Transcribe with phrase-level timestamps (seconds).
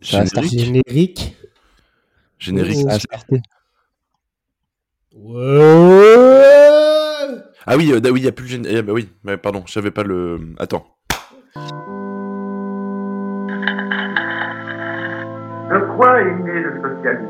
[0.00, 0.24] Ça.
[0.24, 1.36] Générique.
[2.38, 2.86] Générique.
[2.86, 2.90] Oh.
[2.90, 2.98] Ça.
[5.14, 6.46] Ouais.
[7.66, 8.84] Ah oui, euh, oui, il y a plus le générique.
[8.84, 10.38] bah oui, ouais, pardon, je savais pas le.
[10.58, 10.86] Attends.
[15.70, 17.26] De quoi est né le socialisme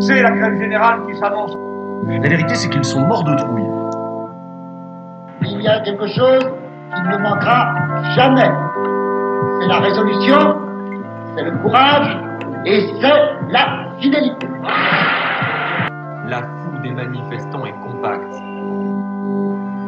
[0.00, 1.52] C'est la grève générale qui s'avance.
[2.08, 3.62] La vérité, c'est qu'ils sont morts de trouille.
[5.42, 6.44] il y a quelque chose
[6.94, 7.74] qui ne manquera
[8.14, 8.50] jamais.
[9.60, 10.60] C'est la résolution,
[11.36, 12.16] c'est le courage
[12.64, 14.48] et c'est la fidélité.
[16.26, 18.34] La foule des manifestants est compacte.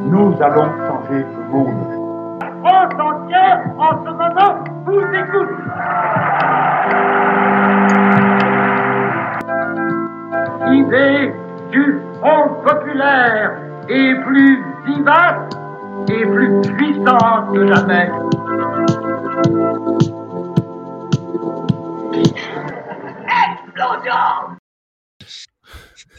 [0.06, 2.40] Nous allons changer le monde.
[2.40, 6.60] La France entière, en ce moment, vous écoute.
[10.72, 11.34] Idée
[11.70, 13.52] du Front populaire
[13.88, 15.48] est plus vivace
[16.08, 18.08] et plus puissante que jamais.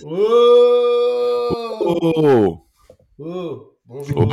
[0.04, 1.80] Oh.
[1.84, 2.68] Oh
[3.20, 3.78] Oh.
[3.86, 4.26] Bonjour.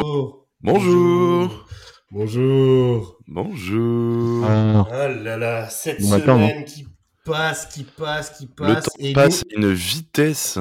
[0.63, 1.67] Bonjour
[2.11, 3.19] Bonjour.
[3.27, 6.87] Bonjour Ah, Ah là là, cette Bon semaine qui
[7.25, 8.85] passe, qui passe, qui Le passe.
[8.85, 10.59] temps et, passe nous, à une vitesse.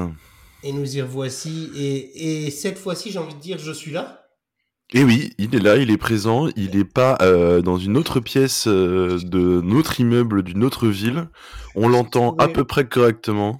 [0.63, 1.71] et nous y revoici.
[1.75, 4.26] Et, et cette fois-ci, j'ai envie de dire, je suis là.
[4.93, 8.21] Et oui, il est là, il est présent, il est pas euh, dans une autre
[8.21, 11.27] pièce euh, de notre immeuble d'une autre ville.
[11.75, 13.59] On l'entend à peu près correctement.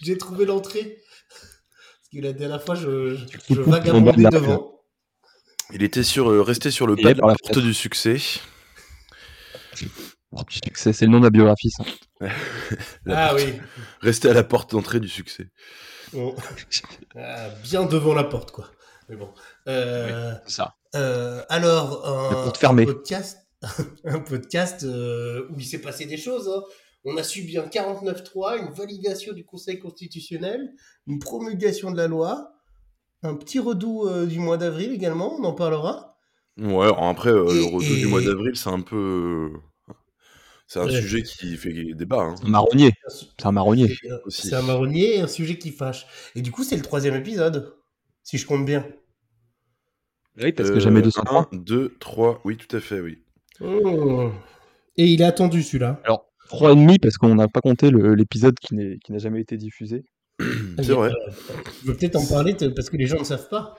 [0.00, 0.98] J'ai trouvé l'entrée.
[1.28, 3.16] Parce que la dernière fois, je,
[3.62, 4.80] vagabondais devant.
[5.72, 8.18] Il était sur, euh, resté sur le pas de la porte du succès.
[10.30, 11.84] porte du succès, c'est le nom de la biographie, ça.
[13.04, 13.54] La Ah porte- oui.
[14.02, 15.48] Resté à la porte d'entrée du succès.
[16.12, 16.36] Bon.
[17.16, 18.70] Ah, bien devant la porte, quoi.
[19.08, 19.28] Mais bon.
[19.68, 20.74] Euh, C'est ça.
[20.94, 23.38] euh, alors, un, un podcast,
[24.04, 26.48] un podcast euh, où il s'est passé des choses.
[26.48, 26.62] hein.
[27.04, 30.72] On a subi un 49-3, une validation du Conseil constitutionnel,
[31.06, 32.52] une promulgation de la loi,
[33.22, 36.16] un petit redout euh, du mois d'avril également, on en parlera.
[36.56, 39.50] Ouais, après, euh, Et- le retour du mois d'avril, c'est un peu.
[40.66, 40.98] C'est un Ouais.
[40.98, 42.20] sujet qui fait débat.
[42.22, 42.34] Hein.
[42.42, 42.92] Un marronnier.
[43.08, 43.94] C'est un marronnier.
[44.00, 44.48] C'est un- Aussi.
[44.48, 46.06] C'est un marronnier et un sujet qui fâche.
[46.34, 47.74] Et du coup, c'est le troisième épisode,
[48.24, 48.84] si je compte bien.
[50.36, 51.48] Oui, parce que jamais Euh, 203.
[51.52, 53.22] 1, 2, 3, oui, tout à fait, oui.
[53.60, 54.32] Oh.
[54.96, 56.00] Et il est attendu celui-là.
[56.04, 59.40] Alors, 3 et demi parce qu'on n'a pas compté l'épisode qui n'est- qui n'a jamais
[59.40, 60.02] été diffusé.
[60.78, 61.12] C'est vrai.
[61.82, 63.76] Je veux peut-être en parler parce que les gens ne savent pas.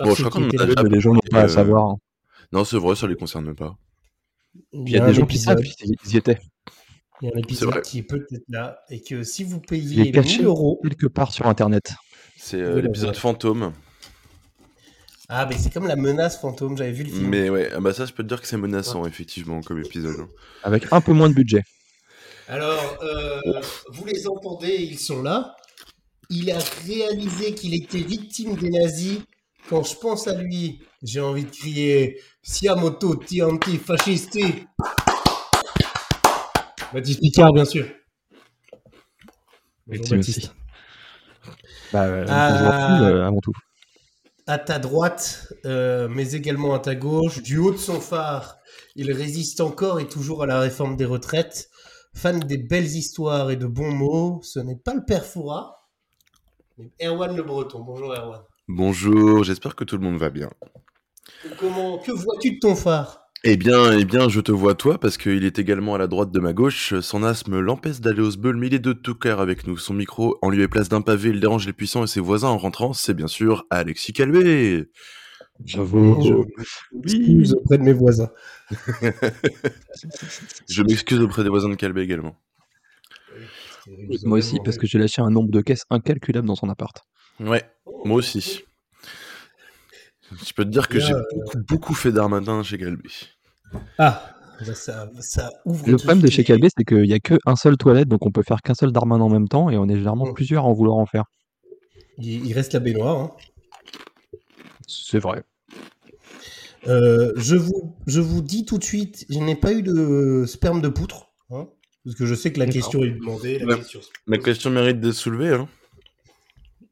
[0.00, 1.84] Bon, je crois qu'on mais les gens n'ont pas à euh, savoir.
[1.90, 1.96] hein.
[2.52, 3.76] Non, c'est vrai, ça les concerne pas.
[4.72, 6.38] Il y a des un gens qui savent, ils y étaient.
[7.22, 10.44] Il y a un épisode qui est peut-être là et que si vous caché 1000
[10.44, 10.80] euros.
[10.82, 11.94] quelque part sur Internet.
[12.36, 13.72] C'est euh, l'épisode fantôme.
[15.28, 17.28] Ah, mais c'est comme la menace fantôme, j'avais vu le film.
[17.28, 20.20] Mais ouais, ah bah ça, je peux te dire que c'est menaçant, effectivement, comme épisode.
[20.20, 20.28] hein.
[20.62, 21.62] Avec un peu moins de budget.
[22.48, 23.40] Alors, euh,
[23.90, 25.56] vous les entendez, ils sont là.
[26.30, 29.18] Il a réalisé qu'il était victime des nazis.
[29.68, 34.64] Quand je pense à lui, j'ai envie de crier Siamo tutti antifascisti.
[36.92, 37.84] Baptiste Picard, bien sûr.
[39.88, 40.52] Bonjour, Baptiste.
[41.92, 42.98] Bah, euh, Ah.
[42.98, 43.52] à euh, avant tout.
[44.46, 48.58] À ta droite, euh, mais également à ta gauche, du haut de son phare,
[48.94, 51.68] il résiste encore et toujours à la réforme des retraites.
[52.14, 55.88] Fan des belles histoires et de bons mots, ce n'est pas le père Foura,
[56.78, 57.80] mais Erwan Le Breton.
[57.80, 58.40] Bonjour Erwan.
[58.68, 60.50] Bonjour, j'espère que tout le monde va bien.
[61.58, 63.25] Comment, que vois-tu de ton phare?
[63.48, 66.32] Eh bien, eh bien, je te vois toi, parce qu'il est également à la droite
[66.32, 66.98] de ma gauche.
[66.98, 69.78] Son asthme l'empêche d'aller au sbeul, mais il est de tout cœur avec nous.
[69.78, 72.48] Son micro, en lieu et place d'un pavé, il dérange les puissants et ses voisins
[72.48, 72.92] en rentrant.
[72.92, 74.90] C'est bien sûr Alexis Calvé.
[75.64, 76.44] J'avoue.
[77.04, 78.30] Excuse auprès de mes voisins.
[80.68, 82.34] Je m'excuse auprès des voisins de Calvé également.
[84.24, 87.06] Moi aussi, parce que j'ai lâché un nombre de caisses incalculable dans son appart.
[87.38, 87.62] Ouais,
[88.04, 88.64] moi aussi.
[90.32, 93.08] Je peux te dire que j'ai euh, beaucoup, beaucoup fait d'armatin chez Calvé.
[93.98, 94.34] Ah,
[94.74, 95.86] ça, ça ouvre.
[95.88, 98.42] Le problème de chez Calvé, c'est qu'il n'y a qu'un seul toilette, donc on peut
[98.42, 100.34] faire qu'un seul Darman en même temps, et on est généralement Mm.
[100.34, 101.24] plusieurs à en vouloir en faire.
[102.18, 103.16] Il, il reste la baignoire.
[103.18, 103.30] hein.
[104.86, 105.42] C'est vrai.
[106.86, 110.80] Euh, je, vous, je vous dis tout de suite, je n'ai pas eu de sperme
[110.80, 111.26] de poutre.
[111.50, 111.66] hein,
[112.04, 113.58] parce que je sais que la question est demandée.
[113.58, 113.76] La Ouais.
[113.76, 114.00] question...
[114.26, 115.50] Ma question mérite d'être soulevée.
[115.54, 115.68] Hein.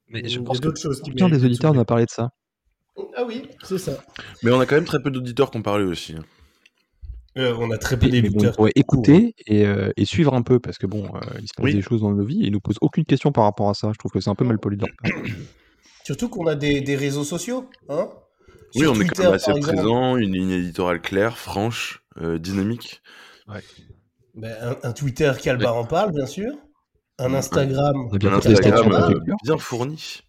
[0.09, 2.31] Mais je pense que d'autres choses qui aucun des auditeurs n'a parlé de ça.
[3.17, 4.05] Ah oui, c'est ça.
[4.43, 6.15] Mais on a quand même très peu d'auditeurs qui ont parlé aussi.
[7.37, 8.55] Euh, on a très peu d'éditeurs.
[8.55, 11.65] pourraient écouter et, euh, et suivre un peu, parce que bon, euh, il se passe
[11.65, 11.75] Oui.
[11.75, 13.91] des choses dans nos vies et ils nous posent aucune question par rapport à ça.
[13.93, 15.23] Je trouve que c'est un peu mal poli de leur part.
[16.05, 17.69] Surtout qu'on a des, des réseaux sociaux.
[17.89, 18.09] Hein
[18.77, 23.01] Oui, Sur on est quand même assez présent, une ligne éditoriale claire, franche, euh, dynamique.
[24.35, 26.53] ben, un, un Twitter Calbar en parle, bien sûr.
[27.19, 27.39] Un Ouais.
[27.39, 28.09] Instagram.
[28.11, 29.15] On Un tester Instagram
[29.45, 30.21] bien fourni.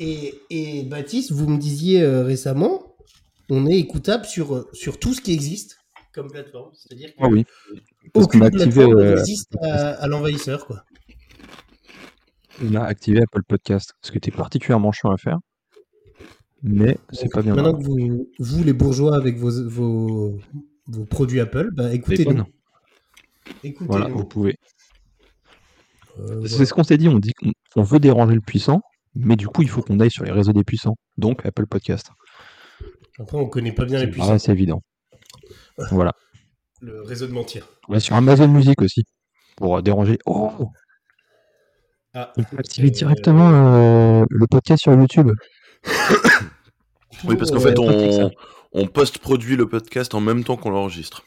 [0.00, 2.96] Et, et Baptiste, vous me disiez euh, récemment,
[3.50, 5.78] on est écoutable sur, sur tout ce qui existe
[6.12, 6.70] comme plateforme.
[6.74, 7.44] C'est-à-dire Ah oui.
[8.12, 9.24] Parce aucune qu'on a activé, plateforme euh,
[9.62, 10.66] à, à l'envahisseur.
[10.66, 10.84] quoi.
[12.64, 15.38] On a activé Apple Podcast, ce qui était particulièrement chiant à faire.
[16.62, 17.82] Mais c'est pas bien Maintenant grave.
[17.82, 20.38] que vous, vous, les bourgeois, avec vos, vos,
[20.86, 22.44] vos produits Apple, bah, écoutez-nous.
[23.80, 24.54] Voilà, vous pouvez.
[26.20, 28.82] Euh, C'est ce qu'on s'est dit, on dit qu'on on veut déranger le puissant,
[29.14, 30.94] mais du coup, il faut qu'on aille sur les réseaux des puissants.
[31.16, 32.10] Donc, Apple Podcast.
[33.18, 34.38] Après, on connaît pas bien les puissants.
[34.38, 34.82] c'est évident.
[35.90, 36.12] Voilà.
[36.80, 37.68] Le réseau de mentir.
[37.88, 39.04] On va sur Amazon Music aussi,
[39.56, 40.18] pour euh, déranger.
[40.26, 40.70] Oh
[42.14, 45.30] Ah, On peut activer Euh, directement euh, le podcast sur YouTube.
[47.24, 47.78] Oui, parce qu'en fait,
[48.72, 51.22] on post-produit le podcast en même temps qu'on l'enregistre.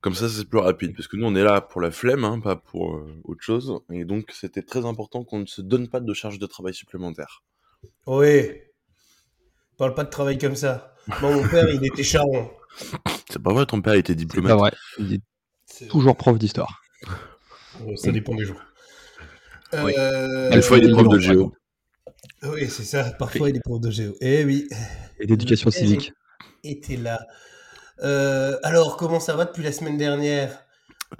[0.00, 0.96] Comme ça, c'est plus rapide.
[0.96, 3.78] Parce que nous, on est là pour la flemme, hein, pas pour euh, autre chose.
[3.92, 7.44] Et donc, c'était très important qu'on ne se donne pas de charge de travail supplémentaire.
[8.08, 8.50] Oui.
[9.78, 10.96] Parle pas de travail comme ça.
[11.20, 12.50] Moi, mon père, il était charron.
[13.32, 14.50] C'est pas vrai, ton père était C'est diplomate.
[14.52, 14.72] pas vrai.
[14.98, 15.20] Il est
[15.66, 16.82] C'est- toujours prof d'histoire.
[17.96, 18.60] Ça dépend des jours.
[19.72, 19.94] Oui.
[19.96, 21.52] Euh, Des fois, il est prof de géo.
[22.42, 23.04] Oui, c'est ça.
[23.18, 24.14] Parfois, il est prof de géo.
[24.20, 24.68] Eh oui.
[25.18, 26.12] Et d'éducation père civique.
[26.64, 27.26] était là.
[28.02, 30.64] Euh, alors, comment ça va depuis la semaine dernière?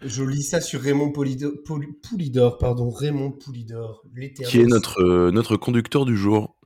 [0.02, 1.54] Je lis ça sur Raymond Polido-
[2.02, 4.50] Poulidor, pardon, Raymond Poulidor, l'éternel.
[4.50, 6.56] Qui est notre, euh, notre conducteur du jour.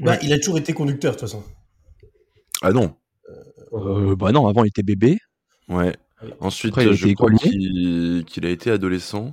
[0.00, 1.42] Bah, il a toujours été conducteur, de toute façon.
[2.62, 2.94] Ah non.
[3.72, 5.18] Euh, bah non, avant il était bébé.
[5.68, 5.94] Ouais.
[6.22, 6.30] Oui.
[6.40, 9.32] Ensuite, Après, il a je crois qu'il a été adolescent.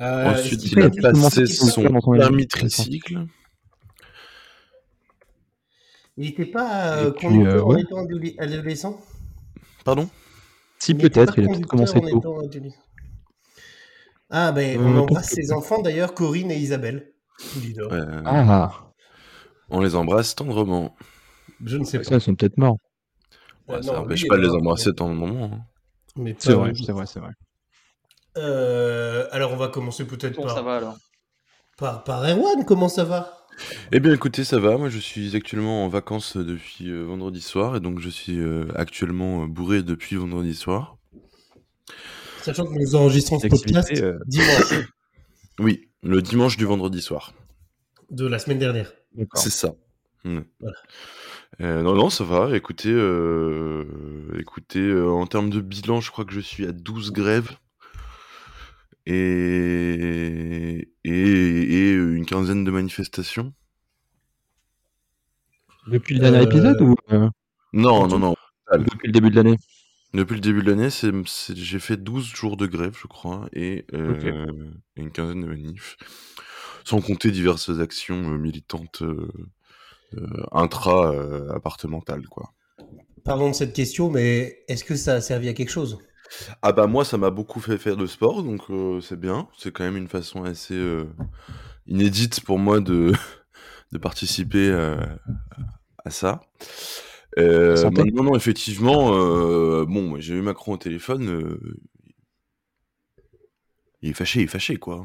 [0.00, 3.24] Euh, Ensuite, il a passé son permis tricycle.
[6.18, 7.80] Il n'était pas euh, puis, conducteur euh, en ouais.
[7.82, 9.00] étant adole- adolescent?
[9.84, 10.08] Pardon?
[10.78, 12.18] Si Il peut-être, pas il a peut-être commencé en tôt.
[12.18, 12.76] étant adolescent.
[14.30, 17.12] Ah, ben, Euh, on embrasse ses enfants d'ailleurs, Corinne et Isabelle.
[17.92, 18.92] Euh, Ah,
[19.68, 20.96] On les embrasse tendrement.
[21.64, 22.04] Je ne sais pas.
[22.04, 22.78] ça, ils sont peut-être morts.
[23.68, 25.50] Ouais, ça n'empêche pas de les embrasser tant de moment.
[25.52, 25.60] hein.
[26.16, 27.32] mais C'est vrai, c'est vrai, c'est vrai.
[28.36, 30.96] Euh, alors, on va commencer peut-être par, va alors
[31.78, 32.64] par, par Erwan.
[32.64, 33.46] Comment ça va?
[33.90, 37.74] Eh bien écoutez, ça va, moi je suis actuellement en vacances depuis euh, vendredi soir
[37.74, 40.98] et donc je suis euh, actuellement euh, bourré depuis vendredi soir.
[42.42, 44.74] Sachant que nous enregistrons ce podcast euh, dimanche
[45.58, 47.32] Oui, le dimanche du vendredi soir.
[48.10, 48.92] de la semaine dernière.
[49.36, 49.74] C'est ça.
[50.24, 50.40] Mm.
[50.60, 50.76] Voilà.
[51.60, 52.54] Euh, non, non, ça va.
[52.56, 53.84] Écoutez, euh,
[54.38, 57.56] écoutez euh, en termes de bilan, je crois que je suis à 12 grèves
[59.06, 63.52] et, et, et une quinzaine de manifestations.
[65.88, 66.94] Depuis le dernier Euh, épisode ou
[67.72, 68.34] Non, non, non.
[68.72, 69.56] depuis le début de l'année
[70.14, 73.48] Depuis le début de l'année, c'est, c'est- j'ai fait 12 jours de grève, je crois,
[73.52, 74.46] et euh,
[74.96, 75.96] et une quinzaine de manifs.
[76.84, 79.02] Sans compter diverses actions euh, militantes
[80.14, 82.52] euh, euh, intra-appartementales, quoi.
[83.24, 85.98] Pardon de cette question, mais est-ce que ça a servi à quelque chose?
[86.62, 89.48] Ah bah moi, ça m'a beaucoup fait faire de sport, donc euh, c'est bien.
[89.58, 91.06] C'est quand même une façon assez euh,
[91.86, 93.12] inédite pour moi de,
[93.92, 94.96] de participer euh,
[96.04, 96.40] à ça.
[97.38, 101.28] Euh, maintenant, non, effectivement, euh, bon, j'ai eu Macron au téléphone.
[101.28, 101.60] euh,
[104.02, 105.04] il est fâché, il est fâché, quoi.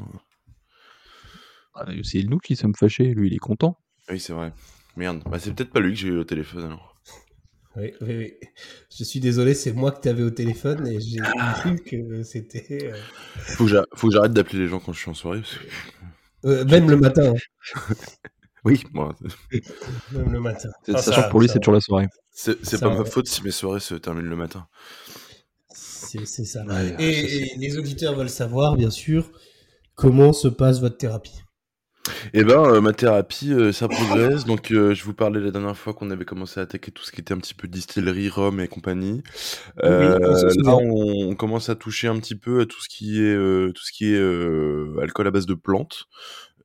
[1.74, 3.77] Ah, C'est nous qui sommes fâchés, lui il est content.
[4.10, 4.53] Oui, c'est vrai.
[4.98, 6.95] Merde, bah, c'est peut-être pas lui que j'ai eu au téléphone alors.
[7.77, 8.33] oui, oui, oui.
[8.98, 11.19] Je suis désolé, c'est moi que tu avais au téléphone et j'ai
[11.55, 12.91] cru que c'était.
[12.91, 12.98] euh,
[13.38, 15.39] Faut que j'a- faut que j'arrête d'appeler les gens quand je suis en soirée.
[15.41, 17.33] parce que- euh, même le matin.
[17.33, 17.39] hein.
[18.63, 19.15] Oui, moi,
[20.12, 20.69] Même le matin.
[20.86, 22.07] C'est- Ah, Sachant ça- que pour lui c'est toujours la soirée.
[22.31, 24.67] c'est pas ma faute si mes soirées se terminent le matin.
[25.74, 26.63] C'est c'est ça.
[26.65, 29.31] Ouais, et, ça, c'est- et les auditeurs veulent savoir, bien sûr,
[29.95, 31.41] comment se passe votre thérapie.
[32.34, 34.46] Eh ben, euh, ma thérapie, euh, ça progresse.
[34.46, 37.12] Donc, euh, je vous parlais la dernière fois qu'on avait commencé à attaquer tout ce
[37.12, 39.22] qui était un petit peu distillerie, rhum et compagnie.
[39.84, 40.17] Euh,
[40.63, 43.36] là, on, on commence à toucher un petit peu à tout ce qui est
[43.74, 46.05] tout ce qui est alcool à base de plantes.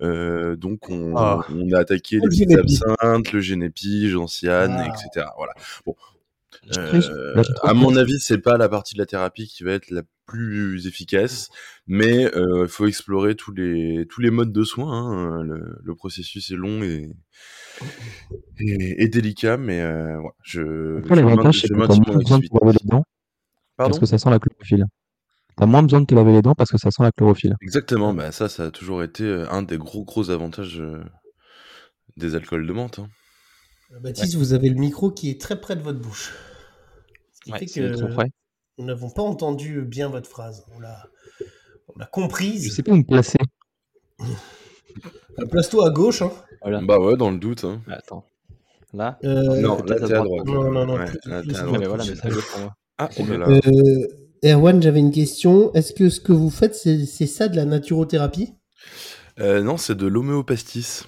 [0.03, 1.47] Euh, donc, on, Ah.
[1.51, 4.87] on a attaqué les Le absinthes, le génépi, gentiane, Ah.
[4.89, 5.27] etc.
[5.37, 5.53] Voilà.
[5.85, 5.95] Bon.
[6.75, 10.03] Euh, à mon avis, c'est pas la partie de la thérapie qui va être la
[10.27, 11.49] plus efficace,
[11.87, 14.93] mais il faut explorer tous les tous les modes de soins.
[14.93, 15.43] hein.
[15.45, 17.09] Le, le processus est long et
[18.59, 22.47] et, et délicat, mais euh, ouais, je, Après, l'avantage, c'est que t'as moins besoin de
[22.47, 23.05] te laver les dents
[23.77, 23.91] Pardon?
[23.91, 24.85] parce que ça sent la chlorophylle.
[25.57, 27.55] T'as moins besoin de te laver les dents parce que ça sent la chlorophylle.
[27.63, 31.05] Exactement, bah ça, ça a toujours été euh, un des gros gros avantages euh,
[32.17, 32.99] des alcools de menthe.
[32.99, 33.09] hein.
[34.01, 36.33] Baptiste, vous avez le micro qui est très près de votre bouche.
[37.47, 38.29] Qui Ouais, fait c'est que trop près.
[38.79, 40.67] nous n'avons pas entendu bien votre phrase.
[40.75, 41.07] On l'a,
[41.95, 42.65] on l'a comprise.
[42.67, 43.39] Je sais pas où me placer.
[44.21, 46.23] Euh, Place-toi à gauche.
[46.23, 46.33] Hein.
[46.63, 46.81] Voilà.
[46.83, 47.63] Bah ouais, dans le doute.
[47.65, 47.81] Hein.
[47.89, 48.25] Attends.
[48.93, 50.47] Là Euh, non, là à t'es à droite.
[50.47, 51.81] Non, non, non, Ouais, plus- là, plus t'es à à Ouais, droite.
[51.81, 52.75] mais voilà, mais à gauche pour moi.
[52.99, 53.39] Ah, oh là mieux.
[53.39, 53.47] là.
[53.49, 54.07] Euh,
[54.45, 55.73] Erwan, j'avais une question.
[55.75, 58.55] Est-ce que ce que vous faites, c'est, c'est ça de la naturothérapie?
[59.39, 61.05] Euh, non, c'est de l'homéopastis.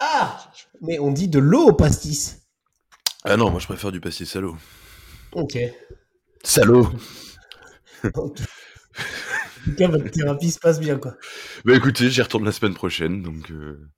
[0.00, 0.38] Ah
[0.80, 2.42] Mais on dit de l'eau au pastis.
[3.24, 4.56] Ah non, moi je préfère du pastis salaud.
[5.32, 5.58] Ok.
[6.42, 6.88] Salaud
[8.14, 8.44] En tout
[9.76, 11.14] cas, votre thérapie se passe bien, quoi.
[11.64, 13.50] Bah écoutez, j'y retourne la semaine prochaine, donc...
[13.50, 13.88] euh,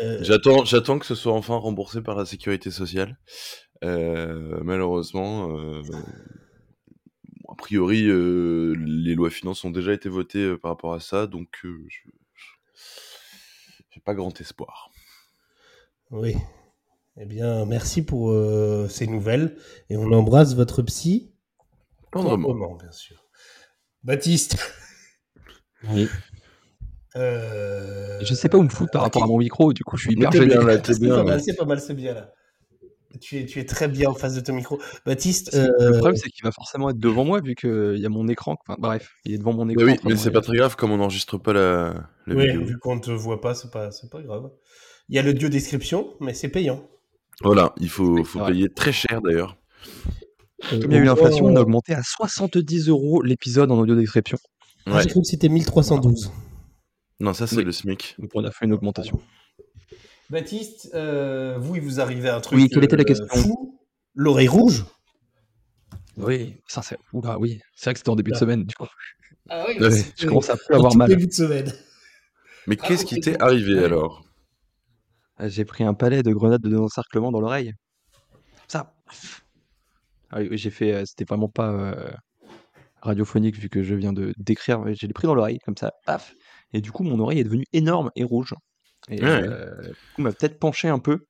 [0.00, 3.18] Euh, J'attends, j'attends que ce soit enfin remboursé par la sécurité sociale.
[3.82, 5.50] Euh, malheureusement,
[7.48, 11.68] a priori, les lois finances ont déjà été votées par rapport à ça, donc je,
[11.88, 12.10] je-
[13.90, 14.90] j'ai pas grand espoir.
[16.10, 16.34] Oui.
[17.18, 19.56] Eh bien, merci pour euh, ces nouvelles.
[19.90, 21.32] Et on embrasse votre psy.
[22.10, 22.48] Tendrement.
[22.48, 23.24] Tendrement, bien sûr.
[24.02, 24.56] Baptiste.
[25.90, 26.08] Oui.
[27.16, 28.18] Euh...
[28.22, 30.16] Je sais pas où me foutre par rapport à mon micro, du coup je suis
[30.16, 30.46] Mais hyper gêné.
[30.46, 32.32] bien là, t'es C'est pas mal, c'est pas mal, c'est bien là.
[33.20, 34.80] Tu es, tu es très bien en face de ton micro.
[35.04, 38.06] Baptiste, que euh, Le problème c'est qu'il va forcément être devant moi vu qu'il y
[38.06, 38.56] a mon écran.
[38.66, 39.84] Enfin bref, il est devant mon Mais écran.
[39.84, 42.46] oui, en train mais c'est pas très grave comme on n'enregistre pas la, la oui,
[42.46, 42.64] vidéo.
[42.64, 44.50] vu qu'on ne te voit pas, c'est pas, c'est pas grave.
[45.10, 46.88] Il y a le dieu description, mais c'est payant.
[47.40, 49.56] Voilà, il faut, payer très cher d'ailleurs.
[50.72, 53.70] Euh, Comme il y a eu on l'inflation, on a augmenté à 70 euros l'épisode
[53.72, 54.38] en audio description.
[54.86, 55.02] Ah, Ouais.
[55.02, 56.30] J'ai cru que c'était 1312.
[57.20, 57.64] Non, ça c'est Oui.
[57.64, 58.14] le SMIC.
[58.18, 59.20] Donc on a fait une augmentation.
[60.30, 63.26] Baptiste, euh, vous, il vous arrivait un truc Oui, quelle était la euh, question?
[63.28, 63.78] fou.
[64.14, 64.84] L'oreille rouge
[66.16, 66.98] Oui, ça c'est.
[67.12, 67.60] Oula, oui.
[67.74, 68.40] C'est vrai que c'était en début de Ah.
[68.40, 68.86] semaine, du coup.
[69.48, 71.08] Ah oui, Ouais, Je commence à plus avoir mal.
[71.08, 71.72] début de semaine.
[72.66, 73.22] Mais Ah, qu'est-ce qui ok.
[73.22, 73.84] t'est arrivé Ouais.
[73.84, 74.24] alors?
[75.36, 77.72] Ah, J'ai pris un palais de grenades de encerclement dans l'oreille.
[78.68, 78.94] Ça.
[80.30, 80.92] Ah oui, oui, j'ai fait.
[80.94, 82.10] euh, C'était vraiment pas euh,
[83.02, 84.80] radiophonique vu que je viens de décrire.
[84.80, 86.34] mais l'ai pris dans l'oreille, comme ça, paf.
[86.72, 88.54] Et du coup, mon oreille est devenue énorme et rouge.
[89.08, 89.28] Et Ouais.
[89.30, 91.26] euh, du coup, m'a peut-être penché un peu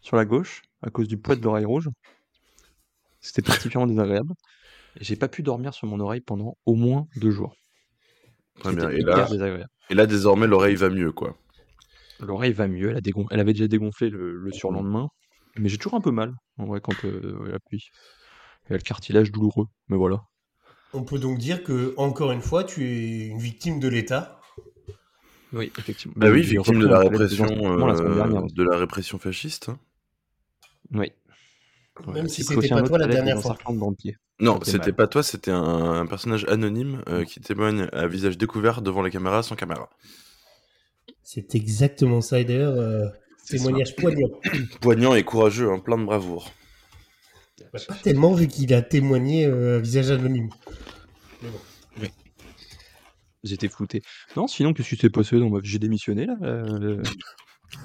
[0.00, 1.88] sur la gauche à cause du poids de l'oreille rouge.
[3.20, 4.32] C'était particulièrement désagréable.
[5.00, 7.54] Et j'ai pas pu dormir sur mon oreille pendant au moins deux jours.
[8.60, 8.90] Très C'était bien.
[8.90, 9.70] Et hyper là, désagréable.
[9.90, 11.36] et là, désormais, l'oreille va mieux, quoi.
[12.20, 15.08] L'oreille va mieux, elle, a dégon- elle avait déjà dégonflé le, le surlendemain,
[15.58, 17.88] mais j'ai toujours un peu mal, en vrai, quand euh, il y a la pluie.
[18.66, 20.22] Il y a le cartilage douloureux, mais voilà.
[20.92, 24.40] On peut donc dire que, encore une fois, tu es une victime de l'État.
[25.52, 26.14] Oui, effectivement.
[26.16, 28.42] Bah oui, J'ai victime de la répression, la euh, dernière.
[28.52, 29.68] de la répression fasciste.
[29.68, 29.78] hein.
[30.92, 31.12] Oui.
[32.08, 33.56] Même Ouais, si c'était pas toi la dernière fois.
[33.70, 34.16] dans le pied.
[34.38, 38.82] Non, c'était pas toi, c'était un, un personnage anonyme euh, qui témoigne à visage découvert
[38.82, 39.88] devant la caméra sans caméra.
[41.28, 42.38] C'est exactement ça.
[42.38, 43.08] Et d'ailleurs, euh,
[43.48, 44.28] témoignage poignant.
[44.80, 46.52] Poignant et courageux, hein, plein de bravoure.
[47.72, 50.50] Bah, pas tellement vu qu'il a témoigné euh, à visage anonyme.
[51.42, 52.08] Mais bon.
[53.42, 54.02] J'étais flouté.
[54.36, 55.68] Non, sinon, qu'est-ce qui s'est passé dans ma vie?
[55.68, 57.02] J'ai démissionné, là, euh,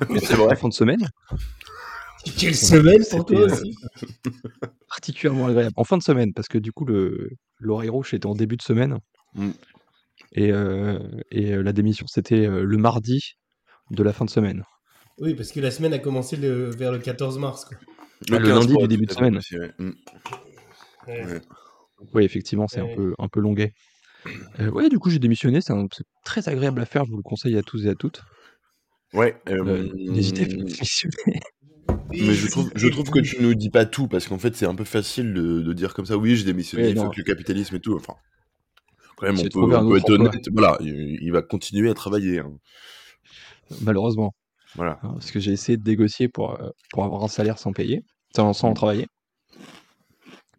[0.08, 0.56] Mais c'est à la vrai.
[0.56, 1.10] fin de semaine.
[2.38, 3.76] Quelle semaine pour toi euh, aussi?
[4.88, 5.74] particulièrement agréable.
[5.78, 8.62] En fin de semaine, parce que du coup, le l'oreille rouge était en début de
[8.62, 9.00] semaine.
[9.34, 9.50] Mm.
[10.34, 10.98] Et, euh,
[11.32, 13.36] et euh, la démission, c'était euh, le mardi
[13.90, 14.64] de la fin de semaine.
[15.20, 17.66] Oui, parce que la semaine a commencé le- vers le 14 mars.
[17.66, 17.78] Quoi.
[18.32, 19.36] Ah, le 15 lundi du début de semaine.
[19.38, 19.72] ouais.
[19.78, 19.92] Mm.
[21.08, 21.26] Ouais.
[21.26, 21.42] Ouais.
[22.14, 22.92] Oui, effectivement, c'est Ouais.
[22.92, 23.74] un peu, un peu longuet.
[24.60, 25.60] Euh, ouais, du coup, j'ai démissionné.
[25.62, 25.74] C'est
[26.24, 27.06] très agréable à faire.
[27.06, 28.22] Je vous le conseille à tous et à toutes.
[29.14, 31.40] Ouais, euh, Euh, N'hésitez pas à démissionner.
[32.12, 34.66] Mais je trouve, je trouve que tu nous dis pas tout parce qu'en fait c'est
[34.66, 36.18] un peu facile de, de dire comme ça.
[36.18, 37.96] Oui, j'ai démissionné, Oui, il faut que le capitalisme et tout.
[37.96, 38.16] Enfin,
[39.22, 40.50] quand même, J'ai on peut, on être honnête.
[40.52, 42.40] Voilà, il, il va continuer à travailler.
[42.40, 42.52] hein.
[43.82, 44.34] Malheureusement.
[44.76, 45.00] Voilà.
[45.04, 48.04] hein, Parce que j'ai essayé de négocier pour, euh, pour avoir un salaire sans payer,
[48.36, 48.76] sans, sans Mm.
[48.76, 49.08] travailler.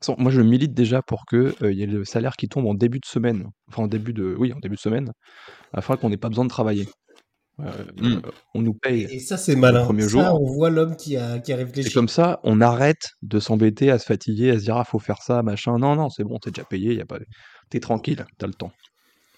[0.00, 2.66] Sans- moi, je milite déjà pour que euh, il y ait le salaire qui tombe
[2.66, 5.12] en début de semaine, enfin en début de, oui, en début de semaine,
[5.73, 6.88] afin qu'on n'ait pas besoin de travailler.
[7.62, 8.12] Euh, Mm.
[8.26, 9.02] euh, on nous paye.
[9.11, 9.85] Et ça, c'est malin.
[9.85, 10.23] premier ça, jour.
[10.40, 13.99] on voit l'homme qui a, qui a Et comme ça, on arrête de s'embêter, à
[14.00, 15.78] se fatiguer, à se dire ah faut faire ça, machin.
[15.78, 17.19] Non, non, c'est bon, t'es déjà payé, y a pas,
[17.71, 18.73] t'es tranquille, t'as le temps.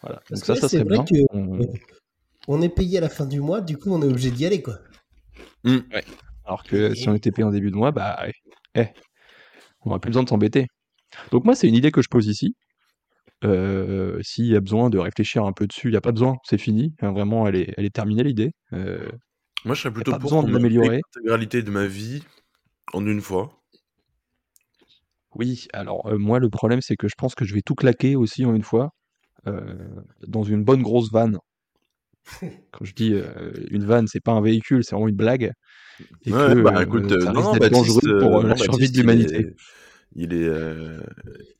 [0.01, 0.23] Voilà.
[0.29, 1.05] Parce Donc ça, là, ça serait vrai bien.
[1.05, 1.59] que- On-
[2.47, 4.61] On est payé à la fin du mois, du coup, on est obligé d'y aller,
[4.63, 4.79] quoi.
[6.45, 8.23] Alors que si on était payé en début de mois, bah,
[8.75, 8.87] eh,
[9.83, 10.67] on n'aurait plus besoin de s'embêter.
[11.31, 12.55] Donc moi, c'est une idée que je pose ici.
[13.45, 16.37] Euh, S'il y a besoin de réfléchir un peu dessus, il n'y a pas besoin,
[16.45, 16.95] c'est fini.
[17.01, 18.53] Hein, vraiment, elle est, elle est terminée l'idée.
[18.73, 19.09] Euh,
[19.65, 22.23] Moi, je serais plutôt pas pour besoin qu'on de l'intégralité ma vie
[22.93, 23.63] en une fois.
[25.35, 28.17] oui, alors euh, moi, le problème, c'est que je pense que je vais tout claquer
[28.17, 28.91] aussi en une fois
[29.47, 29.75] euh,
[30.27, 31.39] dans une bonne grosse vanne.
[32.73, 35.53] Quand je dis euh, une vanne, c'est pas un véhicule, c'est vraiment une blague.
[36.25, 38.21] et Ouais, que bah euh, écoute, ça euh, non, risque non, d'être Baptiste, dangereux euh,
[38.21, 39.47] pour euh, non, la survie de l'humanité.
[40.17, 41.01] Il est, il est, euh,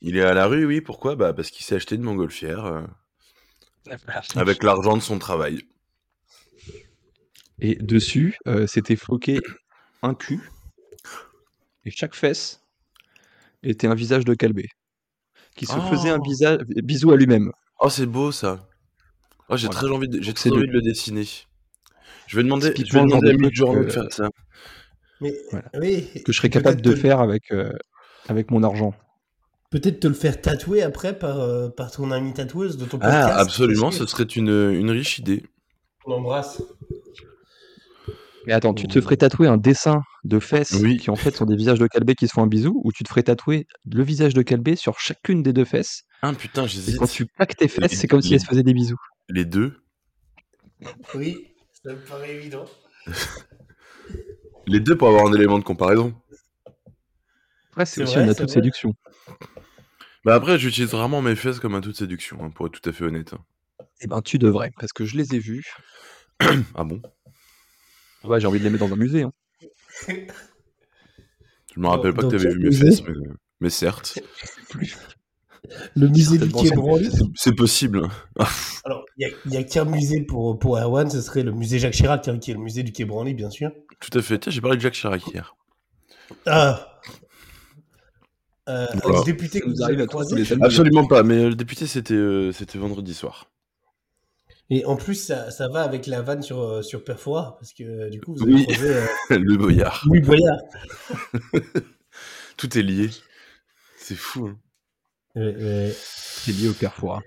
[0.01, 0.81] il est à la rue, oui.
[0.81, 1.15] Pourquoi?
[1.15, 2.83] Bah parce qu'il s'est acheté une montgolfière euh,
[4.35, 5.61] avec l'argent de son travail.
[7.59, 9.39] Et dessus, euh, c'était floqué
[10.01, 10.41] un cul,
[11.85, 12.61] et chaque fesse
[13.63, 14.67] était un visage de Calbé,
[15.55, 16.23] qui se faisait un Oh.
[16.27, 17.51] bisa- bisou à lui-même.
[17.79, 18.67] Oh, c'est beau ça.
[19.49, 19.79] Oh, j'ai Voilà.
[19.81, 21.25] très envie, de, j'ai Donc, très c'est envie le- de le dessiner.
[22.27, 23.33] Je vais demander, je vais demander à
[23.83, 24.29] de faire ça.
[25.21, 25.69] Mais Voilà.
[25.79, 27.71] oui, que je serais capable de faire avec, euh,
[28.27, 28.93] avec mon argent.
[29.71, 33.29] Peut-être te le faire tatouer après par, euh, par ton ami tatoueuse de ton podcast.
[33.31, 35.43] Ah, absolument, ce serait une, une riche idée.
[36.05, 36.61] On embrasse.
[38.47, 40.97] Mais attends, tu te ferais tatouer un dessin de fesses Oui.
[40.97, 43.03] qui en fait sont des visages de Calbé qui se font un bisou, ou tu
[43.03, 46.97] te ferais tatouer le visage de Calbé sur chacune des deux fesses, Ah putain, j'hésite.
[46.97, 48.99] quand tu plaques tes fesses, c'est comme si les- elles se faisaient des bisous.
[49.29, 49.73] Les deux.
[51.15, 52.65] Oui, ça me paraît évident.
[54.67, 56.13] Les deux pour avoir un élément de comparaison.
[57.75, 58.53] Après, c'est aussi vrai, un atout de vrai.
[58.53, 58.93] séduction.
[60.23, 62.89] Bah après, j'utilise vraiment mes fesses comme un tout de séduction, hein, pour être tout
[62.89, 63.33] à fait honnête.
[63.99, 65.65] Eh ben, tu devrais, parce que je les ai vus.
[66.73, 67.01] Ah bon?
[68.23, 69.23] Ouais, j'ai envie de les mettre dans un musée.
[69.23, 69.33] hein.
[70.07, 73.13] Je me rappelle pas que dans t'avais quel vu mes musée fesses, mais,
[73.59, 74.19] mais certes.
[74.69, 74.95] Plus.
[75.95, 77.11] Le musée du Certainement, Quai c'est- Branly.
[77.11, 78.07] C'est- C'est possible.
[78.39, 78.45] hein.
[78.85, 82.25] Alors, il n'y a, qu'un musée pour, pour Erwan, ce serait le musée Jacques Chirac,
[82.29, 83.71] hein, qui est le musée du Quai Branly, bien sûr.
[83.99, 84.39] tout à fait.
[84.39, 85.55] Tiens, j'ai parlé de Jacques Chirac hier.
[86.45, 86.94] Ah
[88.69, 89.19] euh, Voilà.
[89.19, 90.65] Le député que vous à.
[90.65, 93.49] Absolument pas, mais euh, le député, c'était euh, c'était vendredi soir.
[94.71, 98.19] Et en plus, ça, ça va avec la vanne sur, sur Perfora, parce que du
[98.19, 98.63] coup, vous avez Oui.
[98.63, 99.05] croisé euh,
[99.37, 100.03] le boyard.
[102.57, 103.09] Tout est lié.
[103.97, 104.47] C'est fou.
[104.47, 104.57] hein.
[105.35, 105.93] Ouais, ouais.
[105.95, 107.21] C'est lié au Carrefour.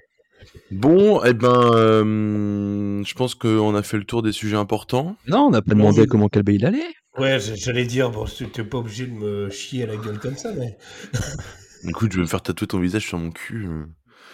[0.70, 5.16] Bon, eh ben, euh, je pense qu'on a fait le tour des sujets importants.
[5.26, 6.94] Non, on n'a pas demandé comment Calbé il allait.
[7.18, 10.52] Ouais, j'allais dire, bon, t'es pas obligé de me chier à la gueule comme ça,
[10.52, 10.76] mais.
[11.88, 13.68] Écoute, je vais me faire tatouer ton visage sur mon cul.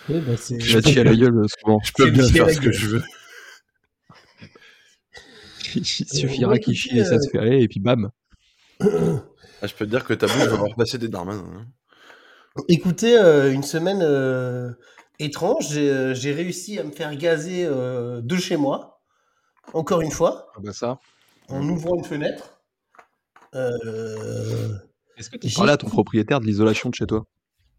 [0.09, 1.79] Ouais, bah, Je vais te chier à la gueule euh, souvent.
[1.85, 3.03] Je peux bien faire ce que je veux.
[5.77, 8.11] Il suffira ouais, qu'il écoutez, chie et ça se fait aller, et puis bam.
[9.63, 11.37] Ah, je peux te dire que ta bouche va voir passer des Darman.
[11.39, 11.67] hein.
[12.69, 14.73] Écoutez, euh, une semaine euh,
[15.19, 19.01] étrange, j'ai euh, j'ai réussi à me faire gazer euh, de chez moi,
[19.73, 20.99] encore une fois, Ah bah ça.
[21.49, 22.61] en ouvrant une fenêtre.
[23.55, 24.75] Euh,
[25.17, 27.25] Est-ce que tu parlais à ton propriétaire de l'isolation de chez toi?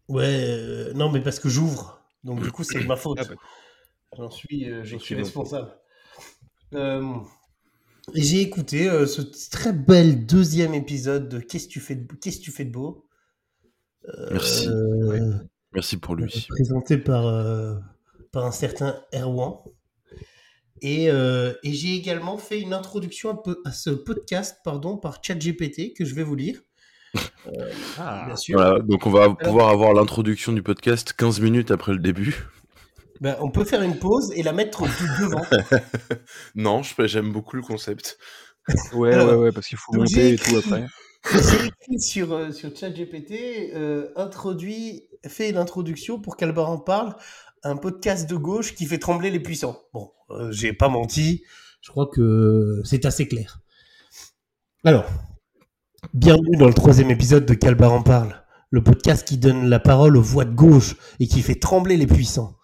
[0.08, 0.24] Ouais,
[0.58, 2.00] euh, non, mais parce que j'ouvre.
[2.24, 3.18] Donc, du coup, c'est de ma faute.
[3.20, 3.34] Ah bah.
[4.16, 5.42] J'en suis, euh, j'en suis Effectivement.
[5.42, 5.76] responsable.
[6.74, 7.14] Euh,
[8.14, 9.20] et j'ai écouté euh, ce
[9.50, 12.70] très bel deuxième épisode de Qu'est-ce que tu fais de, Qu'est-ce que tu fais de
[12.72, 13.06] beau?
[14.30, 14.68] Merci.
[14.68, 15.34] Euh,
[15.76, 16.46] Merci pour lui.
[16.48, 17.76] présenté par, euh,
[18.32, 19.52] par un certain Erwan.
[20.82, 25.22] Et, euh, et j'ai également fait une introduction à, peu- à ce podcast pardon, par
[25.22, 26.60] ChatGPT que je vais vous lire.
[27.14, 27.70] Euh,
[28.26, 28.58] bien sûr.
[28.58, 32.46] Voilà, donc on va pouvoir avoir l'introduction du podcast 15 minutes après le début.
[33.22, 35.42] Ben, on peut faire une pause et la mettre tout devant.
[36.54, 38.18] Non, je- j'aime beaucoup le concept.
[38.92, 40.86] Ouais, Alors, ouais, ouais, parce qu'il faut monter j'ai et tout après.
[41.32, 47.14] J'ai écrit sur, euh, sur ChatGPT, euh, introduit, fait l'introduction pour qu'Albert en parle,
[47.62, 49.78] un podcast de gauche qui fait trembler les puissants.
[49.92, 51.42] Bon, euh, j'ai pas menti,
[51.80, 53.60] je crois que c'est assez clair.
[54.84, 55.04] Alors,
[56.14, 60.16] bienvenue dans le troisième épisode de Calbar en parle, le podcast qui donne la parole
[60.16, 62.56] aux voix de gauche et qui fait trembler les puissants.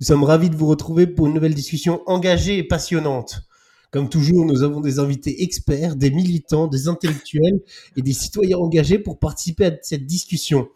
[0.00, 3.42] Nous sommes ravis de vous retrouver pour une nouvelle discussion engagée et passionnante.
[3.90, 7.60] Comme toujours, nous avons des invités experts, des militants, des intellectuels
[7.96, 10.68] et des citoyens engagés pour participer à cette discussion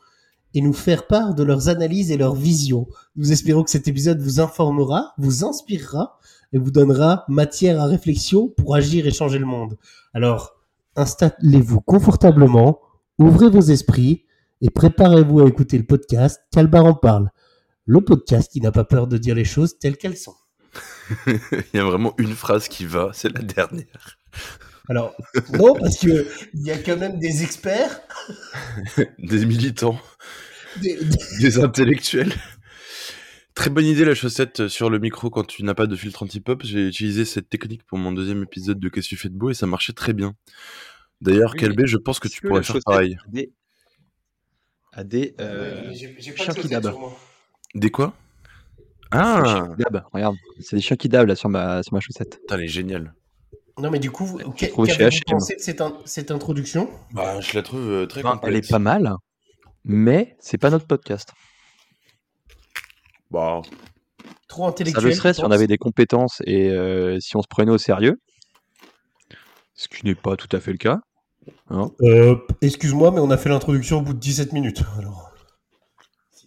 [0.55, 2.87] et nous faire part de leurs analyses et leurs visions.
[3.17, 6.19] Nous espérons que cet épisode vous informera, vous inspirera
[6.53, 9.79] et vous donnera matière à réflexion pour agir et changer le monde.
[10.13, 10.57] Alors,
[10.97, 12.81] installez-vous confortablement,
[13.19, 14.25] ouvrez vos esprits
[14.61, 17.31] et préparez-vous à écouter le podcast Calbar en parle,
[17.87, 20.37] le podcast qui n'a pas peur de dire les choses telles qu'elles sont.
[21.27, 24.19] Il y a vraiment une phrase qui va, c'est la dernière.
[24.89, 25.15] Alors,
[25.53, 28.01] non, parce que il y a quand même des experts,
[29.19, 29.99] Des militants,
[30.81, 32.33] des- des- des intellectuels.
[33.55, 36.63] Très bonne idée la chaussette sur le micro quand tu n'as pas de filtre anti-pop.
[36.65, 39.51] J'ai utilisé cette technique pour mon deuxième épisode de Qu'est-ce que tu fais de beau
[39.51, 40.35] et ça marchait très bien.
[41.21, 43.17] D'ailleurs, Oui, Calbé, je pense que tu pourrais la faire pareil.
[43.27, 43.53] a des,
[44.93, 47.17] a des euh, j'ai pas chiens de sur moi.
[47.75, 48.15] Des quoi?
[49.11, 49.69] Ah.
[50.13, 52.39] Regarde, c'est des chiens qui dabent là sur ma, sur ma chaussette.
[52.41, 53.13] Putain, elle est géniale.
[53.79, 56.91] Non, mais du coup, qu'avez-vous pensé de cette, in- cette introduction?
[57.13, 58.71] Bah, je la trouve euh, très Ben, elle est complète.
[58.71, 59.13] pas mal,
[59.85, 61.33] mais c'est pas notre podcast.
[63.31, 63.63] Bah,
[64.49, 67.49] Trop Ça intellectuelle le serait si on avait des compétences et euh, si on se
[67.49, 68.19] prenait au sérieux.
[69.75, 70.99] Ce qui n'est pas tout à fait le cas.
[71.71, 74.83] Hein Euh, Excuse-moi, mais on a fait l'introduction au bout de 17 minutes.
[74.99, 75.31] Alors,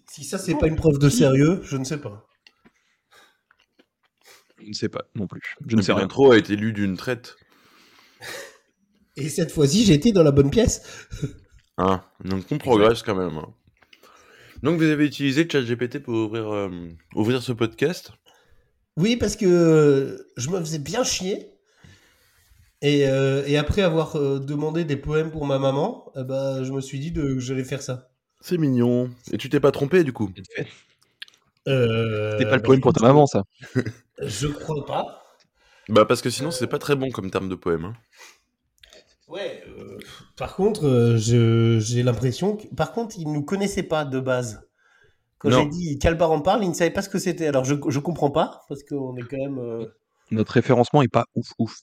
[0.08, 2.26] si- ça, c'est pas une preuve de sérieux, je ne sais pas.
[4.62, 5.42] Je ne sais pas non plus.
[5.68, 6.04] Je ne sais rien.
[6.04, 7.36] L'intro a été lu d'une traite.
[9.18, 10.82] Et cette fois-ci, j'ai été dans la bonne pièce.
[11.78, 13.38] Hein, donc on progresse quand même.
[13.38, 13.54] hein.
[14.64, 16.70] Donc vous avez utilisé ChatGPT pour ouvrir, euh,
[17.16, 18.12] ouvrir ce podcast?
[18.98, 21.52] Oui, parce que je me faisais bien chier.
[22.82, 26.72] Et, euh, et après avoir euh, demandé des poèmes pour ma maman, eh ben, je
[26.72, 28.10] me suis dit de- que j'allais faire ça.
[28.42, 29.10] C'est mignon.
[29.32, 30.32] Et tu t'es pas trompé du coup?
[30.36, 30.68] Vite fait.
[31.68, 33.44] Euh, C'était pas le poème pour ta maman, ça.
[34.22, 35.24] Je crois pas.
[35.90, 37.86] Bah parce que sinon c'est pas très bon comme terme de poème.
[37.86, 37.94] hein.
[39.28, 39.64] Ouais.
[39.68, 39.98] euh,
[40.38, 42.68] par contre, euh, je- j'ai l'impression que.
[42.76, 44.62] Par contre, il nous connaissait pas de base.
[45.40, 47.48] Quand j'ai dit Calbar en parle, il ne savait pas ce que c'était.
[47.48, 49.60] Alors je, je comprends pas, parce qu'on est quand même.
[49.60, 49.86] euh,
[50.32, 51.82] Notre référencement est pas ouf ouf.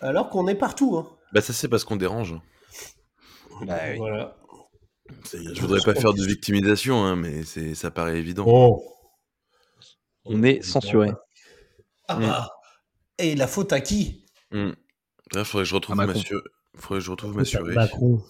[0.00, 0.96] Alors qu'on est partout.
[0.96, 1.08] Hein.
[1.32, 2.34] Bah ça c'est parce qu'on dérange.
[3.66, 3.98] Bah oui.
[3.98, 4.36] Voilà.
[5.32, 8.44] Je voudrais pas faire de victimisation, hein, mais c'est ça paraît évident.
[10.24, 11.10] On est censuré.
[12.08, 12.20] Ah Mm.
[12.22, 12.50] bah.
[13.18, 14.24] Et la faute à qui?
[14.50, 14.72] Hmm.
[15.32, 16.18] Là, faudrait que je retrouve Macron.
[16.20, 16.42] sur-
[16.76, 17.74] faudrait que je retrouve surée.
[17.74, 18.22] Macron.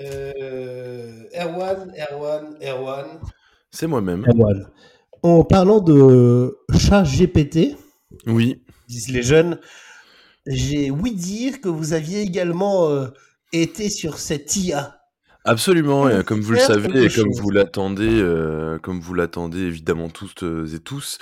[0.00, 3.06] Euh, Erwan, Erwan, Erwan.
[3.70, 4.24] C'est moi-même.
[4.26, 4.68] Erwan.
[5.22, 7.76] En parlant de chat GPT,
[8.26, 8.62] Oui.
[8.88, 9.60] disent les jeunes,
[10.46, 13.06] j'ai ouï dire que vous aviez également euh,
[13.52, 15.01] été sur cette IA.
[15.44, 20.08] Absolument, et comme vous le savez, et comme vous l'attendez, euh, comme vous l'attendez évidemment
[20.08, 21.18] toutes euh, et tous,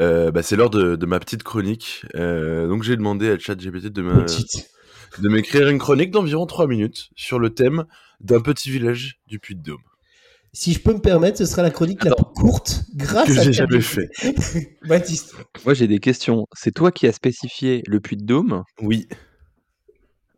[0.00, 2.04] euh, bah, c'est l'heure de, de ma petite chronique.
[2.16, 4.02] Euh, donc j'ai demandé à ChatGPT de
[5.18, 7.84] de m'écrire une chronique d'environ 3 minutes sur le thème
[8.20, 9.82] d'un petit village du Puy-de-Dôme
[10.52, 13.42] Si je peux me permettre, ce sera la chronique la plus courte grâce que à
[13.42, 14.08] j'ai jamais fait.
[14.88, 15.34] Baptiste.
[15.64, 16.46] Moi, j'ai des questions.
[16.54, 18.62] C'est toi qui as spécifié le puits de Dôme.
[18.80, 19.08] Oui,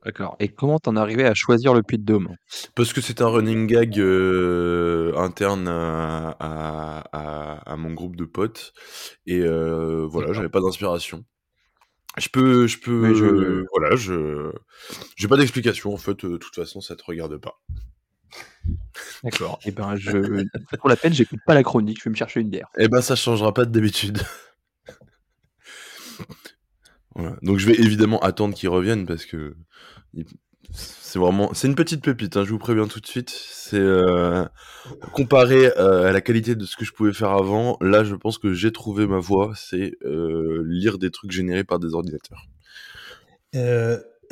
[0.04, 0.36] D'accord.
[0.40, 2.36] Et comment t'en es arrivé à choisir le puits de Dôme
[2.74, 8.24] parce que c'est un running gag euh, interne à, à, à- à mon groupe de
[8.24, 8.72] potes
[9.26, 11.24] et euh, voilà, j'avais pas d'inspiration.
[12.18, 14.52] Je peux, je peux, je- voilà, je,
[15.16, 16.24] j'ai pas d'explication en fait.
[16.24, 17.60] euh, De toute façon, ça te regarde pas.
[19.24, 19.58] D'accord.
[19.64, 20.10] Et ben, je,
[20.78, 21.98] pour la peine, j'écoute pas la chronique.
[21.98, 22.68] Je vais me chercher une bière.
[22.78, 24.18] Eh ben, ça changera pas de d'habitude.
[27.14, 27.36] Voilà.
[27.42, 29.54] Donc, je vais évidemment attendre qu'ils reviennent parce que
[30.72, 32.36] c'est vraiment, c'est une petite pépite.
[32.36, 33.30] hein, je vous préviens tout de suite.
[33.30, 34.44] C'est euh,
[35.12, 37.76] comparé euh, à la qualité de ce que je pouvais faire avant.
[37.80, 39.52] Là, je pense que j'ai trouvé ma voie.
[39.54, 42.46] C'est euh, lire des trucs générés par des ordinateurs.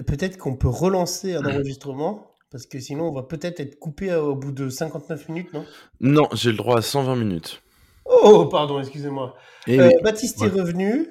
[0.07, 4.35] Peut-être qu'on peut relancer un enregistrement, parce que sinon on va peut-être être coupé au
[4.35, 5.65] bout de 59 minutes, non?
[6.01, 7.63] Non, j'ai le droit à 120 minutes.
[8.07, 9.37] Oh, pardon, excusez-moi.
[9.69, 10.47] Euh, oui, Baptiste Ouais.
[10.47, 11.07] est revenu.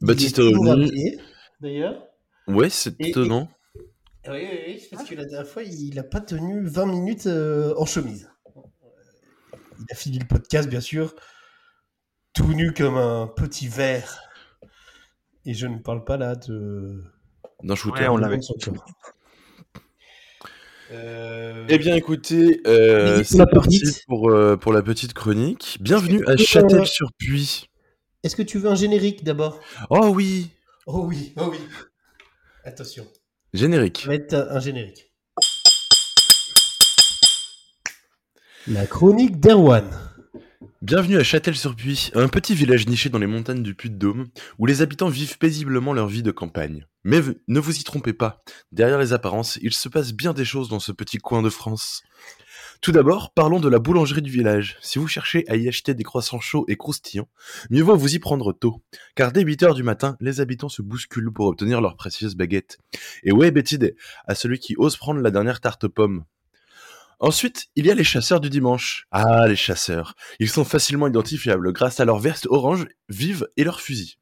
[0.00, 0.40] Baptiste
[1.60, 2.02] D'ailleurs.
[2.48, 3.48] Ouais, c'est Et- étonnant.
[4.28, 7.74] Oui, oui, oui, parce que la dernière fois, il n'a pas tenu 20 minutes euh,
[7.76, 8.30] en chemise.
[9.80, 11.14] Il a fini le podcast, bien sûr,
[12.32, 14.20] tout nu comme un petit verre.
[15.44, 17.02] Et je ne parle pas là de...
[17.64, 18.02] D'un shooter.
[18.02, 18.38] Ouais, on l'avait.
[20.92, 25.78] Euh, Eh bien, écoutez, euh, c'est la parti pour, euh, pour la petite chronique.
[25.80, 27.68] Bienvenue à Euh, Châtel-sur-Puy.
[28.22, 29.58] Est-ce que tu veux un générique d'abord?
[29.90, 30.50] Oh oui,
[30.86, 31.58] Oh oui, oh oui.
[32.64, 33.04] Attention,
[33.52, 34.02] générique.
[34.02, 35.12] ça va être un un générique.
[38.68, 39.90] La chronique d'Erwan.
[40.82, 45.08] Bienvenue à Châtel-sur-Puy, un petit village niché dans les montagnes du Puy-de-Dôme, où les habitants
[45.08, 46.86] vivent paisiblement leur vie de campagne.
[47.02, 50.68] Mais ne vous y trompez pas, derrière les apparences, il se passe bien des choses
[50.68, 52.02] dans ce petit coin de France.
[52.82, 54.76] Tout d'abord, parlons de la boulangerie du village.
[54.82, 57.28] Si vous cherchez à y acheter des croissants chauds et croustillants,
[57.70, 58.82] mieux vaut vous y prendre tôt.
[59.14, 62.78] Car dès 8h du matin, les habitants se bousculent pour obtenir leurs précieuses baguettes.
[63.22, 63.78] Et ouais, Betty
[64.26, 66.24] à celui qui ose prendre la dernière tarte aux pommes.
[67.20, 69.06] Ensuite, il y a les chasseurs du dimanche.
[69.12, 70.16] Ah, les chasseurs.
[70.40, 74.16] Ils sont facilement identifiables grâce à leur veste orange vive et leurs fusils.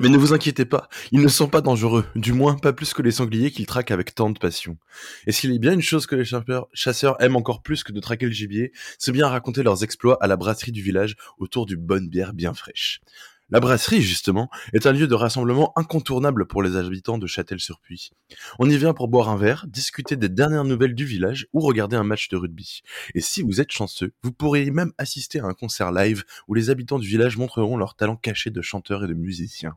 [0.00, 3.02] Mais ne vous inquiétez pas, ils ne sont pas dangereux, du moins pas plus que
[3.02, 4.78] les sangliers qu'ils traquent avec tant de passion.
[5.26, 7.92] Et s'il y a bien une chose que les chasseurs, chasseurs aiment encore plus que
[7.92, 11.66] de traquer le gibier, c'est bien raconter leurs exploits à la brasserie du village autour
[11.66, 13.02] d'une bonne bière bien fraîche.
[13.50, 18.12] La brasserie, justement, est un lieu de rassemblement incontournable pour les habitants de Châtel-sur-Puy.
[18.58, 21.96] On y vient pour boire un verre, discuter des dernières nouvelles du village ou regarder
[21.96, 22.80] un match de rugby.
[23.14, 26.70] Et si vous êtes chanceux, vous pourriez même assister à un concert live où les
[26.70, 29.76] habitants du village montreront leur talent caché de chanteurs et de musiciens.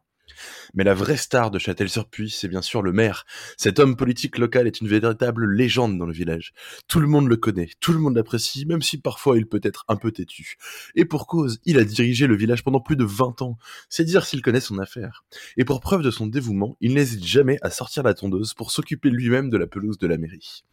[0.74, 3.26] Mais la vraie star de Châtel-sur-Puy, c'est bien sûr le maire.
[3.58, 6.54] Cet homme politique local est une véritable légende dans le village.
[6.88, 9.86] Tout le monde le connaît, tout le monde l'apprécie, même si parfois il peut être
[9.88, 10.58] un peu têtu.
[10.96, 13.58] Et pour cause, il a dirigé le village pendant plus de 20 ans.
[13.90, 15.24] C'est dire s'il connaît son affaire.
[15.58, 19.10] Et pour preuve de son dévouement, il n'hésite jamais à sortir la tondeuse pour s'occuper
[19.10, 20.64] lui-même de la pelouse de la mairie.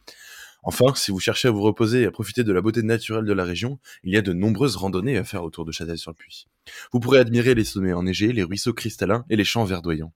[0.63, 3.33] Enfin, si vous cherchez à vous reposer et à profiter de la beauté naturelle de
[3.33, 6.47] la région, il y a de nombreuses randonnées à faire autour de Châtel-sur-Puy.
[6.91, 10.13] Vous pourrez admirer les sommets enneigés, les ruisseaux cristallins et les champs verdoyants.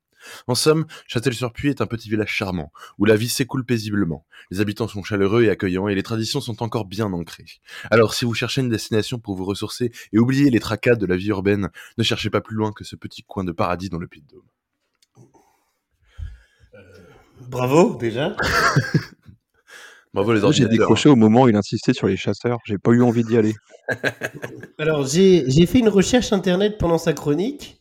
[0.48, 4.26] En somme, Châtel-sur-Puy est un petit village charmant, où la vie s'écoule paisiblement.
[4.52, 7.46] Les habitants sont chaleureux et accueillants, et les traditions sont encore bien ancrées.
[7.92, 11.16] Alors, si vous cherchez une destination pour vous ressourcer et oublier les tracas de la
[11.16, 14.08] vie urbaine, ne cherchez pas plus loin que ce petit coin de paradis dans le
[14.08, 14.42] Puy-de-Dôme.
[17.42, 18.36] Bravo, déjà.
[20.16, 22.58] Bravo les Moi, j'ai décroché au moment où il insistait sur les chasseurs.
[22.66, 23.54] J'ai pas eu envie d'y aller.
[24.80, 27.80] Alors, j'ai j'ai fait une recherche internet pendant sa chronique.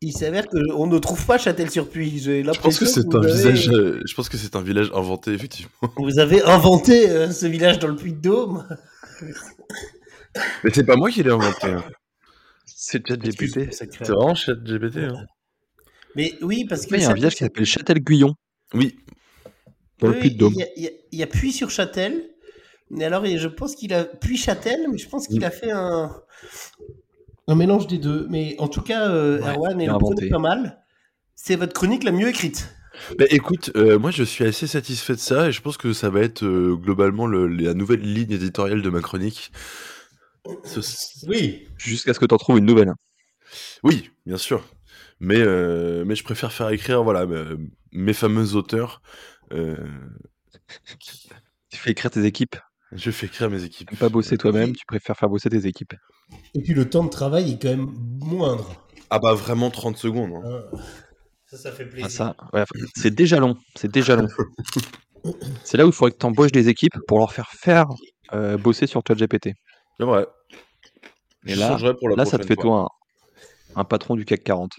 [0.00, 2.18] Il s'avère qu'on ne trouve pas Châtel-sur-Puy.
[2.18, 3.68] J'ai Je pense que c'est un avez- visage.
[3.70, 5.70] euh, je pense que c'est un village inventé effectivement.
[5.96, 8.64] Vous avez inventé euh, ce village dans le Puy-de-Dôme.
[10.64, 11.66] Mais c'est pas moi qui l'ai inventé.
[11.68, 11.82] hein.
[12.66, 13.18] C'est crée-
[13.72, 14.98] C'est vraiment ChatGPT.
[14.98, 15.24] Hein.
[16.14, 18.34] Mais oui, parce que Il y a un village qui s'appelle Châtel-Guyon,
[18.74, 18.96] Oui.
[20.00, 20.52] Dans le Oui, Puy-de-Dôme.
[20.54, 22.30] Il y a- il y, a- il y a Puy-sur-Châtel.
[22.90, 26.10] Mais alors, je pense qu'il a Puy-Châtel, mais je pense qu'il a fait un
[27.50, 28.26] un mélange des deux.
[28.30, 30.82] Mais en tout cas, euh, Ouais, Erwan est le premier pas mal.
[31.34, 32.74] C'est votre chronique la mieux écrite.
[33.18, 36.10] Bah écoute, euh, moi je suis assez satisfait de ça et je pense que ça
[36.10, 39.52] va être euh, globalement le- la nouvelle ligne éditoriale de ma chronique.
[40.64, 41.68] Ce- Oui.
[41.78, 42.92] Jusqu'à ce que tu en trouves une nouvelle.
[43.82, 44.64] Oui, bien sûr.
[45.20, 47.58] Mais, euh, mais je préfère faire écrire voilà, me-
[47.92, 49.00] mes fameux auteurs.
[49.52, 49.76] Euh,
[51.70, 52.56] Tu fais écrire tes équipes?
[52.92, 53.90] je fais écrire mes équipes.
[53.90, 55.92] Tu pas bosser toi-même, tu préfères faire bosser tes équipes.
[56.54, 58.82] Et puis le temps de travail est quand même moindre.
[59.10, 60.32] Ah bah vraiment 30 secondes.
[60.34, 60.42] hein.
[60.72, 60.78] Hein.
[61.46, 62.06] Ça, ça fait plaisir.
[62.06, 63.56] Ah, ça, ouais, c'est déjà long.
[63.74, 64.26] C'est déjà long.
[65.64, 67.86] c'est là où il faudrait que tu embauches des équipes pour leur faire faire
[68.32, 69.50] euh, bosser sur ChatGPT.
[69.98, 70.26] C'est vrai.
[71.46, 72.62] Et Je là- changerai pour la Là, ça te fait fois.
[72.62, 72.88] toi
[73.76, 74.72] un, un patron du CAC 40.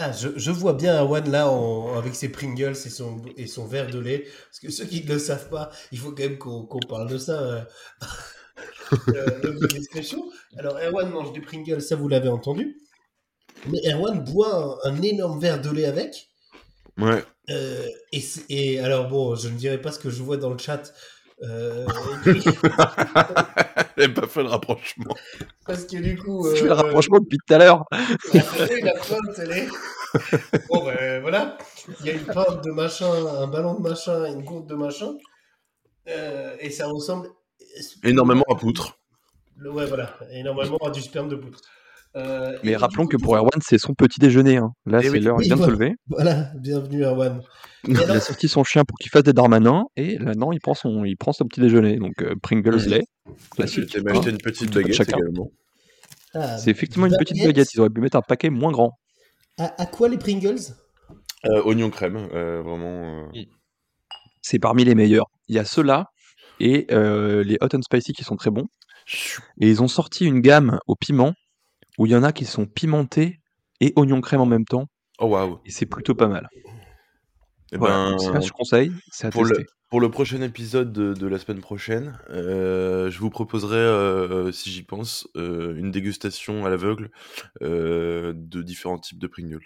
[0.00, 3.66] Ah, je, je vois bien Erwan là en- avec ses Pringles et son, et son
[3.66, 4.26] verre de lait.
[4.46, 7.18] Parce que ceux qui ne le savent pas, il faut quand même qu'on parle de
[7.18, 7.40] ça.
[7.42, 7.64] euh.
[9.14, 9.40] Euh.
[10.56, 12.78] Alors, Erwan mange des Pringles, ça vous l'avez entendu.
[13.68, 16.30] Mais Erwan boit un, un énorme verre de lait avec.
[16.98, 17.24] Ouais.
[17.50, 20.58] Euh, et, et alors, bon, je ne dirai pas ce que je vois dans le
[20.58, 20.92] chat.
[21.42, 21.86] Euh,
[23.96, 25.14] Elle pas fait le rapprochement.
[25.66, 26.48] parce que du coup.
[26.50, 27.84] Je fais le euh, rapprochement depuis tout à l'heure.
[28.34, 29.68] La pinte, elle est.
[30.68, 31.58] Bon, ben voilà.
[32.00, 35.14] Il y a une pinte de machin, un ballon de machin, une gourde de machin.
[36.08, 37.28] Euh, et ça ressemble.
[38.02, 38.98] Énormément à poutre.
[39.64, 40.16] Ouais, voilà.
[40.30, 41.60] Énormément à du sperme de poutre.
[42.16, 44.56] Euh, Mais rappelons coup, que pour Erwan, c'est son petit déjeuner.
[44.56, 44.72] hein.
[44.86, 45.20] Là, Eh c'est oui.
[45.20, 45.84] l'heure, Oui, il vient de se voilà.
[45.84, 45.94] lever.
[46.08, 47.42] Voilà, bienvenue Erwan.
[47.86, 49.84] Il alors, a sorti son chien pour qu'il fasse des darmanins.
[49.96, 51.96] Et là, non, il prend son, il prend son petit déjeuner.
[51.96, 52.88] Donc, euh, Pringles Mhm.
[52.88, 53.04] lait.
[53.54, 53.90] Classique.
[53.92, 55.18] J'ai acheté une petite baguette chacun.
[55.18, 55.50] également.
[56.34, 57.46] ah, C'est effectivement une petite baguette.
[57.56, 57.74] baguette.
[57.74, 58.98] Ils auraient pu mettre un paquet moins grand.
[59.58, 60.58] À, à quoi les Pringles?
[61.46, 63.28] Euh, oignon crème, euh, vraiment.
[63.34, 63.42] euh,
[64.42, 65.26] C'est parmi les meilleurs.
[65.48, 66.06] Il y a ceux-là
[66.58, 68.66] et euh, les hot and spicy qui sont très bons.
[69.60, 71.34] Et ils ont sorti une gamme au piment
[71.98, 73.40] où il y en a qui sont pimentés
[73.80, 74.86] et oignon crème en même temps.
[75.18, 75.60] Oh waouh.
[75.66, 76.48] Et c'est plutôt pas mal.
[77.72, 78.10] Eh Voilà.
[78.12, 78.92] ben, C'est là, je conseille.
[79.10, 79.62] C'est à pour tester.
[79.62, 84.52] le, pour le prochain épisode de, de la semaine prochaine, euh, je vous proposerai, euh,
[84.52, 87.10] si j'y pense, euh, une dégustation à l'aveugle
[87.62, 89.60] euh, de différents types de Pringles.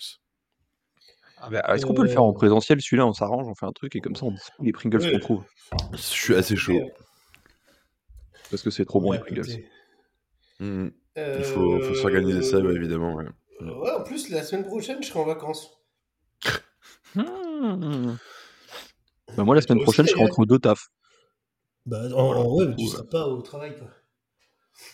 [1.45, 2.81] Ah bah, Est-ce qu'on peut le faire en présentiel?
[2.81, 5.13] Celui-là, on s'arrange, on fait un truc et comme ça, on dit les Pringles Ouais.
[5.13, 5.45] qu'on trouve.
[5.93, 6.81] Je suis assez chaud.
[8.51, 9.51] Parce que c'est trop bon, Ouais, les Pringles.
[9.51, 10.93] écoutez.
[11.17, 11.23] Mhm.
[11.23, 13.15] Euh, Il faut, faut s'organiser ça, ouais, évidemment.
[13.15, 13.27] ouais.
[13.61, 15.79] ouais, en plus, la semaine prochaine, je serai en vacances.
[17.15, 18.17] Hmm.
[19.37, 20.89] Bah, moi, la semaine prochaine, je serai entre deux tafs.
[21.85, 23.89] Bah, en, en- mais tu seras pas au travail, quoi.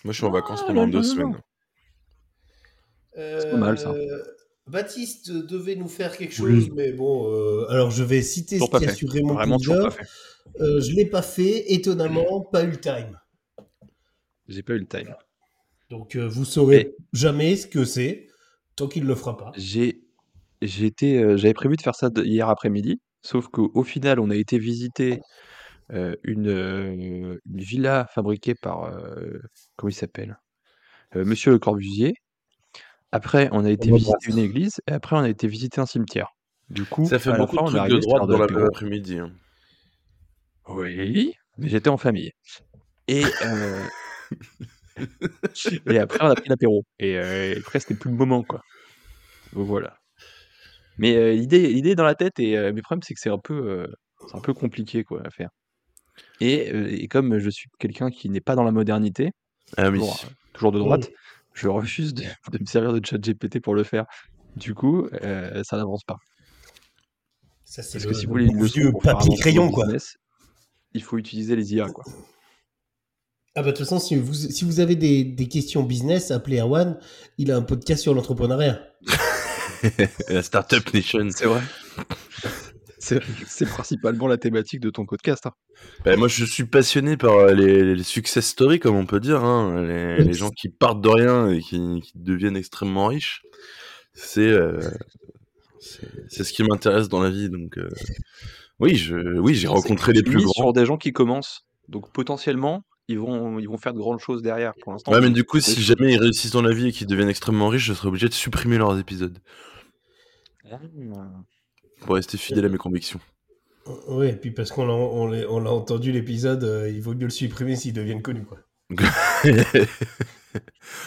[0.05, 1.41] Moi, je suis en vacances Ah, pendant non, deux semaines.
[3.15, 3.91] C'est pas mal, ça.
[3.91, 4.23] Euh,
[4.67, 6.61] Baptiste devait nous faire quelque Oui.
[6.63, 9.35] chose, mais bon, euh, alors je vais citer Toujours ce qu'il y a sur Raymond
[9.35, 10.07] Vraiment pas fait.
[10.61, 13.19] Euh, je l'ai pas fait, étonnamment, pas eu le time.
[14.49, 15.15] J'ai pas eu le time.
[15.91, 18.27] Donc euh, vous saurez jamais ce que c'est
[18.77, 19.53] tant qu'il le fera pas.
[19.57, 20.03] J'ai,
[20.63, 24.59] euh, j'avais prévu de faire ça de- hier après-midi, sauf qu'au final, on a été
[24.59, 25.21] visiter
[25.93, 29.39] euh, une, euh, une villa fabriquée par, euh,
[29.77, 30.39] comment il s'appelle
[31.17, 32.13] Euh, Monsieur Le Corbusier.
[33.11, 35.87] Après, on a été On visiter une église, et après, on a été visiter un
[35.87, 36.29] cimetière.
[36.69, 38.61] Du coup, Ça fait la beaucoup fin, de on est trucs de droite dans l'apéro.
[38.65, 39.19] l'après-midi.
[39.19, 39.33] hein.
[40.69, 42.33] Oui, mais j'étais en famille.
[43.07, 43.83] Et, euh,
[45.87, 46.85] et après, on a pris l'apéro.
[46.99, 48.61] Et euh, après, c'était plus le moment, quoi.
[49.53, 49.97] Donc voilà.
[50.99, 53.21] Mais euh, l'idée, l'idée est dans la tête et euh, mais le problème c'est que
[53.21, 53.87] c'est un peu, euh,
[54.29, 55.51] c'est un peu compliqué quoi à faire.
[56.41, 59.31] Et, euh, et comme je suis quelqu'un qui n'est pas dans la modernité,
[59.77, 59.99] Ah oui.
[60.01, 61.11] toujours, toujours de droite,
[61.55, 64.07] je refuse de, de me servir de ChatGPT pour le faire.
[64.57, 66.17] Du coup, euh, ça n'avance pas.
[67.65, 68.69] Ça, c'est Parce le, que si vous le voulez
[69.03, 69.85] faire papier crayon, quoi.
[69.85, 70.17] business,
[70.95, 72.03] il faut utiliser les IA quoi.
[73.59, 76.61] Ah bah de toute façon, si vous, si vous avez des, des questions business, appelez
[76.61, 76.97] Erwan.
[77.39, 78.81] Il a un podcast sur l'entrepreneuriat.
[80.29, 81.29] La Startup Nation.
[81.35, 81.61] C'est vrai.
[83.01, 85.47] C'est principalement la thématique de ton podcast.
[85.47, 85.55] hein.
[86.05, 89.43] Bah, moi, je suis passionné par euh, les, les success stories, comme on peut dire,
[89.43, 93.43] hein, les, les gens qui partent de rien et qui, qui deviennent extrêmement riches.
[94.15, 94.79] C'est euh,
[96.29, 97.51] c'est ce qui m'intéresse dans la vie.
[97.51, 97.89] Donc, euh,
[98.79, 100.53] oui, je, oui, j'ai rencontré les plus grands.
[100.53, 101.65] sur des gens qui commencent.
[101.89, 104.75] Donc potentiellement, ils vont, ils vont faire de grandes choses derrière.
[104.83, 107.07] Pour l'instant, Ouais, mais du coup, si jamais ils réussissent dans la vie et qu'ils
[107.07, 109.39] deviennent extrêmement riches, je serais obligé de supprimer leurs épisodes
[112.01, 113.21] pour rester fidèle à mes convictions.
[114.09, 117.15] Oui, et puis parce qu'on l'a on l'a- on l'a entendu l'épisode, euh, il vaut
[117.15, 118.45] mieux le supprimer s'ils deviennent connus.
[118.45, 118.59] Quoi.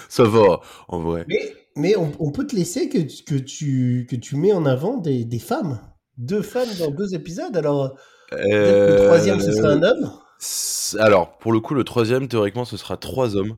[0.10, 1.26] Ça va, en vrai.
[1.28, 4.66] Mais, mais on, on peut te laisser que, tu- que, tu, que tu mets en
[4.66, 5.80] avant des, des femmes.
[6.18, 7.96] Deux femmes dans deux épisodes, alors
[8.30, 10.12] peut-être que le Euh, troisième ce sera un homme
[11.00, 13.56] Alors, pour le coup, le troisième, théoriquement, ce sera trois hommes.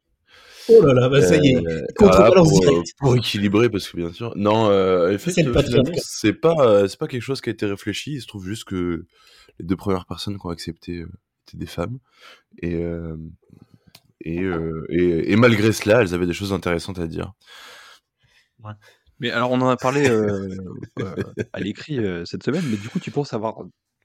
[0.69, 2.87] Oh là là, bah ça y est, Euh, contrebalance voilà, pour, directe.
[2.87, 4.33] euh, pour équilibrer, parce que bien sûr.
[4.37, 7.65] Non, euh, C'est le euh, c'est pas, euh, c'est pas quelque chose qui a été
[7.65, 8.13] réfléchi.
[8.13, 9.05] Il se trouve juste que
[9.59, 11.09] les deux premières personnes qui ont accepté euh,
[11.47, 11.99] étaient des femmes.
[12.61, 13.17] Et, euh,
[14.21, 17.33] et, euh, et, et malgré cela, elles avaient des choses intéressantes à dire.
[19.19, 20.47] Mais alors, on en a parlé euh,
[20.99, 21.15] euh,
[21.51, 23.57] à l'écrit euh, cette semaine, mais du coup, tu penses avoir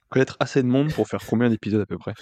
[0.08, 2.14] connaître assez de monde pour faire combien d'épisodes à peu près?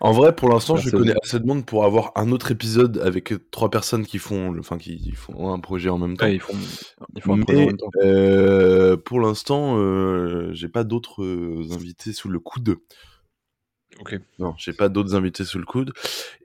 [0.00, 3.32] En vrai, pour l'instant, je connais assez de monde pour avoir un autre épisode avec
[3.50, 6.26] trois personnes qui font, le- enfin, qui font un projet en même temps.
[6.26, 6.56] Ouais, ils font,
[7.16, 7.90] ils font un projet en même temps.
[8.02, 11.24] euh, pour l'instant, euh, j'ai pas d'autres
[11.72, 12.76] invités sous le coude.
[14.00, 14.14] Ok.
[14.38, 15.92] Non, j'ai pas d'autres invités sous le coude.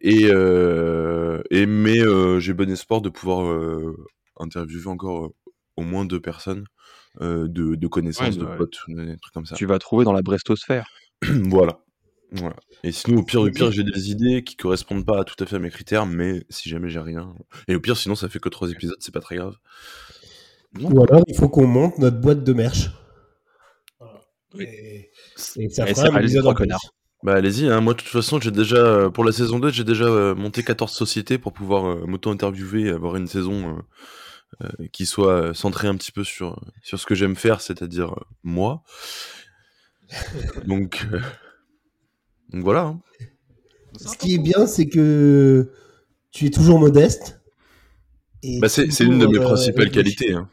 [0.01, 3.95] Et, euh, et mais euh, j'ai bon espoir de pouvoir euh,
[4.39, 5.35] interviewer encore euh,
[5.77, 6.65] au moins deux personnes
[7.21, 9.55] de, de connaissances, Ouais, de potes, des trucs comme ça.
[9.55, 10.87] Tu vas trouver dans la brestosphère.
[11.23, 11.79] voilà.
[12.31, 12.55] voilà.
[12.83, 15.55] Et sinon, au pire du pire, j'ai des idées qui correspondent pas tout à fait
[15.55, 17.33] à mes critères, mais si jamais j'ai rien.
[17.67, 19.55] Et au pire, sinon, ça fait que trois épisodes, c'est pas très grave.
[20.79, 22.89] Ou alors il faut qu'on monte notre boîte de merch.
[24.53, 24.63] Oui.
[24.65, 25.11] Et,
[25.57, 26.63] et ça Et fera ça un épisode trois en plus.
[26.65, 26.93] connards.
[27.23, 27.81] Bah allez-y, hein.
[27.81, 30.63] moi de toute façon j'ai déjà, euh, pour la saison 2, j'ai déjà euh, monté
[30.63, 33.81] 14 sociétés pour pouvoir euh, m'auto-interviewer et avoir une saison euh, euh,
[34.93, 38.23] qui soit euh, centrée un petit peu sur, sur ce que j'aime faire, c'est-à-dire euh,
[38.43, 38.83] moi.
[40.65, 41.19] donc, euh,
[42.51, 42.81] donc voilà.
[42.83, 43.01] hein.
[43.99, 45.71] Ce qui est bien, c'est que
[46.31, 47.41] tu es toujours modeste.
[48.61, 50.33] Bah, c'est c'est une de mes euh, principales qualités.
[50.33, 50.49] hein.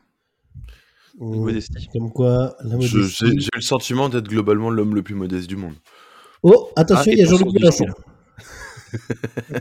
[1.21, 1.37] Mmh.
[1.37, 1.89] Modestie.
[1.93, 3.39] Comme quoi, la Je- modestie.
[3.39, 5.75] J'ai le sentiment d'être globalement l'homme le plus modeste du monde.
[6.43, 7.87] Oh, attention, Ah, il y a Jean-Luc Mélenchon.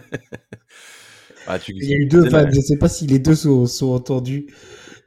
[1.48, 3.66] Ah, tu Il y a eu deux fans, je sais pas si les deux sont,
[3.66, 4.48] sont entendus.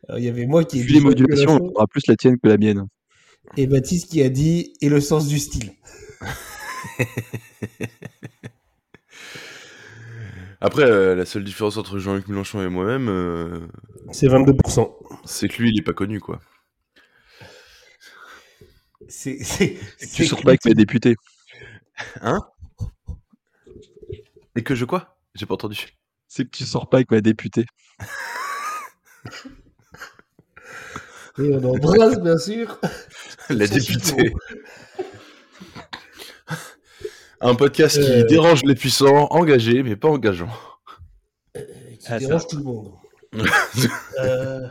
[0.09, 2.17] Alors, il y avait moi qui ai Vu dit les modulations, on aura plus la
[2.17, 2.87] tienne que la mienne.
[3.57, 5.73] et Baptiste qui a dit et le sens du style.
[10.61, 13.61] Après, euh, la seule différence entre Jean-Luc Mélenchon et moi-même, euh,
[14.11, 14.91] C'est 22%.
[15.25, 16.41] c'est que lui, il est pas connu, quoi.
[19.09, 21.15] C'est, c'est, Tu c'est sors pas avec mes députés.
[22.21, 22.41] Hein?
[24.57, 25.19] Et que je quoi?
[25.35, 25.87] J'ai pas entendu.
[26.37, 27.65] C'est que tu sors pas avec ma députée.
[31.39, 32.79] Et on embrasse, bien sûr.
[33.49, 34.35] La députée.
[37.41, 38.27] Un podcast qui Euh.
[38.27, 40.51] dérange les puissants, engagé, mais pas engageant.
[41.55, 41.61] Qui
[42.09, 42.49] Ah, dérange ça.
[42.51, 42.93] tout le monde.
[44.21, 44.67] Euh,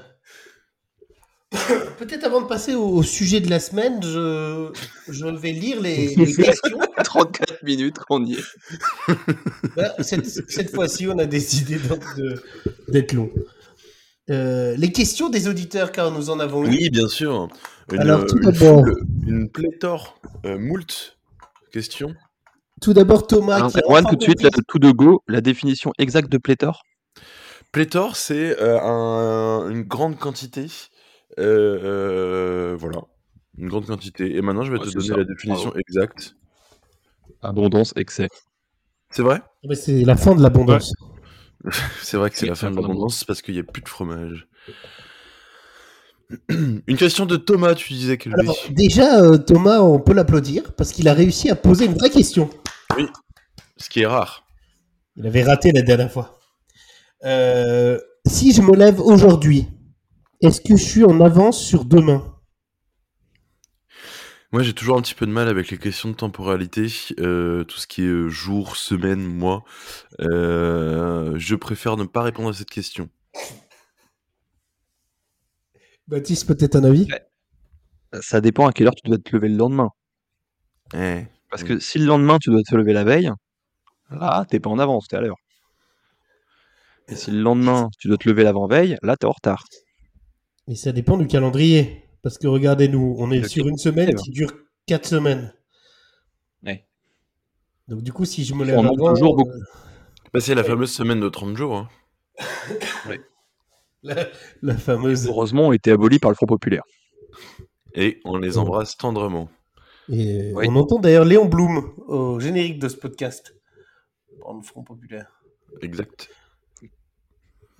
[1.99, 4.69] Peut-être avant de passer au, sujet de la semaine, je,
[5.09, 6.79] je vais lire les, les questions.
[7.03, 8.43] 34 minutes qu'on y est.
[9.75, 11.77] Bah, cette cette fois-ci, on a décidé
[12.87, 13.29] d'être long.
[14.29, 16.69] Euh, les questions des auditeurs, car nous en avons eu.
[16.69, 17.47] Oui, bien sûr.
[17.91, 21.17] Une, Alors, tout une d'abord- foule- une pléthore, euh, moult
[21.71, 22.15] questions.
[22.81, 23.55] Tout d'abord, Thomas.
[23.55, 26.83] Alors, qui tout de suite, tout de go, la définition exacte de pléthore?
[27.71, 30.67] Pléthore, c'est euh, un- une grande quantité.
[31.39, 33.01] Euh, euh, voilà.
[33.57, 34.35] Une grande quantité.
[34.35, 35.17] Et maintenant, je vais Ouais, te donner ça.
[35.17, 35.79] la définition Bravo.
[35.87, 36.35] exacte.
[37.41, 38.27] Abondance, excès.
[39.11, 39.41] C'est vrai?
[39.43, 40.93] Ah bah, C'est la fin de l'abondance.
[42.01, 43.87] C'est vrai que c'est Oui, la fin de l'abondance parce qu'il n'y a plus de
[43.89, 44.47] fromage.
[46.49, 48.29] Une question de Thomas, tu disais que.
[48.39, 52.09] Alors, déjà, euh, Thomas, on peut l'applaudir parce qu'il a réussi à poser une vraie
[52.09, 52.49] question.
[53.77, 54.45] Ce qui est rare.
[55.17, 56.39] Il avait raté la dernière fois.
[57.23, 59.67] Euh, si je me lève aujourd'hui
[60.45, 62.23] Est-ce que je suis en avance sur demain?
[64.51, 66.85] Moi, j'ai toujours un petit peu de mal avec les questions de temporalité,
[67.19, 69.63] euh, tout ce qui est euh, jour, semaine, mois.
[70.19, 73.09] Euh, je préfère ne pas répondre à cette question.
[76.07, 77.07] Baptiste, peut-être un avis?
[78.21, 79.89] Ça dépend à quelle heure tu dois te lever le lendemain.
[80.93, 83.31] Eh, Parce que si le lendemain tu dois te lever la veille,
[84.11, 85.37] là t'es pas en avance, t'es à l'heure.
[87.07, 89.63] Et si le lendemain tu dois te lever l'avant-veille, là t'es en retard.
[90.67, 92.01] Et ça dépend du calendrier.
[92.21, 94.51] Parce que regardez-nous, on est Le sur une semaine qui dure
[94.87, 95.53] 4 semaines.
[96.63, 96.87] Ouais.
[97.87, 99.49] Donc du coup, si je me lève On manque avant, toujours beaucoup.
[99.51, 99.59] euh,
[100.33, 101.75] bah, c'est la fameuse semaine de 30 jours.
[101.77, 101.89] hein.
[104.03, 104.27] la,
[104.63, 105.27] la fameuse...
[105.27, 106.83] Heureusement, ont été abolis par le Front Populaire.
[107.93, 109.49] Et on les embrasse tendrement.
[110.09, 113.55] Et on entend d'ailleurs Léon Blum au générique de ce podcast.
[114.39, 115.27] Dans le Front Populaire.
[115.81, 116.29] Exact.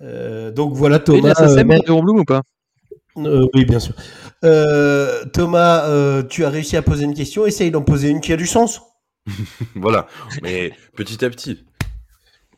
[0.02, 1.28] Euh, donc voilà Et Thomas.
[1.28, 2.42] la SACEM, euh, Léon Blum ou pas?
[3.18, 3.94] Euh, oui, bien sûr.
[4.44, 7.46] Euh, Thomas, euh, tu as réussi à poser une question.
[7.46, 8.82] Essaye d'en poser une qui a du sens.
[9.74, 10.06] voilà.
[10.42, 11.64] Mais petit à petit.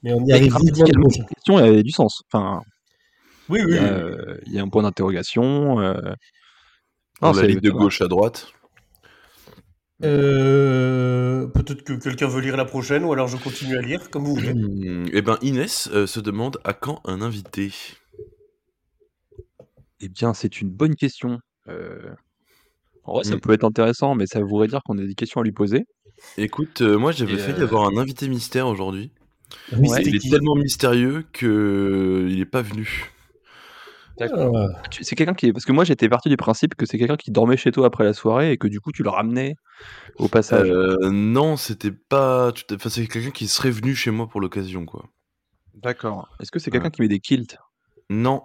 [0.03, 0.67] Mais on y arrive prochain.
[1.11, 2.23] cette question avait du sens.
[2.33, 2.63] Enfin,
[3.49, 3.75] Oui, il oui.
[3.75, 5.81] y, a, euh, il y a un point d'interrogation.
[5.81, 5.95] euh.
[7.21, 8.49] On la lit de gauche à droite.
[10.05, 14.25] Euh, Peut-être que quelqu'un veut lire la prochaine ou alors je continue à lire, comme
[14.25, 14.55] vous voulez.
[15.13, 17.73] Eh ben, Inès euh, se demande à quand un invité?
[20.01, 21.39] Eh bien, c'est une bonne question.
[21.69, 22.11] Euh,
[23.05, 23.41] En vrai, ça Mm.
[23.41, 25.87] peut être intéressant, mais ça voudrait dire qu'on a des questions à lui poser.
[26.37, 29.13] Écoute, euh, moi j'avais Et, failli euh, avoir un invité mystère aujourd'hui.
[29.73, 30.29] Oui, Ouais, c'était il est qui?
[30.31, 33.11] tellement mystérieux que il est pas venu.
[34.21, 34.27] Ah,
[34.91, 35.53] Tu- C'est quelqu'un qui est...
[35.53, 38.03] Parce que moi, j'étais parti du principe que c'est quelqu'un qui dormait chez toi après
[38.05, 39.55] la soirée et que du coup, tu le ramenais
[40.17, 40.69] au passage.
[40.69, 42.51] Euh, non, c'était pas.
[42.53, 45.07] tout à- Enfin, c'est quelqu'un qui serait venu chez moi pour l'occasion, quoi.
[45.75, 46.29] D'accord.
[46.41, 47.57] Est-ce que c'est quelqu'un qui met des kilts?
[48.11, 48.43] Non,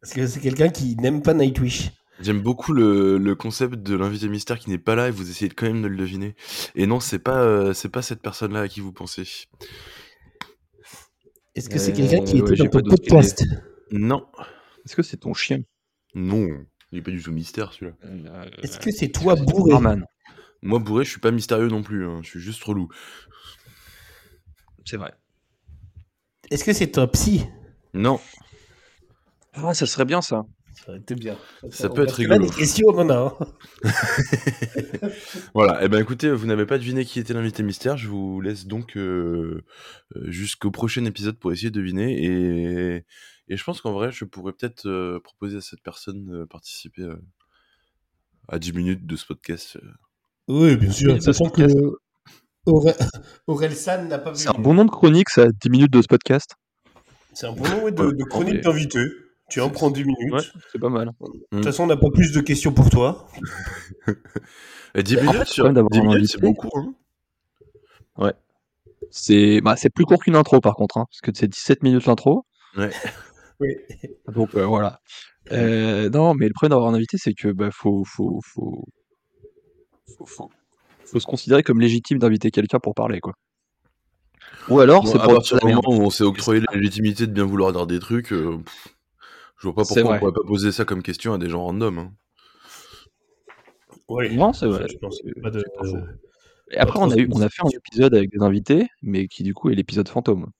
[0.00, 1.90] Parce que c'est quelqu'un qui n'aime pas Nightwish.
[2.20, 5.50] j'aime beaucoup le, le concept de l'invité mystère qui n'est pas là et vous essayez
[5.50, 6.34] quand même de le deviner.
[6.74, 9.24] Et non, c'est pas euh, c'est pas cette personne-là à qui vous pensez.
[11.54, 13.44] Est-ce que c'est Euh, quelqu'un qui ouais, était j'ai dans pas ton podcast?
[13.90, 14.26] Non,
[14.84, 15.60] Est-ce que c'est ton chien?
[16.14, 16.48] Non,
[16.92, 17.96] il est pas du tout mystère celui-là.
[18.04, 19.70] Euh, Est-ce que c'est toi bourré?
[19.72, 20.04] Barman.
[20.62, 22.06] Moi bourré, je suis pas mystérieux non plus.
[22.06, 22.88] hein, Je suis juste relou.
[24.84, 25.12] C'est vrai.
[26.50, 27.44] Est-ce que c'est toi psy?
[27.94, 28.18] Non,
[29.54, 30.44] Ah, ça serait bien ça.
[30.74, 31.36] Ça aurait été bien.
[31.70, 32.46] Ça peut être rigolo.
[32.46, 33.36] des questions, on en a.
[33.84, 33.90] hein.
[35.54, 38.66] Voilà, et ben écoutez, vous n'avez pas deviné qui était l'invité mystère, je vous laisse
[38.66, 39.62] donc euh,
[40.16, 43.04] euh, jusqu'au prochain épisode pour essayer de deviner, et,
[43.48, 47.02] et je pense qu'en vrai, je pourrais peut-être euh, proposer à cette personne de participer
[47.02, 47.16] euh,
[48.48, 49.78] à 10 minutes de ce podcast.
[50.48, 51.14] Oui, bien sûr.
[51.14, 51.62] Oui, Sachant que.
[52.64, 52.94] Aurel,
[53.46, 54.36] Aurel San n'a pas vu.
[54.38, 56.54] C'est un bon nom de chronique, ça, 10 minutes de ce podcast.
[57.34, 59.00] C'est un bon nom ouais, de, de chronique d'invité.
[59.52, 60.32] Tu en prends 10 minutes.
[60.32, 60.40] Ouais,
[60.72, 61.10] c'est pas mal.
[61.20, 63.26] De toute façon, on n'a pas plus de questions pour toi.
[64.94, 66.32] Et 10 Mais en minutes fait, sur quand même d'avoir 10 un minutes, invité.
[66.32, 66.94] c'est beaucoup, hein
[69.10, 72.06] C'est bah, c'est plus court qu'une intro par contre, hein, parce que c'est 17 minutes
[72.06, 72.46] l'intro.
[72.76, 72.90] Ouais.
[73.60, 73.76] Oui.
[74.34, 74.98] Donc euh, voilà.
[75.52, 78.84] Euh, non, mais le problème d'avoir un invité, c'est que bah, faut, faut, faut,
[80.16, 80.50] faut, faut,
[81.04, 83.34] faut se considérer comme légitime d'inviter quelqu'un pour parler, quoi.
[84.68, 86.76] Ou alors, Bon, c'est à pour partir la du moment où on s'est octroyé la
[86.76, 88.91] légitimité de bien vouloir dire des trucs, euh, pff,
[89.62, 91.98] je vois pas pourquoi on pourrait pas poser ça comme question à des gens random.
[91.98, 92.12] hein.
[94.08, 94.34] Oui.
[94.36, 94.86] Non, c'est vrai.
[94.90, 96.04] Je pense C'est- pas de- c'est pas faux.
[96.72, 99.42] Et après, on a, eu, on a fait un épisode avec des invités, mais qui
[99.42, 100.50] du coup est l'épisode fantôme.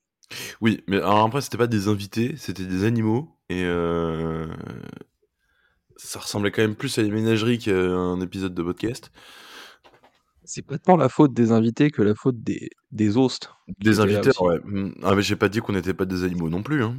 [0.61, 4.47] Oui, mais alors après, c'était pas des invités, c'était des animaux, et euh,
[5.97, 9.11] ça ressemblait quand même plus à une ménagerie qu'à un épisode de podcast.
[10.45, 13.49] C'est pas tant la faute des invités que la faute des, des hostes.
[13.79, 14.59] Des invités, ouais.
[14.63, 14.93] Mm.
[15.03, 16.95] Ah, mais j'ai pas dit qu'on n'était pas des animaux non plus, hein.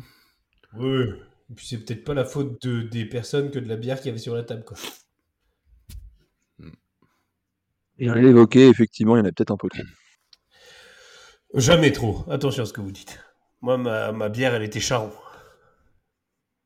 [0.76, 1.04] Oui.
[1.50, 4.06] Et puis c'est peut-être pas la faute de, des personnes que de la bière qu'il
[4.06, 4.64] y avait sur la table.
[4.64, 4.76] Quoi.
[7.98, 9.82] Et on l'a évoqué, effectivement, il y en a peut-être un peu trop.
[11.54, 12.24] Jamais trop.
[12.28, 13.20] Attention à ce que vous dites.
[13.60, 15.12] Moi, ma, ma bière, elle était charron.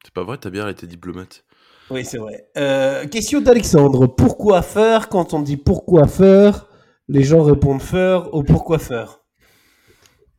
[0.02, 1.44] C'est pas vrai, ta bière était diplomate.
[1.90, 2.48] Oui, c'est vrai.
[2.56, 4.06] Euh, question d'Alexandre.
[4.06, 6.66] Pourquoi faire quand on dit pourquoi faire
[7.08, 9.20] Les gens répondent faire au pourquoi faire?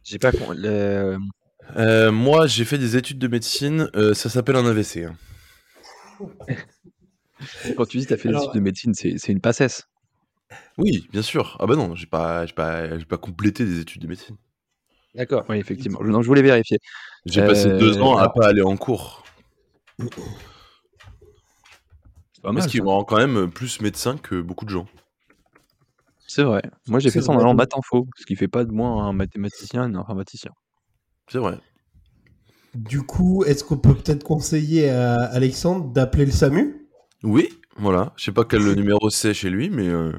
[0.04, 0.32] J'ai pas.
[0.32, 1.18] con- le-
[1.78, 5.06] Euh, moi, j'ai fait des études de médecine, euh, ça s'appelle un AVC.
[5.06, 5.16] hein.
[7.78, 9.88] Quand tu dis que t'as fait des Alors- études de médecine, c'est c'est une passesse.
[10.78, 11.56] Oui, bien sûr.
[11.60, 14.36] Ah bah non, j'ai pas, j'ai pas, j'ai pas complété des études de médecine.
[15.16, 15.46] D'accord.
[15.48, 16.00] Oui, effectivement.
[16.04, 16.80] Non, je voulais vérifier.
[17.26, 19.24] J'ai passé Euh, deux ans à alors- pas aller en cours.
[20.00, 20.10] C'est
[22.42, 22.84] pas Parce mal, qu'il ça.
[22.84, 24.88] me rend quand même plus médecin que beaucoup de gens.
[26.28, 26.62] C'est vrai.
[26.88, 27.44] Moi, j'ai C'est fait ça en vrai.
[27.44, 30.52] allant maths info, ce qui fait pas de moi un mathématicien et un informaticien.
[31.32, 31.58] C'est vrai.
[32.76, 36.88] Du coup, est-ce qu'on peut peut-être conseiller à Alexandre d'appeler le SAMU?
[37.24, 38.14] Oui, voilà.
[38.16, 40.12] Je sais pas quel numéro c'est chez lui, mais euh,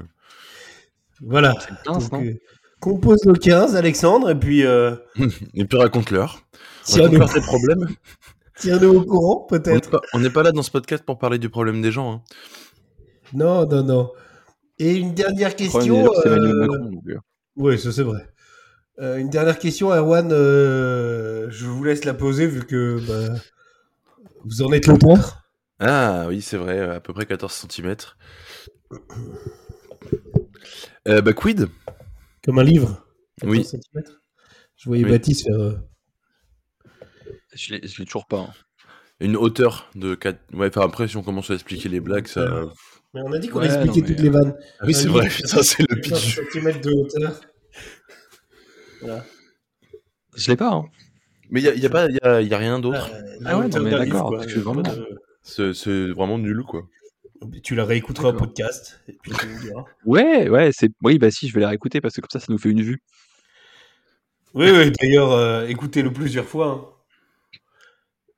[1.21, 1.53] Voilà.
[1.59, 2.25] C'est le 15, Donc, non?
[2.27, 2.33] euh,
[2.79, 4.95] compose le 15, Alexandre, et puis euh,
[5.53, 6.43] et puis raconte-leur.
[6.91, 7.87] Raconte-leur tes problèmes.
[8.57, 10.01] tiens-nous au courant, peut-être.
[10.13, 12.11] on n'est pas là dans ce podcast pour parler du problème des gens.
[12.13, 12.21] hein.
[13.33, 14.11] Non, non, non.
[14.77, 15.79] Et une dernière question.
[15.95, 16.85] déjà, c'est Emmanuel euh, Macron.
[16.89, 17.17] donc, euh,
[17.55, 18.27] Oui, ça c'est vrai.
[19.01, 20.31] Euh, une dernière question, Erwan.
[20.31, 23.35] euh, je vous laisse la poser vu que bah,
[24.45, 25.41] vous en êtes l'auteur.
[25.79, 27.95] Ah oui, c'est vrai, à peu près 14 cm.
[31.07, 31.67] Euh, bah, quid?
[32.43, 33.03] Comme un livre.
[33.43, 33.63] Oui.
[33.63, 34.21] 14 centimètres.
[34.77, 35.11] Je voyais Oui.
[35.11, 35.59] Baptiste faire.
[35.59, 35.73] euh,
[37.55, 38.39] Je l'ai toujours pas.
[38.39, 38.49] hein.
[39.19, 40.39] Une hauteur de 4.
[40.53, 42.65] Ouais, enfin, après, si on commence à expliquer les blagues, ça.
[43.13, 44.55] Mais on a dit qu'on Ouais, expliquait non, mais, toutes les vannes.
[44.79, 46.35] Ah oui, c'est vrai, putain, c'est le 14 pitch.
[46.37, 47.41] centimètres de hauteur.
[50.35, 50.71] Je l'ai pas.
[50.71, 50.85] Hein.
[51.49, 53.09] Mais il n'y a, y a, pas- y a, y a rien d'autre.
[53.13, 54.83] Euh, Ah ouais, non, mais d'accord, vraiment-
[55.59, 56.83] Euh, C'est vraiment nul, quoi.
[57.63, 58.47] Tu la réécouteras D'accord.
[58.47, 59.83] podcast et puis tu diras.
[60.05, 60.91] Ouais, ouais, c'est.
[61.01, 62.83] Oui, bah si, je vais la réécouter parce que comme ça, ça nous fait une
[62.83, 63.01] vue.
[64.53, 66.67] Oui, oui, d'ailleurs, euh, écoutez-le plusieurs fois.
[66.67, 66.87] hein.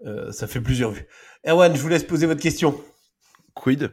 [0.08, 1.06] Euh, ça fait plusieurs vues.
[1.46, 2.80] Erwan, je vous laisse poser votre question.
[3.56, 3.92] Quid?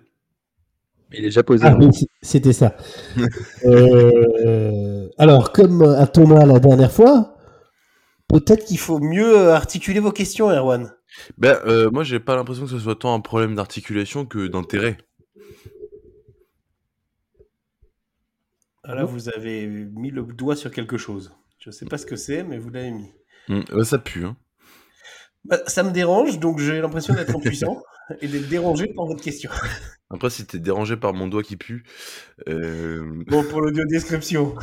[1.12, 1.64] Il est déjà posé.
[1.66, 1.88] Ah oui,
[2.22, 2.76] c'était ça.
[3.64, 7.36] Euh, alors, comme à Thomas la dernière fois,
[8.28, 10.92] peut-être qu'il faut mieux articuler vos questions, Erwan.
[11.36, 14.96] Ben, euh, moi, j'ai pas l'impression que ce soit tant un problème d'articulation que d'intérêt.
[18.84, 21.32] Ah, Là, vous avez mis le doigt sur quelque chose.
[21.58, 23.12] Je sais pas ce que c'est, mais vous l'avez mis.
[23.48, 24.36] Hum, euh, ça pue, hein.
[25.44, 27.82] Bah, ça me dérange, donc j'ai l'impression d'être impuissant
[28.20, 29.50] et d'être dérangé par votre question.
[30.10, 31.84] Après, si t'es dérangé par mon doigt qui pue,
[32.48, 33.22] euh...
[33.26, 34.54] Bon, pour l'audio description,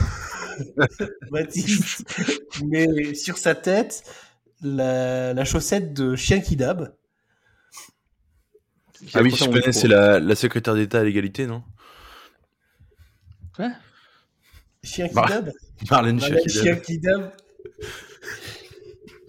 [1.32, 2.04] Baptiste
[2.66, 4.04] met sur sa tête
[4.62, 6.94] la, la chaussette de chien qui dab.
[9.14, 11.64] ah oui, je connais, c'est la, la secrétaire d'État à l'égalité, non?
[14.84, 15.52] Chien qui Bah, dab
[15.90, 16.50] Marlène Chakidab.
[16.50, 17.32] Chien qui dab.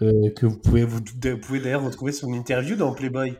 [0.02, 3.36] Euh, que vous pouvez, vous, vous pouvez d'ailleurs retrouver son interview dans Playboy.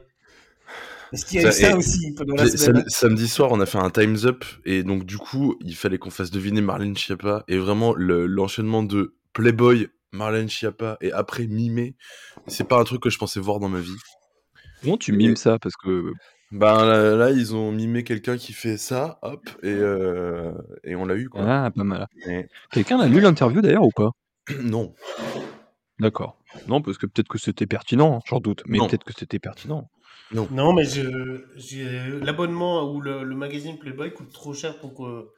[1.13, 3.29] Est-ce qu'il y a eu Ça, ça et- aussi pendant la J'ai- semaine sam- samedi
[3.29, 6.31] soir, on a fait un Time's Up et donc du coup, il fallait qu'on fasse
[6.31, 11.97] deviner Marlène Schiappa et vraiment le- l'enchaînement de Playboy, Marlène Schiappa et après Mimé,
[12.47, 13.97] c'est pas un truc que je pensais voir dans ma vie.
[14.83, 15.59] Comment tu mimes ça?
[15.59, 16.13] Parce que
[16.51, 20.51] Ben là, là, ils ont mimé quelqu'un qui fait ça, hop, et, euh,
[20.83, 21.43] et on l'a eu quoi.
[21.47, 22.07] ah, pas mal.
[22.27, 24.11] Et- Quelqu'un a lu l'interview d'ailleurs ou pas?
[24.63, 24.95] Non,
[26.01, 26.39] D'accord.
[26.69, 28.63] Non, parce que peut-être que c'était pertinent, hein, j'en doute.
[28.67, 29.91] Mais peut-être que c'était pertinent.
[30.51, 35.29] Non, mais je, j'ai- l'abonnement ou le, le magazine Playboy coûte trop cher pour que,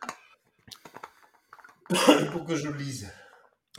[2.33, 3.11] pour que je le lise.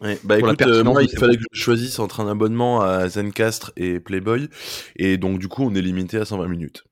[0.02, 3.08] Ouais, bah Pour écoute, euh, moi il fallait que je choisisse entre un abonnement à
[3.08, 4.50] Zencastre et Playboy,
[4.96, 6.84] et donc du coup on est limité à 120 minutes.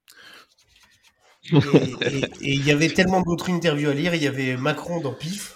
[2.41, 4.15] Et il y avait tellement d'autres interviews à lire.
[4.15, 5.55] Il y avait Macron dans Pif.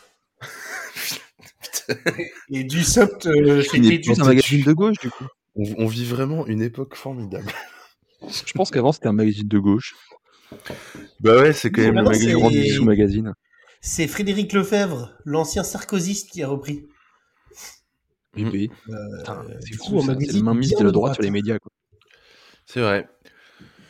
[2.50, 5.26] et du Sopt, euh, c'était du un magazine de gauche, du coup.
[5.56, 7.52] On, on vit vraiment une époque formidable.
[8.30, 9.96] Je pense qu'avant c'était un magazine de gauche.
[11.20, 13.34] Bah ouais, c'est quand même le magazine Grand Bissou magazine.
[13.82, 16.88] C'est Frédéric Lefebvre, l'ancien sarkozyste, qui a repris.
[18.36, 18.72] Oui, oui.
[18.90, 18.94] Euh,
[19.62, 21.60] c'est fou, c'est le mainmise bien de la droite sur les médias.
[21.60, 21.72] Quoi.
[22.66, 23.08] C'est vrai.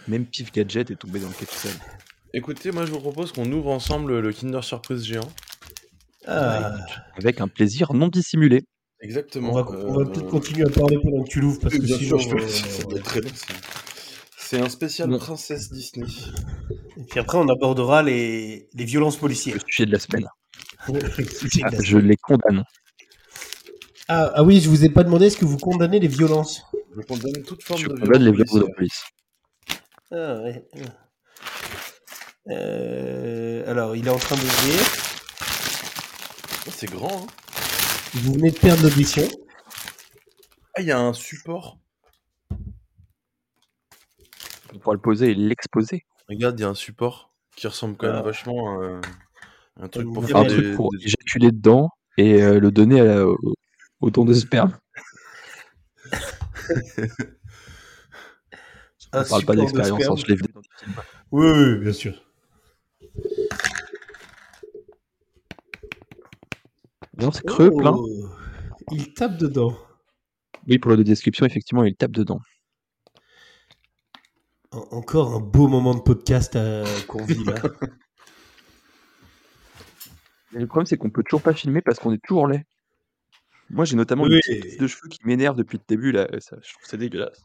[0.07, 1.71] Même Pif Gadget est tombé dans le capital.
[2.33, 5.29] Écoutez, moi je vous propose qu'on ouvre ensemble le Kinder Surprise géant.
[6.25, 6.75] Ah,
[7.17, 8.63] Avec un plaisir non dissimulé.
[9.01, 9.51] Exactement.
[9.51, 9.71] on va,
[10.01, 12.17] euh, peut-être continuer à parler pendant que tu l'ouvres parce que Bien sinon.
[12.17, 13.29] je peux- euh, ça doit être très long.
[14.53, 15.17] C'est un spécial Non.
[15.17, 16.05] princesse Disney.
[16.95, 19.55] Et puis après, on abordera les, les violences policières.
[19.55, 20.27] Le sujet de la semaine.
[20.89, 22.63] Le sujet de Ah, je les condamne.
[24.07, 26.61] Ah, ah oui, je vous ai pas demandé est-ce que vous condamnez les violences?
[26.95, 29.03] Je condamne toute forme Je de condamne les violence violences de police.
[30.11, 30.63] Ah ouais.
[32.51, 34.79] Euh, alors, il est en train d'ouvrir.
[36.67, 37.27] Oh, c'est grand, hein.
[38.13, 39.27] Vous venez de perdre l'audition.
[40.75, 41.79] Ah, il y a un support.
[44.73, 46.05] On pourra le poser et l'exposer.
[46.29, 48.21] Regarde, il y a un support qui ressemble quand même Ah.
[48.23, 49.01] vachement à
[49.81, 53.03] un truc pour faire Un des- truc pour éjaculer dedans et euh, le donner à
[53.05, 53.37] la- au,
[54.01, 54.77] au don de sperme.
[59.15, 60.95] Un On parle pas de d'expérience, hein, je l'ai vu dans des films.
[61.31, 62.19] Oui, oui, bien sûr.
[67.19, 67.95] Non, c'est creux, Oh, plein.
[68.91, 69.77] Il tape dedans.
[70.67, 72.39] Oui, pour la description, effectivement, il tape dedans.
[74.73, 77.55] En- Encore un beau moment de podcast euh, qu'on vit là.
[80.55, 82.65] Et le problème, c'est qu'on peut toujours pas filmer parce qu'on est toujours laid.
[83.69, 84.39] Moi, j'ai notamment Oui.
[84.47, 87.41] une petite de cheveux qui m'énerve depuis le début, là, ça je trouve ça dégueulasse.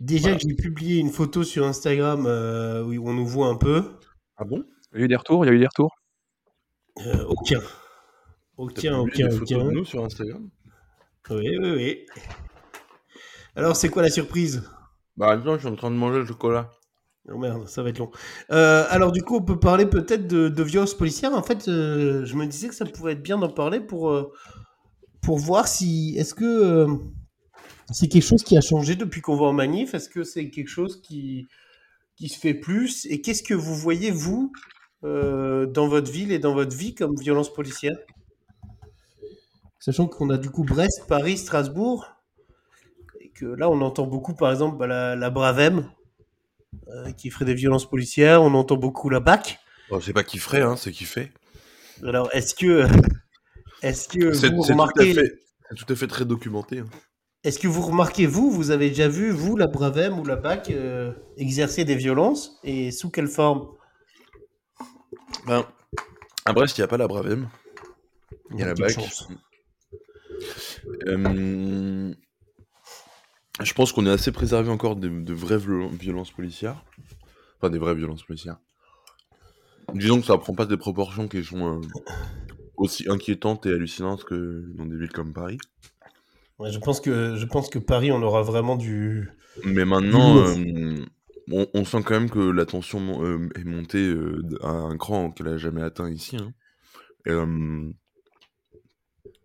[0.00, 0.36] Déjà Voilà.
[0.38, 3.96] que j'ai publié une photo sur Instagram euh, où on nous voit un peu.
[4.36, 4.64] Ah bon?
[4.92, 5.94] Il y a eu des retours, il y a eu des retours?
[7.06, 7.60] Euh, aucun.
[8.56, 9.70] Aucun, aucun, des photos de aucun.
[9.72, 10.48] nous sur Instagram?
[11.30, 12.06] Oui, oui, oui.
[13.54, 14.68] Alors, c'est quoi la surprise?
[15.18, 16.70] Bah attends, je suis en train de manger le chocolat.
[17.28, 18.10] Oh merde, ça va être long.
[18.52, 21.34] Euh, alors, du coup, on peut parler peut-être de, de violences policières.
[21.34, 24.32] En fait, euh, je me disais que ça pourrait être bien d'en parler pour, euh,
[25.20, 26.14] pour voir si.
[26.16, 26.86] Est-ce que
[27.90, 29.92] c'est quelque chose qui a changé depuis qu'on va en manif?
[29.92, 31.48] Est-ce que c'est quelque chose qui,
[32.14, 33.04] qui se fait plus?
[33.06, 34.52] Et qu'est-ce que vous voyez, vous,
[35.02, 37.96] dans votre ville et dans votre vie comme violence policière?
[39.80, 42.06] Sachant qu'on a du coup Brest, Paris, Strasbourg.
[43.38, 45.90] Que là, on entend beaucoup, par exemple, bah, la, la Bravem,
[46.88, 48.42] euh, qui ferait des violences policières.
[48.42, 49.58] On entend beaucoup la BAC.
[49.90, 51.30] Bon, c'est pas qui ferait, hein, c'est qui fait.
[52.04, 52.86] Alors, est-ce que,
[53.82, 55.38] est-ce que C'est vous c'est tout, à remarquez, fait-
[55.76, 56.80] tout à fait très documenté.
[56.80, 56.86] hein.
[57.44, 60.70] est-ce que vous remarquez vous, vous avez déjà vu vous la Bravem ou la BAC
[60.70, 63.68] euh, exercer des violences et sous quelle forme?
[65.46, 65.64] Ben,
[66.44, 67.48] à Brest, il n'y a pas la Bravem.
[68.52, 68.96] Il y a la BAC.
[71.06, 71.16] Euh,
[73.62, 76.84] je pense qu'on est assez préservé encore de, de vraies viol- violences policières.
[77.60, 78.58] Enfin, des vraies violences policières.
[79.94, 81.80] Disons que ça prend pas des proportions qui sont euh,
[82.76, 85.58] aussi inquiétantes et hallucinantes que dans des villes comme Paris.
[86.58, 89.30] Ouais, je pense que je pense que Paris, on aura vraiment du.
[89.64, 91.04] Mais maintenant, Du euh,
[91.50, 94.14] on, on sent quand même que la tension mon- euh, est montée
[94.62, 96.36] à un cran qu'elle a jamais atteint ici.
[96.36, 96.52] hein.
[97.26, 97.32] Et,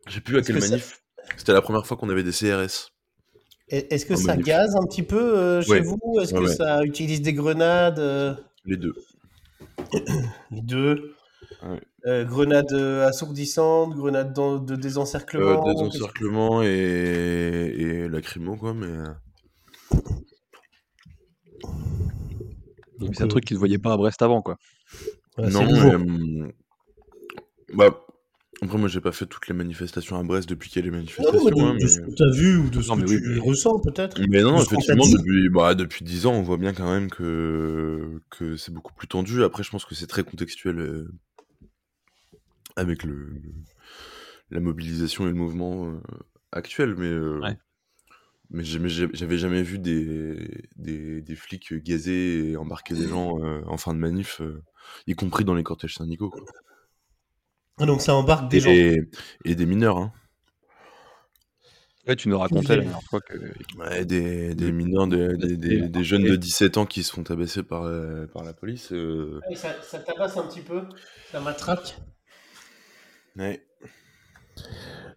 [0.07, 1.01] je sais plus à quelle que ça- manif.
[1.37, 2.92] C'était la première fois qu'on avait des CRS.
[3.69, 4.45] Est- Est-ce que En ça manif.
[4.45, 5.81] gaze un petit peu euh, chez Ouais.
[5.81, 5.99] vous?
[6.21, 6.55] Est-ce Ouais, que ouais.
[6.55, 8.33] ça utilise des grenades euh,
[8.65, 8.93] Les deux.
[10.51, 11.15] Les deux.
[11.63, 11.79] Ouais.
[12.05, 15.61] Euh, grenades euh, assourdissantes, grenades d'en- de Euh, désencerclement.
[15.63, 18.87] encerclements et, et lacrymo, quoi, mais.
[23.13, 24.57] C'est un truc qui se voyait pas à Brest avant, quoi.
[25.37, 26.47] non, mais, euh,
[27.73, 27.99] bah,
[28.61, 30.95] après, moi, j'ai pas fait toutes les manifestations à Brest depuis qu'il y a les
[30.95, 31.31] manifestations.
[31.45, 33.17] de, hein, de mais- ce que tu as vu ou de ce Non, que oui,
[33.21, 34.21] tu mais- ressens peut-être.
[34.29, 38.55] Mais non, effectivement, depuis, bah, depuis 10 ans, on voit bien quand même que, que
[38.55, 39.43] c'est beaucoup plus tendu.
[39.43, 41.11] Après, je pense que c'est très contextuel euh,
[42.75, 43.33] avec le,
[44.51, 45.99] la mobilisation et le mouvement euh,
[46.51, 46.95] actuel.
[46.97, 47.57] Mais, euh, Ouais.
[48.49, 50.47] mais j'avais jamais vu des,
[50.77, 54.61] des, des flics gazer et embarquer des gens euh, en fin de manif, euh,
[55.07, 56.29] y compris dans les cortèges syndicaux.
[56.29, 56.41] quoi.
[57.79, 58.69] Ah, donc ça embarque des gens.
[58.71, 59.97] Et, des mineurs.
[59.97, 60.11] Hein.
[62.07, 63.33] Ouais, tu nous racontais la dernière fois que
[63.77, 67.23] Ouais, des, des mineurs, des, des, des- des jeunes de 17 ans qui se font
[67.23, 68.91] tabasser par, euh, par la police.
[68.91, 70.81] euh, Ouais, ça, ça tabasse un petit peu,
[71.31, 71.95] ça matraque.
[73.37, 73.65] ouais.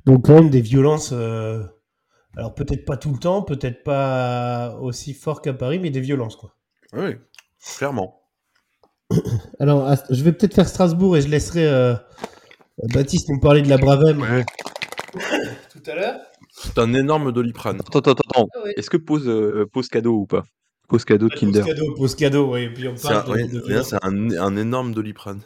[0.04, 1.64] Donc quand même des violences, euh,
[2.36, 6.36] alors peut-être pas tout le temps, peut-être pas aussi fort qu'à Paris, mais des violences
[6.36, 6.54] quoi.
[6.92, 7.16] Oui,
[7.76, 8.22] clairement.
[9.58, 11.94] Alors je vais peut-être faire Strasbourg et je laisserai euh,
[12.82, 14.44] Baptiste nous parler de la Bravem
[15.72, 16.20] tout à l'heure.
[16.52, 17.80] C'est un énorme doliprane.
[17.80, 18.48] Attends, attends, attends.
[18.54, 18.74] Ah ouais.
[18.76, 20.44] Est-ce que pose, euh, pose cadeau ou pas?
[20.88, 21.64] Pose cadeau de Pose Kinder.
[21.64, 22.64] cadeau, pose cadeau, oui.
[22.64, 25.40] Et puis on C'est parle un, ouais, de, de ouais, c'est un, un énorme doliprane.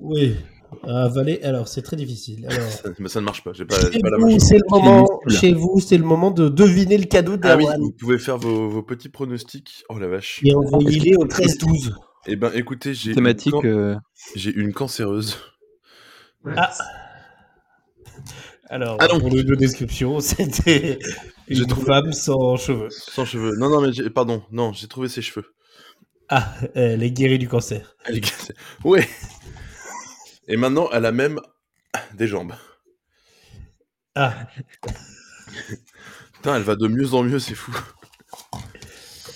[0.00, 0.34] Oui,
[0.82, 1.40] à avaler.
[1.42, 2.46] Alors c'est très difficile.
[2.50, 2.66] Alors,
[2.98, 5.06] Mais ça ne marche pas, j'ai pas, chez pas la vous, c'est le moment.
[5.28, 8.68] Chez vous, c'est le moment de deviner le cadeau Ah oui, vous pouvez faire vos,
[8.68, 9.84] vos petits pronostics.
[9.88, 10.40] Oh la vache.
[10.44, 11.92] et envoyez-les au 13-12.
[12.26, 13.52] Eh ben écoutez, j'ai une, Thématique.
[13.52, 13.94] can- euh,
[14.34, 15.38] j'ai une cancéreuse.
[16.56, 16.72] Ah.
[18.68, 20.98] Alors, Ah pour le de description, c'était
[21.48, 22.88] une trouvé- femme sans cheveux.
[22.90, 23.52] Sans cheveux.
[23.56, 25.46] Non, non, mais pardon, non, j'ai trouvé ses cheveux.
[26.28, 27.96] Ah, elle est guérie du cancer.
[28.06, 28.54] Elle est cassée.
[28.82, 29.06] Ouais.
[30.48, 31.38] Et maintenant, elle a même
[32.14, 32.54] des jambes.
[34.14, 34.46] Ah,
[36.34, 37.72] Putain, elle va de mieux en mieux, c'est fou.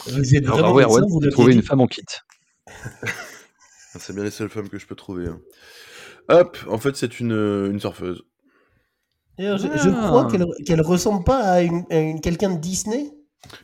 [0.07, 2.03] vous êtes vraiment ouais, vous j'ai l'aviez trouvé une femme en kit.
[3.99, 5.27] C'est bien les seules femmes que je peux trouver.
[5.27, 5.41] hein.
[6.29, 8.23] Hop, en fait, c'est une, une surfeuse.
[9.39, 10.07] D'ailleurs, je, je Ah.
[10.09, 13.11] crois qu'elle qu'elle ressemble pas à, une, à une- quelqu'un de Disney?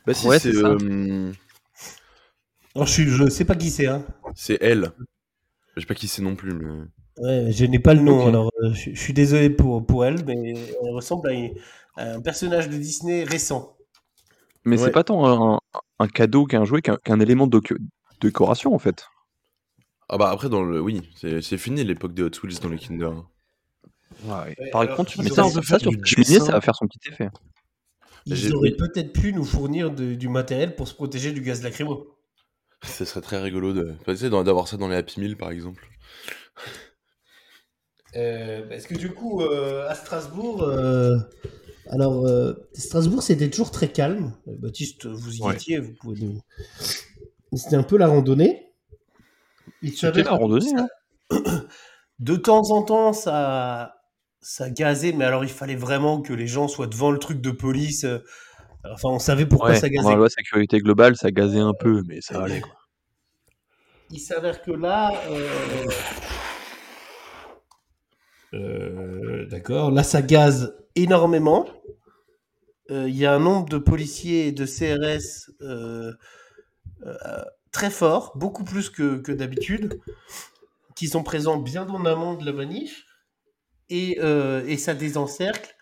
[0.07, 0.67] Bah si, Ouais, c'est c'est ça.
[0.69, 1.31] euh,
[2.75, 3.87] Alors, je, suis- je sais pas qui c'est.
[3.87, 4.03] Hein.
[4.35, 4.91] c'est elle.
[5.75, 6.83] Je sais pas qui c'est non plus, mais...
[7.17, 8.27] Ouais, je n'ai pas le nom, Ok.
[8.29, 10.53] alors euh, je, je suis désolé pour, pour elle, mais
[10.83, 11.53] elle ressemble à, une-
[11.97, 13.75] à un personnage de Disney récent.
[14.65, 14.85] Mais Ouais.
[14.85, 15.59] c'est pas tant un,
[15.99, 17.77] un cadeau qu'un jouet qu'un qu'un élément de docu-
[18.21, 19.05] décoration en fait.
[20.09, 20.79] Ah bah après, dans le...
[20.79, 23.11] oui, c'est c'est fini l'époque des Hot Wheels dans les Kinder.
[24.71, 27.29] Par alors, contre, mais ça ça, ça, sur cheminée, ça va faire son petit effet.
[28.27, 31.61] Ils J'ai- auraient peut-être pu nous fournir de- du matériel pour se protéger du gaz
[31.63, 32.07] lacrymo.
[32.83, 33.95] Ce serait très rigolo de...
[34.07, 35.87] tu sais, d'en- d'avoir ça dans les Happy Meal, par exemple.
[38.15, 41.17] Euh, parce que du coup, euh, à Strasbourg, euh,
[41.89, 44.33] alors euh, Strasbourg, c'était toujours très calme.
[44.47, 45.55] Baptiste, vous y Ouais.
[45.55, 46.41] étiez, vous pouvez nous.
[47.53, 48.64] C'était un peu la randonnée.
[49.87, 50.87] Il s'avère la que randonnée, ça-
[51.31, 51.41] hein.
[52.19, 53.95] De temps en temps, ça,
[54.41, 57.51] ça gazait, mais alors il fallait vraiment que les gens soient devant le truc de
[57.51, 58.03] police.
[58.05, 58.19] euh,
[58.93, 60.09] Enfin, on savait pourquoi Ouais, ça gazait.
[60.09, 62.75] la loi sécurité globale, ça gazait un peu, mais ça allait, quoi.
[64.11, 65.87] Il s'avère que là, euh,
[68.53, 71.67] euh, d'accord, là ça gaze énormément.
[72.91, 76.13] Euh, Il y a un nombre de policiers et de CRS euh,
[77.05, 77.43] euh,
[77.75, 79.99] très fort, beaucoup plus que, que d'habitude,
[80.95, 83.05] qui sont présents bien en amont de la manif,
[83.89, 85.75] et, euh, et ça désencercle.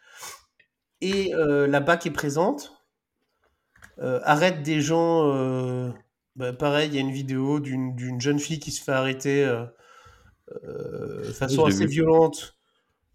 [1.01, 2.73] Et euh, la BAC est présente,
[3.99, 5.29] euh, arrête des gens.
[6.35, 9.45] bah, pareil, il y a une vidéo d'une jeune fille qui se fait arrêter
[10.51, 11.91] de façon assez vu.
[11.91, 12.57] violente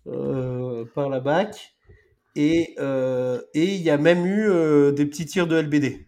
[0.05, 1.75] par la BAC.
[2.37, 2.77] Et
[3.55, 6.08] et il y a même eu des petits tirs de LBD.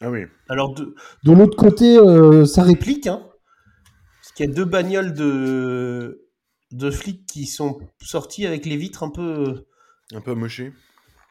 [0.00, 0.24] Ah oui.
[0.48, 0.94] Alors, de,
[1.24, 3.06] de l'autre côté, euh, ça réplique.
[3.06, 3.22] Hein,
[4.20, 6.26] parce qu'il y a deux bagnoles de,
[6.72, 9.66] de flics qui sont sortis avec les vitres un peu,
[10.14, 10.72] Un peu amoché.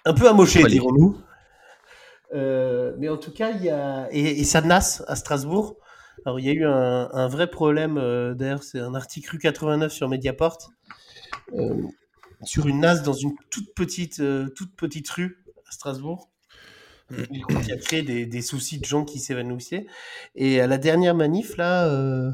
[0.06, 1.18] un peu amochées, dirons-nous.
[2.34, 4.08] Euh, mais en tout cas, il y a.
[4.12, 5.78] Et, et ça nasse à Strasbourg.
[6.26, 7.98] Alors, il y a eu un, un vrai problème.
[7.98, 10.58] euh, D'ailleurs, c'est un article rue 89 sur Mediapart.
[11.54, 11.84] euh,
[12.44, 16.30] sur une nasse dans une toute petite, euh, toute petite rue à Strasbourg.
[17.64, 19.86] Qui a créé des, des soucis de gens qui s'évanouissaient.
[20.36, 22.32] Et à la dernière manif, là, euh,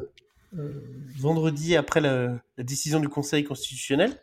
[0.58, 0.72] euh,
[1.20, 4.20] vendredi après la, la décision du Conseil constitutionnel,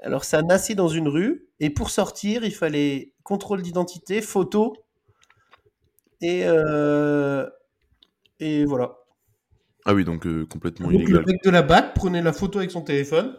[0.00, 4.76] alors ça a nassé dans une rue, et pour sortir, il fallait contrôle d'identité, photo,
[6.20, 7.48] et, euh,
[8.38, 8.98] et voilà.
[9.84, 11.24] Ah oui, donc euh, complètement Donc le illégal.
[11.26, 13.36] mec de la BAC prenait la photo avec son téléphone,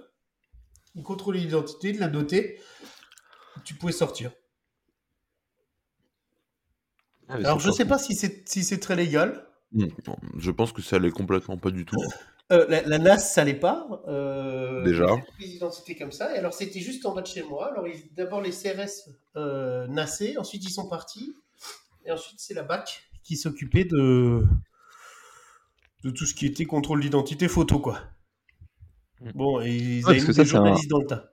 [0.96, 2.60] il contrôlait l'identité, il la dotait,
[3.64, 4.32] tu pouvais sortir.
[7.34, 9.46] Ah, Alors je pas sais pas si c'est si c'est très légal.
[9.72, 11.98] Hmm, non, Je pense que ça l'est complètement pas du tout.
[12.52, 13.88] Euh, la, la NAS, ça l'est pas.
[14.08, 15.06] Euh, Déjà.
[15.06, 16.36] ils ont pris des identités comme ça.
[16.36, 17.72] Et alors, c'était juste en bas de chez moi.
[17.72, 20.38] Alors, ils- d'abord, les CRS euh, nassaient.
[20.38, 21.34] Ensuite, ils sont partis.
[22.06, 24.44] Et ensuite, c'est la BAC qui s'occupait de...
[26.04, 28.02] de tout ce qui était contrôle d'identité photo, quoi.
[29.22, 29.32] Mm.
[29.36, 31.33] Bon, et ils Ouais, avaient mis des c'est un- journalistes dans le tas.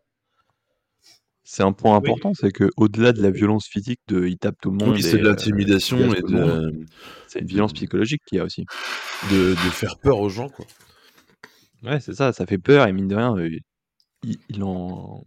[1.53, 4.71] C'est un point important, c'est que au-delà de la violence physique, de il tape tout
[4.71, 4.95] le monde.
[4.95, 6.87] Oui, c'est de euh, l'intimidation et de,
[7.27, 8.65] C'est une violence psychologique qu'il y a aussi.
[9.33, 10.65] de, de faire peur aux gens, quoi.
[11.83, 13.51] Ouais, c'est ça, ça fait peur et mine de rien, euh,
[14.23, 15.25] il, il en,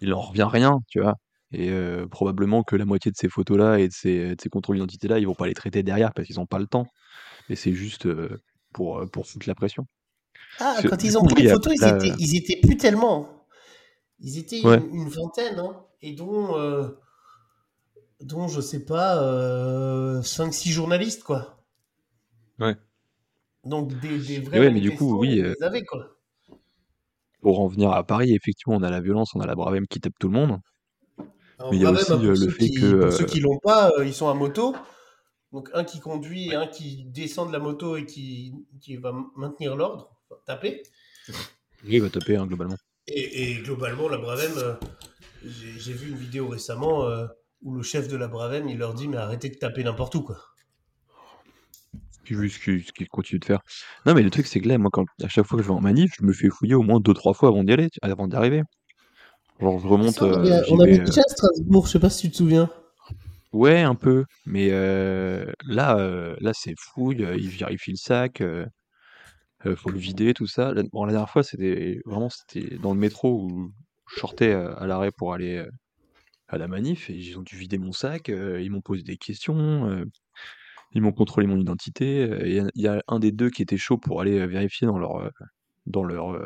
[0.00, 1.14] il en revient rien, tu vois.
[1.52, 4.74] Et euh, probablement que la moitié de ces photos-là et de ces, de ces contrôles
[4.74, 6.88] d'identité-là, ils vont pas les traiter derrière parce qu'ils ont pas le temps.
[7.48, 8.08] Et c'est juste
[8.72, 9.86] pour, pour foutre la pression.
[10.58, 13.41] Ah, quand ils ont pris les photos, ils, étaient, ils étaient plus tellement.
[14.22, 14.78] Ils étaient Ouais.
[14.78, 16.88] une, une vingtaine, hein, et dont, euh,
[18.20, 21.62] dont, je sais pas, euh, 5-6 journalistes, quoi.
[22.58, 22.76] Ouais.
[23.64, 26.16] Donc des, des vrais ouais, mais du coup, oui, euh, avait, quoi.
[27.40, 30.00] pour en venir à Paris, effectivement, on a la violence, on a la Bravem qui
[30.00, 30.58] tape tout le monde.
[31.58, 33.00] Alors, Mais il y a aussi hein, euh, le fait qui, que.
[33.02, 34.74] Pour ceux euh, qui l'ont pas, euh, ils sont à moto.
[35.52, 39.12] Donc un qui conduit et un qui descend de la moto et qui, qui va
[39.36, 40.16] maintenir l'ordre,
[40.46, 40.82] taper.
[41.84, 42.76] il va taper, hein, globalement.
[43.08, 44.74] Et, et globalement, la Bravem, euh,
[45.44, 47.26] j'ai vu une vidéo récemment euh,
[47.62, 50.22] où le chef de la Bravem, il leur dit mais arrêtez de taper n'importe où
[50.22, 50.38] quoi.
[52.24, 53.60] Puis vu ce qu'il ce qu'il continue de faire.
[54.06, 55.74] Non, mais le truc, c'est que là, moi, quand, à chaque fois que je vais
[55.74, 58.36] en manif, je me fais fouiller au moins 2-3 fois avant d'y aller, avant d'y
[58.36, 58.62] arriver.
[59.60, 61.00] Genre, je remonte, Ça, on euh, on avait vais.
[61.00, 62.70] euh, déjà à Strasbourg, je sais pas si tu te souviens.
[63.52, 64.24] Ouais, un peu.
[64.46, 68.42] Mais euh, là, euh, là c'est fouille, euh, il vérifie le sac,
[69.66, 70.72] euh, faut le vider, tout ça.
[70.74, 73.72] La, bon, la dernière fois, c'était vraiment c'était dans le métro où
[74.08, 75.70] je sortais euh, à l'arrêt pour aller euh,
[76.48, 80.04] à la manif ils ont dû vider mon sac, euh, ils m'ont posé des questions,
[80.92, 82.22] ils m'ont contrôlé mon identité.
[82.44, 85.30] Il y, a- un des deux qui était chaud pour aller vérifier dans leur,
[85.86, 86.38] dans leur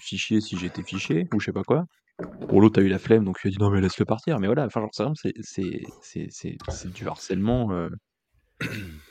[0.00, 1.86] fichier si j'étais fiché ou je sais pas quoi.
[2.50, 4.40] Bon, l'autre a eu la flemme, donc il a dit non mais laisse-le partir.
[4.40, 6.28] Mais voilà, enfin, genre, c'est c'est c'est
[6.68, 7.72] c'est du harcèlement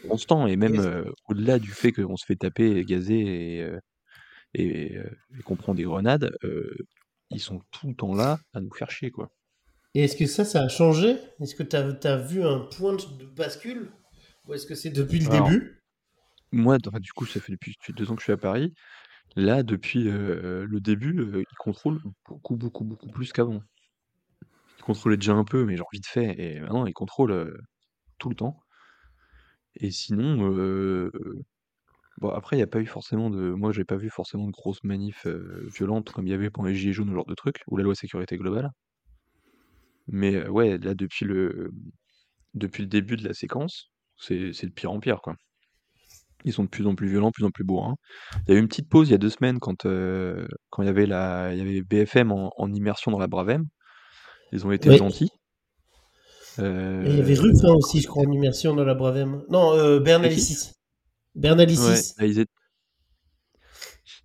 [0.08, 3.80] constant et même euh, au-delà du fait qu'on se fait taper gazer et euh,
[4.54, 6.36] et, euh, et qu'on prend des grenades,
[7.30, 9.30] ils sont tout le temps là à nous faire chier quoi.
[9.94, 11.18] Et est-ce que ça, ça a changé?
[11.40, 13.92] Est-ce que tu as, vu un point de bascule?
[14.46, 15.84] Ou est-ce que c'est depuis le Alors, début?
[16.52, 18.74] Moi, enfin, du coup, ça fait depuis depuis deux ans que je suis à Paris.
[19.36, 23.62] Là, depuis le début, ils contrôlent beaucoup beaucoup beaucoup plus qu'avant.
[24.80, 26.36] Ils contrôlaient déjà un peu, mais genre vite fait.
[26.40, 27.60] Et maintenant, ils contrôlent
[28.18, 28.58] tout le temps.
[29.80, 31.12] Et sinon, euh,
[32.20, 34.52] Bon, après, il y a pas eu forcément de moi, j'ai pas vu forcément de
[34.52, 37.34] grosses manifs, heu, violentes comme il y avait pendant les gilets jaunes, ce genre de
[37.36, 38.72] trucs, ou la loi sécurité globale.
[40.08, 41.72] Mais, heu, ouais, là, depuis le
[42.56, 45.36] depuis le début de la séquence, c'est c'est de pire en pire, quoi.
[46.46, 47.96] Ils sont de plus en plus violents, de plus en plus bourrins.
[48.48, 50.84] Il y a eu une petite pause il y a 2 semaines quand, heu, quand
[50.84, 53.66] il y avait la il y avait BFM en en immersion dans la Bravem.
[54.54, 54.96] Ils ont été Oui.
[54.96, 55.32] gentils.
[56.60, 59.44] Et il y avait Ruffin aussi, je crois, en immersion dans la Bravem.
[59.50, 60.72] Non, euh, Bernalicis.
[61.36, 61.82] Bernalicis.
[61.82, 62.52] Ouais, bah, ils, étaient...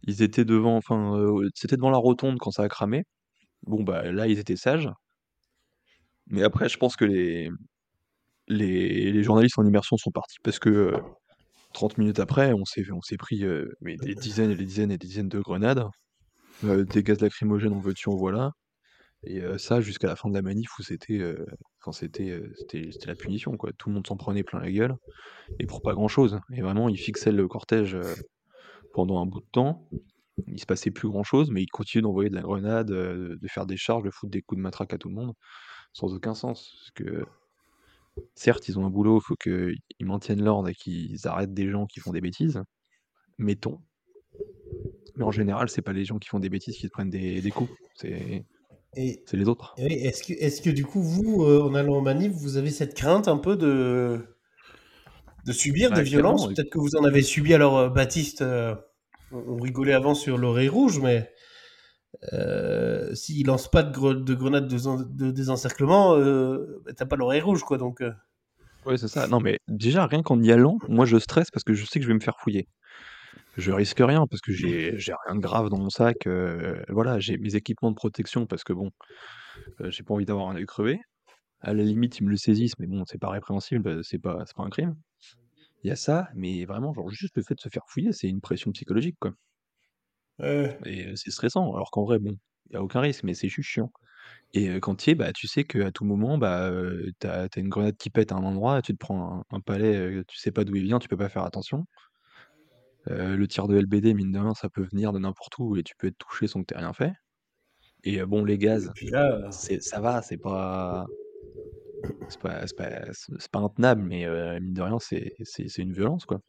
[0.07, 3.05] ils étaient devant, enfin, euh, c'était devant la rotonde quand ça a cramé.
[3.67, 4.89] Bon, bah là, ils étaient sages.
[6.27, 7.51] Mais après, je pense que les,
[8.49, 10.99] les, les journalistes en immersion sont partis parce que euh,
[11.73, 14.91] 30 minutes après, on s'est, on s'est pris euh, mais des dizaines et des dizaines
[14.91, 15.85] et des dizaines de grenades,
[16.65, 18.53] euh, des gaz lacrymogènes, en veux-tu, en voilà.
[19.25, 21.47] Et ça, jusqu'à la fin de la manif où c'était, euh,
[21.93, 23.71] c'était, c'était, c'était la punition, quoi.
[23.79, 24.97] Tout le monde s'en prenait plein la gueule.
[25.61, 26.41] Et pour pas grand-chose.
[26.53, 27.97] Et vraiment, ils fixaient le cortège
[28.93, 29.89] pendant un bout de temps.
[30.49, 33.77] Il se passait plus grand-chose, mais ils continuaient d'envoyer de la grenade, de faire des
[33.77, 35.35] charges, de foutre des coups de matraque à tout le monde,
[35.93, 36.75] sans aucun sens.
[36.81, 37.25] Parce que,
[38.35, 41.87] certes, ils ont un boulot, il faut qu'ils maintiennent l'ordre et qu'ils arrêtent des gens
[41.87, 42.61] qui font des bêtises,
[43.39, 43.81] mettons.
[45.17, 47.41] Mais en général, c'est pas les gens qui font des bêtises qui se prennent des,
[47.41, 48.45] des coups, c'est
[48.95, 49.75] c'est les autres.
[49.79, 52.71] oui, est-ce que, est-ce que du coup, vous, euh, en allant en manif, vous avez
[52.71, 54.21] cette crainte un peu de,
[55.47, 56.43] de subir Bah, des violences?
[56.43, 56.55] clairement, oui.
[56.55, 57.55] Peut-être que vous en avez subi.
[57.55, 58.75] Alors, euh, Baptiste, euh,
[59.33, 61.31] on rigolait avant sur l'oreille rouge, mais
[62.33, 67.41] euh, s'il lance pas de, gre- de grenade de, de désencerclement, bah, t'as pas l'oreille
[67.41, 67.79] rouge, quoi.
[67.79, 68.03] Donc,
[68.85, 69.29] Ouais, c'est ça.
[69.29, 72.03] Non, mais déjà, rien qu'en y allant, moi, je stresse parce que je sais que
[72.03, 72.69] je vais me faire fouiller.
[73.57, 76.27] Je risque rien parce que j'ai j'ai rien de grave dans mon sac.
[76.89, 78.91] voilà, j'ai mes équipements de protection parce que bon,
[79.85, 81.01] j'ai pas envie d'avoir un œil crevé.
[81.61, 84.57] À la limite, ils me le saisissent, mais bon, c'est pas répréhensible, c'est pas, c'est
[84.57, 84.97] pas un crime.
[85.85, 88.29] Il y a ça, mais vraiment, genre, juste le fait de se faire fouiller, c'est
[88.29, 89.33] une pression psychologique, quoi.
[90.85, 92.37] Et c'est stressant, alors qu'en vrai, bon,
[92.71, 93.93] il y a aucun risque, mais c'est juste chiant.
[94.55, 97.61] Et quand tu y es, bah, tu sais qu'à tout moment, bah, euh, t'as, t'as
[97.61, 100.39] une grenade qui pète à un endroit, tu te prends un, un palais, euh, tu
[100.39, 101.87] sais pas d'où il vient, tu peux pas faire attention.
[103.11, 105.83] Euh, le tir de LBD, mine de rien, ça peut venir de n'importe où et
[105.83, 107.13] tu peux être touché sans que t'aies rien fait.
[108.05, 111.07] Et euh, bon, les et gaz, puis là, euh, c'est, ça va, c'est pas,
[112.29, 114.27] c'est pas, c'est pas, c'est c'est pas intenable, mais
[114.61, 116.41] mine de rien, c'est, c'est, c'est une violence, quoi.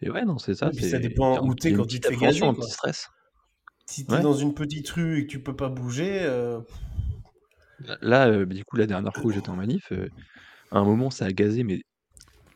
[0.00, 1.54] Et ouais, non, c'est ça, puis ça c'est, il y dépend a un- où il
[1.54, 2.64] t'es y a une quand tu petite te fais appréhension, gazer, un quoi.
[2.64, 3.06] petit stress.
[3.86, 4.22] Si t'es Ouais.
[4.22, 6.20] dans une petite rue et que tu peux pas bouger,
[8.02, 9.92] Là, euh, du coup, la dernière fois où j'étais en manif,
[10.72, 11.82] à un moment, ça a gazé, mais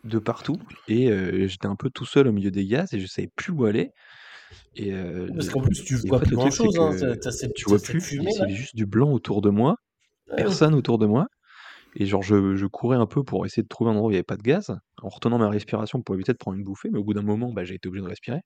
[0.05, 3.07] de partout, et euh, j'étais un peu tout seul au milieu des gaz, et je
[3.07, 3.91] savais plus où aller.
[4.77, 6.79] Et, euh, parce qu'en plus, tu vois plus c'est grand-chose.
[6.79, 7.17] Hein.
[7.21, 9.77] T'as, cette, tu vois plus, c'est juste du blanc autour de moi,
[10.31, 10.45] Ah oui.
[10.45, 11.27] personne autour de moi,
[11.97, 14.15] et genre, je, je courais un peu pour essayer de trouver un endroit où il
[14.15, 16.91] n'y avait pas de gaz, en retenant ma respiration pour éviter de prendre une bouffée,
[16.93, 18.41] mais au bout d'un moment, bah, j'ai été obligé de respirer.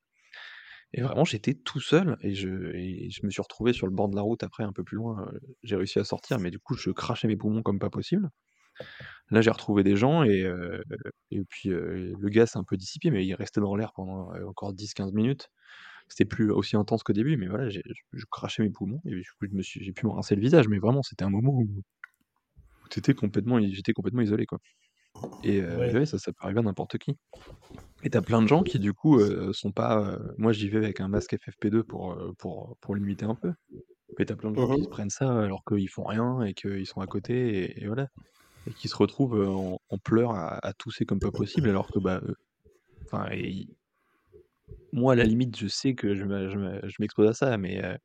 [0.94, 4.08] Et vraiment, j'étais tout seul, et je, et je me suis retrouvé sur le bord
[4.08, 5.30] de la route après, un peu plus loin.
[5.62, 8.28] J'ai réussi à sortir, mais du coup, je crachais mes poumons comme pas possible.
[9.30, 10.82] Là, j'ai retrouvé des gens, et, euh,
[11.30, 14.32] et puis euh, le gaz s'est un peu dissipé, mais il restait dans l'air pendant
[14.34, 15.48] euh, encore 10-15 minutes.
[16.08, 17.82] C'était plus aussi intense qu'au début, mais voilà, j'ai-
[18.14, 20.78] je, crachais mes poumons, et je me suis, j'ai pu me rincer le visage, mais
[20.78, 21.82] vraiment, c'était un moment où,
[22.84, 24.58] où t'étais complètement, j'étais complètement isolé, quoi.
[25.42, 25.92] Et euh, Ouais.
[25.92, 27.16] ouais, ça, ça peut arriver à n'importe qui.
[28.04, 30.00] Et t'as plein de gens qui, du coup, euh, sont pas.
[30.14, 33.52] euh, moi, j'y vais avec un masque FFP2 pour, euh, pour, pour limiter un peu.
[34.18, 34.84] Mais t'as plein de gens qui Mhm.
[34.84, 38.08] se prennent ça alors qu'ils font rien et qu'ils sont à côté, et, et voilà.
[38.68, 41.90] Et qui se retrouvent euh, en, en pleurs à, à tousser comme pas possible, alors
[41.90, 42.20] que, bah.
[42.24, 42.34] euh,
[43.10, 43.26] Enfin,
[44.92, 47.56] moi, à la limite, je sais que je me- je me- je m'expose à ça,
[47.56, 47.96] mais euh,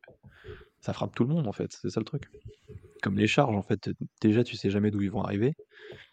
[0.81, 1.71] ça frappe tout le monde, en fait.
[1.81, 2.23] C'est ça le truc.
[3.01, 3.89] Comme les charges, en fait.
[4.21, 5.55] Déjà, tu sais jamais d'où ils vont arriver.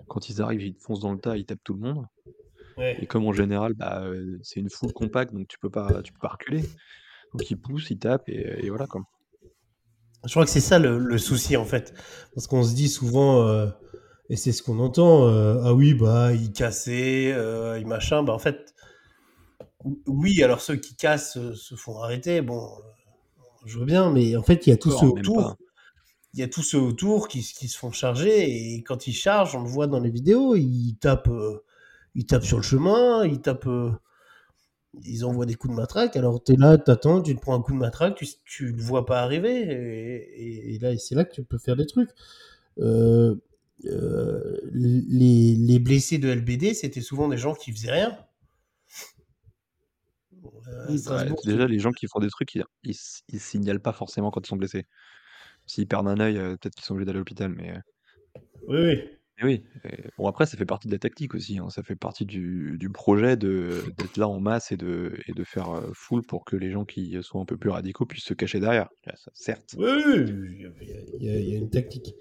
[0.08, 2.06] Quand ils arrivent, ils te foncent dans le tas, ils tapent tout le monde.
[3.02, 6.12] Et comme en général, bah, euh, c'est une foule compacte, donc tu peux pas, tu
[6.12, 6.62] peux pas reculer.
[7.32, 9.02] Donc ils poussent, ils tapent, et, et voilà quoi.
[10.24, 11.94] Je crois que c'est ça le, le souci en fait.
[12.34, 13.68] Parce qu'on se dit souvent, euh,
[14.30, 18.22] et c'est ce qu'on entend, euh, ah oui, bah, il cassait, euh, il machin.
[18.22, 18.74] Bah, en fait,
[20.06, 22.40] oui, alors ceux qui cassent euh, se font arrêter.
[22.42, 22.80] Bon, euh,
[23.66, 25.56] je veux bien, mais en fait, il y a tous ceux Encore, même autour.
[26.34, 28.74] Il y a tous ceux autour qui, qui se font charger.
[28.76, 31.30] Et quand ils chargent, on le voit dans les vidéos, ils tapent,
[32.14, 33.68] ils tapent sur le chemin, ils tapent.
[35.04, 37.62] ils envoient des coups de matraque, alors tu es là, t'attends, tu te prends un
[37.62, 41.24] coup de matraque, tu, tu le vois pas arriver, et, et- et là, c'est là
[41.24, 42.10] que tu peux faire des trucs.
[42.80, 43.36] Euh,
[43.86, 48.18] euh, les, les blessés de LBD, c'était souvent des gens qui faisaient rien.
[50.68, 54.44] Euh, Ouais, déjà, les gens qui font des trucs, ils, ils, signalent pas forcément quand
[54.44, 54.86] ils sont blessés.
[55.66, 57.74] S'ils perdent un œil, euh, peut-être qu'ils sont obligés d'aller à l'hôpital, mais,
[58.66, 59.02] oui, oui.
[59.38, 61.96] Et oui, et bon après ça fait partie de la tactique aussi, hein, ça fait
[61.96, 66.44] partie du du projet d'être là en masse et de et de faire, foule pour
[66.44, 68.90] que les gens qui, sont un peu plus radicaux puissent se cacher derrière.
[69.14, 69.74] Ça certes.
[69.78, 70.66] Oui, oui,
[71.22, 72.14] y a il y a une tactique.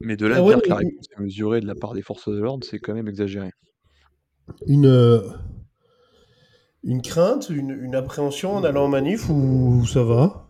[0.00, 2.02] Mais de là Ah ouais, dire que la réponse est mesurée de la part des
[2.02, 3.50] forces de l'ordre, c'est quand même exagéré.
[4.66, 5.20] Une, euh,
[6.82, 10.46] une crainte, une, une appréhension en allant en manif ou ça va?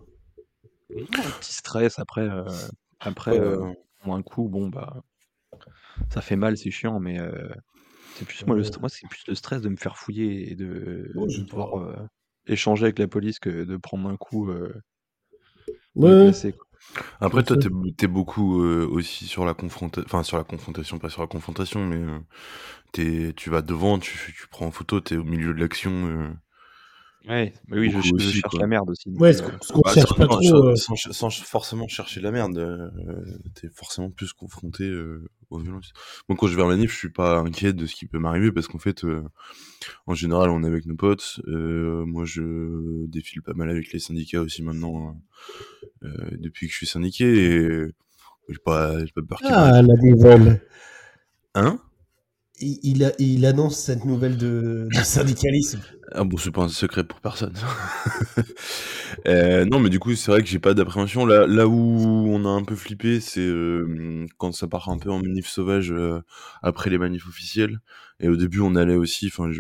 [0.91, 2.45] Un petit stress après, heu,
[3.01, 3.39] après,
[4.01, 5.03] prendre un coup, bon bah,
[6.11, 7.19] ça fait mal, c'est chiant, mais
[8.17, 11.81] c'est plus moi le c'est plus le stress de me faire fouiller et de Oh,
[11.81, 11.97] heu,
[12.47, 14.51] échanger avec la police que de prendre un coup,
[15.95, 16.33] Ouais.
[16.53, 16.67] quoi.
[17.21, 17.57] Après, toi,
[17.97, 21.85] t'es, beaucoup euh, aussi sur la confrontation, enfin sur la confrontation, pas sur la confrontation,
[21.87, 22.19] mais euh,
[22.93, 26.37] t'es, tu vas devant, tu, tu prends en photo, t'es au milieu de l'action.
[27.27, 28.61] Euh, Ouais, mais oui, je, cherche quoi.
[28.61, 29.09] la merde aussi.
[29.11, 30.39] Ouais, ce euh, qu'on bah, cherche sans, pas trop.
[30.69, 32.91] euh, sans- sans- sans forcément chercher la merde, euh,
[33.55, 35.93] t'es forcément plus confronté euh, aux violences.
[36.29, 38.53] Moi, quand je vais en manif, je suis pas inquiet de ce qui peut m'arriver
[38.53, 39.23] parce qu'en fait, euh,
[40.07, 41.41] en général, on est avec nos potes.
[41.49, 45.17] euh, moi, je défile pas mal avec les syndicats aussi maintenant,
[46.05, 47.87] euh, euh, depuis que je suis syndiqué et
[48.49, 50.61] j'ai pas, pas peur Ah, la nouvelle.
[51.55, 51.79] Hein?
[52.61, 55.81] Il, il, a- il annonce cette nouvelle de, de syndicalisme.
[56.13, 57.55] Ah bon, c'est pas un secret pour personne.
[59.27, 61.25] Euh, non, mais du coup, c'est vrai que j'ai pas d'appréhension.
[61.25, 61.75] Là, là où
[62.29, 65.93] on a un peu flippé, c'est euh, quand ça part un peu en manif sauvage
[65.93, 66.21] euh,
[66.63, 67.81] après les manifs officiels.
[68.21, 69.29] Et au début, on allait aussi.
[69.29, 69.51] Enfin,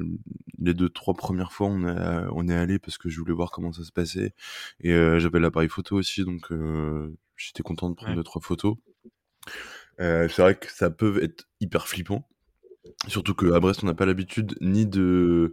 [0.58, 3.50] les deux, trois premières fois, on, a, on est allé parce que je voulais voir
[3.50, 4.34] comment ça se passait.
[4.80, 8.16] Et euh, j'avais l'appareil photo aussi, donc euh, j'étais content de prendre Ouais.
[8.16, 8.76] deux, trois photos.
[10.00, 12.28] Euh, c'est vrai que ça peut être hyper flippant.
[13.08, 15.52] Surtout qu'à Brest, on n'a pas l'habitude ni de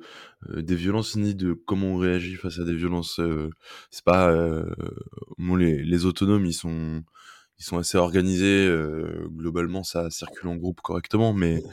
[0.50, 3.20] euh, des violences, ni de comment on réagit face à des violences.
[3.20, 3.50] euh,
[3.90, 4.66] c'est pas euh,
[5.38, 7.04] bon, les, les autonomes, ils sont
[7.60, 8.68] ils sont assez organisés.
[8.68, 11.64] euh, globalement, ça circule en groupe correctement, mais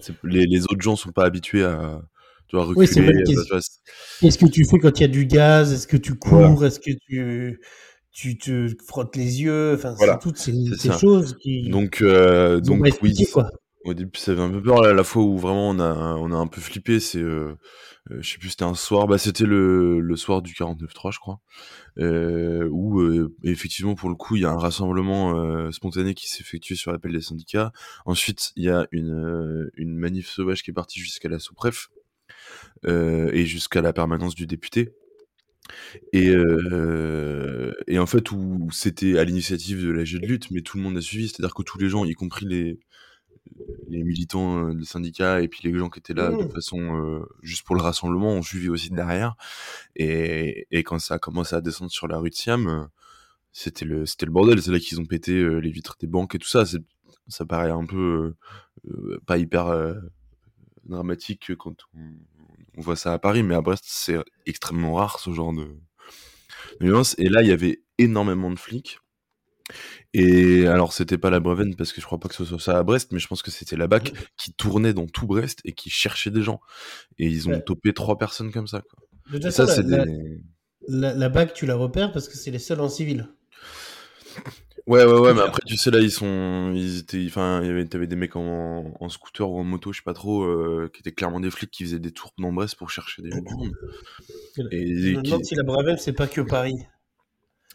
[0.00, 2.02] c'est- les, les autres gens sont pas habitués à
[2.48, 3.12] tu vois, Oui, c'est reculer.
[3.26, 3.80] qu'est-ce- tu vois, c'est-
[4.20, 5.72] Qu'est-ce que tu fais quand il y a du gaz?
[5.72, 6.64] Est-ce que tu cours?
[6.64, 7.60] Est-ce que tu,
[8.12, 9.74] tu te frottes les yeux?
[9.74, 10.98] Enfin, Voilà, c'est toutes ces, c'est ces ça.
[11.00, 13.50] choses qui Donc euh, donc oui, quoi.
[13.84, 14.82] Au début, ça avait un peu peur.
[14.82, 17.56] Là, la fois où vraiment on a, on a un peu flippé, c'est, euh,
[18.10, 21.18] euh, je sais plus, c'était un soir, bah c'était le, le soir du 49.3, je
[21.18, 21.40] crois,
[21.98, 26.28] euh, où euh, effectivement, pour le coup, il y a un rassemblement euh, spontané qui
[26.28, 27.72] s'est effectué sur l'appel des syndicats.
[28.04, 31.88] Ensuite, il y a une, une manif sauvage qui est partie jusqu'à la sous-préf
[32.86, 34.92] et jusqu'à la permanence du député.
[36.12, 40.62] Et, euh, et en fait, où c'était à l'initiative de la G de lutte, mais
[40.62, 42.78] tout le monde a suivi, c'est-à-dire que tous les gens, y compris les,
[43.88, 46.50] les militants euh, des syndicats et puis les gens qui étaient là de Mmh.
[46.50, 49.34] façon euh, juste pour le rassemblement ont suivi aussi derrière.
[49.96, 52.84] Et, et quand ça a commencé à descendre sur la rue de Siam euh,
[53.52, 54.62] c'était le c'était le bordel.
[54.62, 56.64] C'est là qu'ils ont pété les vitres des banques et tout ça.
[57.28, 58.34] Ça paraît un peu
[59.26, 59.96] pas hyper
[60.84, 62.12] dramatique quand on,
[62.78, 66.84] on voit ça à Paris mais à Brest c'est extrêmement rare ce genre de, de
[66.84, 67.16] violence.
[67.18, 69.00] Et là il y avait énormément de flics
[70.14, 72.78] et alors, c'était pas la Breven, parce que je crois pas que ce soit ça
[72.78, 75.72] à Brest, mais je pense que c'était la BAC qui tournait dans tout Brest et
[75.72, 76.60] qui cherchait des gens.
[77.18, 77.62] Et ils ont Ouais.
[77.62, 78.80] topé trois personnes comme ça.
[78.82, 78.98] Quoi.
[79.28, 80.40] De toute Et façon, ça, c'est la, des.
[80.88, 83.28] la, la, la BAC, tu la repères parce que c'est les seuls en civil.
[84.86, 86.72] Ouais, ouais, ouais, mais après, tu sais, là, ils sont.
[86.74, 87.22] Ils étaient.
[87.26, 87.84] Enfin, il y avait...
[87.84, 88.92] t'avais des mecs en...
[88.98, 91.70] en scooter ou en moto, je sais pas trop, euh, qui étaient clairement des flics
[91.70, 93.38] qui faisaient des tours dans Brest pour chercher des gens.
[94.56, 94.84] Je Et
[95.16, 96.74] me qui- demande si la Bravel, c'est pas que Paris.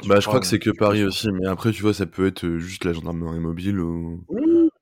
[0.03, 2.43] Bah, je crois que c'est que Paris aussi, mais après, tu vois, ça peut être
[2.45, 4.25] euh, juste la gendarmerie mobile ou.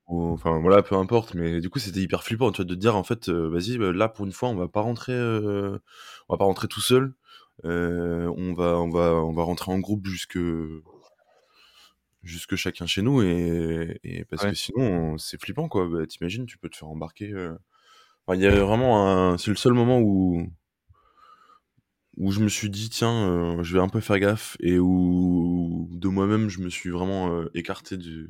[0.08, 2.80] ou- Enfin, voilà, peu importe, mais du coup, c'était hyper flippant, tu vois, de te
[2.80, 5.78] dire, en fait, euh, vas-y, bah, là, pour une fois, on va pas rentrer, euh,
[6.30, 7.14] on va pas rentrer tout seul,
[7.66, 10.38] euh, on va, on va, on va rentrer en groupe jusque,
[12.24, 14.50] jusque chacun chez nous, et, et parce Ouais.
[14.50, 15.88] que sinon, c'est flippant, quoi.
[15.88, 17.34] Bah, T'imagines, tu peux te faire embarquer.
[18.28, 20.48] Enfin, il y avait vraiment un, c'est le seul moment où,
[22.18, 25.88] où je me suis dit tiens euh, je vais un peu faire gaffe et où
[25.92, 28.30] de moi-même je me suis vraiment euh, écarté du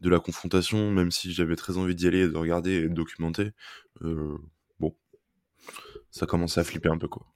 [0.00, 2.94] de la confrontation même si j'avais très envie d'y aller et de regarder et de
[2.94, 3.52] documenter
[4.02, 4.36] Euh,
[4.80, 4.96] bon
[6.10, 7.26] ça commençait à flipper un peu quoi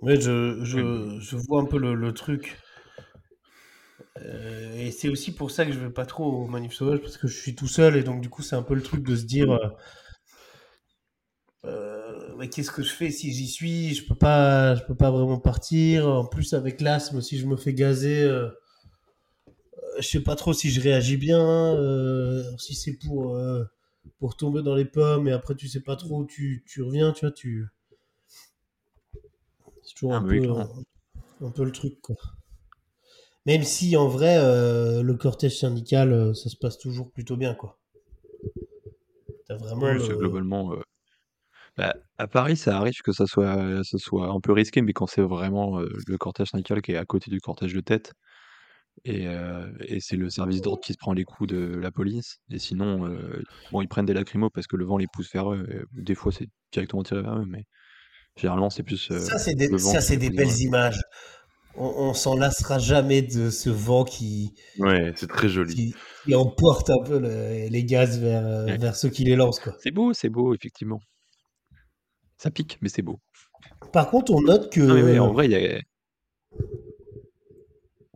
[0.00, 2.56] Ouais, je, je, je vois un peu le, le truc.
[4.18, 7.16] Euh, et c'est aussi pour ça que je vais pas trop au manif sauvage parce
[7.18, 9.14] que je suis tout seul et donc du coup c'est un peu le truc de
[9.16, 9.58] se dire
[12.38, 13.94] mais qu'est-ce que je fais si j'y suis?
[13.94, 17.56] Je peux pas je peux pas vraiment partir en plus avec l'asthme si je me
[17.56, 18.48] fais gazer euh,
[19.78, 21.40] euh, je sais pas trop si je réagis bien
[21.74, 23.64] euh, si c'est pour euh,
[24.18, 27.12] pour tomber dans les pommes et après tu sais pas trop où tu, tu reviens
[27.12, 27.66] tu vois tu
[29.82, 30.52] c'est toujours Ah, un bah peu
[31.40, 32.16] un peu le truc quoi
[33.46, 34.36] Même si en vrai,
[35.02, 37.78] le cortège syndical, ça se passe toujours plutôt bien, quoi.
[39.46, 40.72] T'as vraiment Oui, c'est le- globalement.
[41.80, 44.92] Euh, bah, à Paris, ça arrive que ça soit, ça soit un peu risqué, mais
[44.92, 48.12] quand c'est vraiment euh, le cortège syndical qui est à côté du cortège de tête,
[49.04, 52.38] et, euh, et c'est le service d'ordre qui se prend les coups de la police,
[52.50, 55.52] et sinon, euh, bon, ils prennent des lacrymos parce que le vent les pousse vers
[55.52, 57.64] eux, et des fois c'est directement tiré vers eux, mais
[58.36, 60.36] généralement c'est plus euh, Ça, c'est des, le vent ça, qui c'est les des pousse
[60.36, 60.60] vers belles eux.
[60.60, 61.00] images.
[61.74, 65.74] On, on s'en lassera jamais de ce vent qui, Ouais, c'est très joli.
[65.74, 68.78] qui, qui emporte un peu le- les gaz vers, euh, Ouais.
[68.78, 69.76] vers ceux qui les lancent, quoi.
[69.78, 71.00] C'est beau, c'est beau, effectivement.
[72.38, 73.18] Ça pique, mais c'est beau.
[73.92, 75.64] Par contre, on note que, Non, mais ouais, en vrai, il y a, que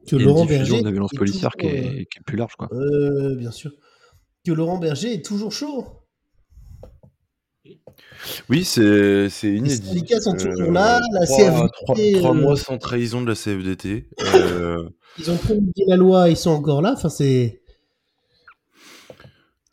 [0.07, 1.91] il y a une Laurent diffusion Berger de la violence est policière qui toujours, euh,
[2.01, 2.69] est, qui est plus large, quoi.
[2.73, 3.71] Euh, bien sûr.
[4.45, 5.87] Que Laurent Berger est toujours chaud.
[8.49, 9.77] Oui, c'est c'est Les inédit.
[9.87, 13.29] syndicats sont toujours Euh, là, la trois- CFDT, trois- trois euh, mois sans trahison de
[13.29, 14.09] la CFDT.
[14.35, 16.93] Euh, ils ont promulgué la loi, ils sont encore là.
[16.97, 17.63] Enfin, c'est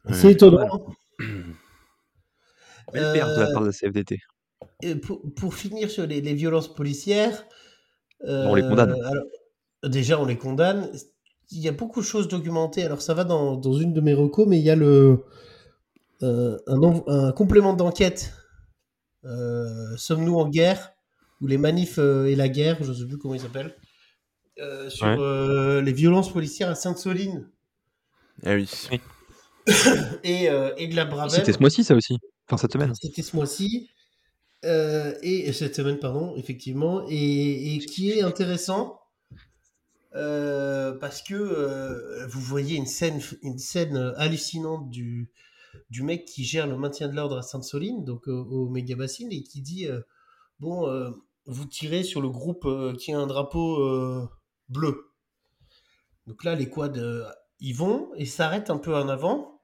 [0.05, 0.13] Ouais.
[0.13, 0.95] c'est étonnant.
[2.93, 4.19] Belle perte de la Euh, part de la CFDT.
[5.01, 7.45] Pour, pour finir sur les, les violences policières,
[8.23, 8.91] On les condamne.
[8.91, 9.25] euh, alors,
[9.85, 10.91] déjà on les condamne.
[11.51, 12.83] Il y a beaucoup de choses documentées.
[12.83, 15.23] Alors ça va dans, dans une de mes recos, mais il y a le
[16.23, 18.33] euh, un, en- un complément d'enquête.
[19.25, 20.93] euh, Sommes-nous en guerre?
[21.41, 23.75] Ou les manifs et la guerre, je ne sais plus comment il s'appelle,
[24.89, 25.81] sur Ouais.
[25.83, 27.47] les violences policières à Sainte-Soline
[28.43, 28.67] Ah oui.
[30.23, 30.45] et,
[30.77, 31.29] et de la Bravem.
[31.29, 32.17] C'était ce mois-ci, ça aussi.
[32.47, 32.91] Enfin, cette semaine.
[32.99, 33.89] C'était ce mois-ci.
[34.65, 37.05] Euh, et cette semaine, pardon, effectivement.
[37.09, 38.99] Et, et qui est intéressant
[40.15, 45.31] euh, parce que euh, vous voyez une scène, une scène hallucinante du,
[45.89, 49.31] du mec qui gère le maintien de l'ordre à Sainte-Soline, donc au, au méga bassine,
[49.31, 49.87] et qui dit
[50.59, 50.87] Bon,
[51.45, 54.29] vous tirez sur le groupe qui a un drapeau
[54.69, 55.11] bleu.
[56.25, 56.91] Donc là, les quads,
[57.59, 59.57] ils vont et s'arrêtent un peu en avant.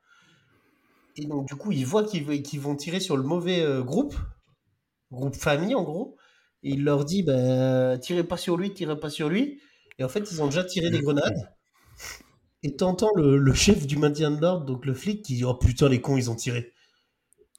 [1.16, 4.16] Et donc, du coup, ils voient qu'ils vont tirer sur le mauvais euh, groupe,
[5.14, 6.18] groupe famille en gros.
[6.64, 9.62] Et il leur dit bah, tirez pas sur lui, tirez pas sur lui.
[10.00, 11.52] Et en fait, ils ont déjà tiré des grenades.
[12.64, 15.54] Et t'entends le, le chef du maintien de l'ordre, donc le flic, qui dit oh
[15.56, 16.72] putain, les cons, ils ont tiré.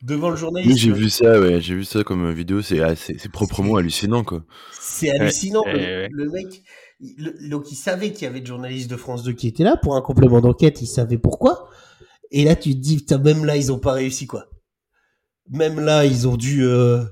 [0.02, 0.78] Devant le Oui, journaliste.
[0.78, 3.78] j'ai vu ça, ouais, j'ai vu ça comme vidéo, c'est ah, c'est c'est proprement C'est-
[3.78, 4.44] hallucinant, quoi.
[4.72, 5.62] C'est hallucinant.
[5.64, 6.62] Ouais, le, ouais, le mec,
[7.00, 9.64] il- le- donc il savait qu'il y avait de journalistes de France 2 qui étaient
[9.64, 11.68] là pour un complément d'enquête, il savait pourquoi.
[12.30, 14.46] Et là, tu te dis, putain, même là, ils ont pas réussi, quoi.
[15.50, 16.64] Même là, ils ont dû.
[16.64, 17.04] euh,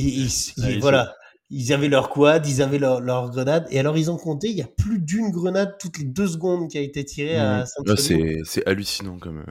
[0.00, 1.14] Et, et- et Ouais, ils voilà.
[1.52, 3.66] Ils avaient leur quad, ils avaient leur, leur grenade.
[3.70, 6.68] Et alors, ils ont compté, il y a plus d'une grenade toutes les deux secondes
[6.70, 7.66] qui a été tirée à Mhm.
[7.66, 9.44] saint Ouais, c'est c'est hallucinant comme.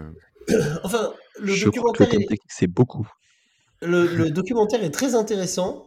[0.84, 3.06] Enfin, le Je documentaire, terme est, c'est beaucoup.
[3.82, 5.86] le, le documentaire est très intéressant.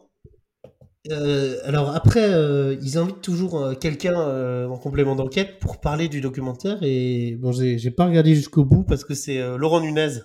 [1.11, 6.09] Euh, alors après, euh, ils invitent toujours euh, quelqu'un euh, en complément d'enquête pour parler
[6.09, 10.21] du documentaire et bon, j'ai pas regardé jusqu'au bout parce que c'est Laurent Nunez,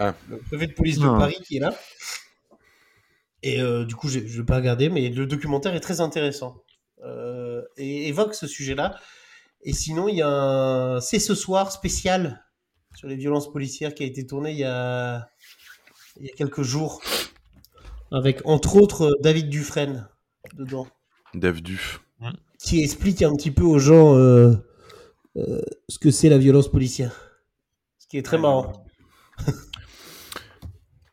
[0.00, 0.14] Ah.
[0.28, 1.16] le préfet de police de Ah.
[1.18, 1.72] Paris, qui est là.
[3.42, 6.62] Et euh, du coup, je vais pas regarder, mais le documentaire est très intéressant
[7.04, 8.98] euh, et évoque ce sujet-là.
[9.62, 12.44] Et sinon, il y a un C'est ce soir spécial
[12.94, 15.28] sur les violences policières qui a été tourné il y a,
[16.20, 17.00] il y a quelques jours
[18.10, 20.08] avec entre autres David Dufresne
[20.54, 20.86] dedans,
[21.34, 22.02] Dave Duf.
[22.58, 24.54] qui explique un petit peu aux gens euh,
[25.36, 27.14] euh, ce que c'est la violence policière.
[27.98, 28.84] Ce qui est très marrant.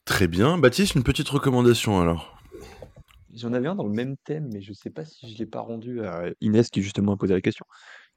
[0.10, 0.58] Très bien.
[0.58, 2.36] Baptiste, une petite recommandation alors.
[3.36, 5.60] J'en avais un dans le même thème, mais je sais pas si je l'ai pas
[5.60, 7.64] rendu à Inès qui justement a posé la question,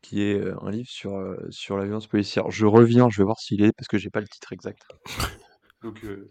[0.00, 2.50] qui est euh, un livre sur, euh, sur la violence policière.
[2.50, 4.80] Je reviens, je vais voir s'il est, parce que j'ai pas le titre exact.
[5.82, 6.30] Donc, euh,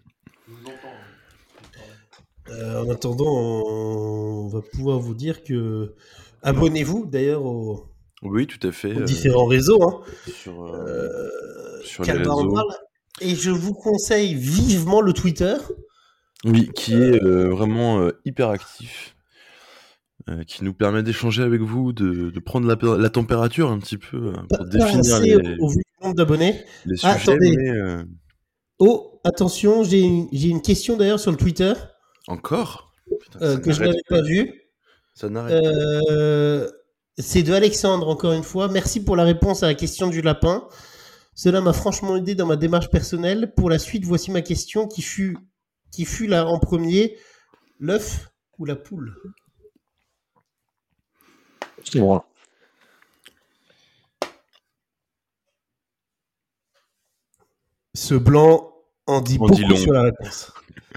[2.50, 5.94] Euh, en attendant, on va pouvoir vous dire que
[6.42, 7.86] abonnez-vous d'ailleurs aux,
[8.24, 8.96] Oui, tout à fait.
[8.96, 9.82] aux euh, différents réseaux.
[9.84, 10.02] Hein.
[10.28, 12.54] sur, euh, Euh, sur les Calbar en réseaux.
[12.56, 12.76] parle.
[13.20, 15.56] Et je vous conseille vivement le Twitter.
[16.46, 19.16] Oui, qui est euh, vraiment euh, hyper actif,
[20.30, 23.98] euh, qui nous permet d'échanger avec vous, de, de prendre la, la température un petit
[23.98, 26.64] peu pour Pas définir les, au vu du nombre d'abonnés.
[26.86, 27.38] les Ah, sujets.
[27.40, 28.04] Mais
[28.80, 31.74] Oh, attention, j'ai une, question d'ailleurs sur le Twitter
[32.28, 32.94] encore?
[33.22, 34.64] Putain, que je n'avais pas vue.
[35.14, 36.68] Ça n'arrête Euh,
[37.18, 38.68] c'est de Alexandre, encore une fois.
[38.70, 40.68] Merci pour la réponse à la question du lapin.
[41.34, 43.54] Cela m'a franchement aidé dans ma démarche personnelle.
[43.56, 45.38] Pour la suite, voici ma question qui fut,
[45.92, 47.18] qui fut là en premier
[47.80, 49.16] l'œuf ou la poule?
[51.84, 52.22] C'est bon.
[57.94, 58.74] Ce blanc
[59.08, 59.76] en dit En beaucoup dit long.
[59.76, 60.52] sur la réponse.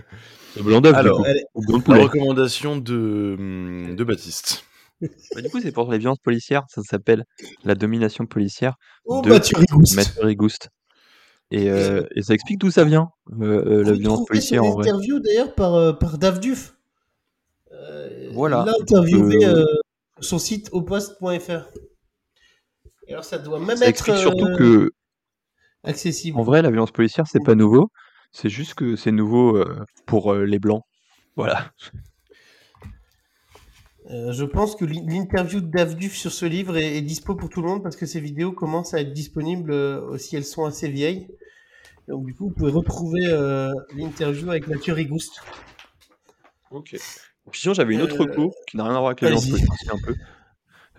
[0.56, 1.27] Le blanc d'œuf, du Alors.
[1.27, 4.65] Elle est- La recommandation de, de Baptiste.
[5.00, 7.24] Bah, du coup, c'est pour les violences policières, ça s'appelle
[7.64, 9.56] La domination policière Oh, de Mathieu
[10.22, 10.68] Rigouste.
[11.50, 13.10] Et, euh, et ça explique d'où ça vient,
[13.40, 14.88] euh, euh, la violence policière en vrai.
[14.88, 16.74] interview d'ailleurs par, par Dave Duf.
[17.72, 19.54] Euh, Voilà, Il l'a interviewé
[20.20, 21.68] son site oposte.fr.
[23.06, 24.90] Et alors ça doit même Ça être explique surtout que,
[25.82, 26.38] accessible.
[26.38, 27.90] en vrai, la violence policière, c'est pas nouveau.
[28.32, 29.62] C'est juste que c'est nouveau
[30.06, 30.82] pour les blancs.
[31.36, 31.70] Voilà.
[34.10, 37.35] Euh, je pense que l'in- l'interview de Dave Duf sur ce livre est, est dispo
[37.35, 40.44] pour tout le monde parce que ces vidéos commencent à être disponibles euh, aussi, elles
[40.44, 41.28] sont assez vieilles.
[42.09, 45.40] Donc du coup, vous pouvez retrouver euh, l'interview avec Mathieu Rigouste.
[46.70, 46.97] Ok.
[47.51, 49.98] Puis sinon, j'avais une autre Euh, reco qui n'a rien à voir avec la un
[50.05, 50.14] peu,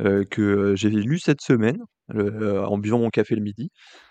[0.01, 1.77] euh, que j'ai lu cette semaine
[2.09, 3.69] en buvant mon café le midi.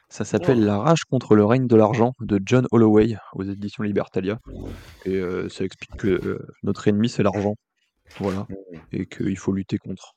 [0.09, 0.67] Ça s'appelle Oh.
[0.67, 4.39] La rage contre le règne de l'argent de John Holloway aux éditions Libertalia.
[5.05, 7.55] Et ça explique que notre ennemi, c'est l'argent.
[8.19, 8.47] Voilà.
[8.93, 10.15] Et qu'il faut lutter contre.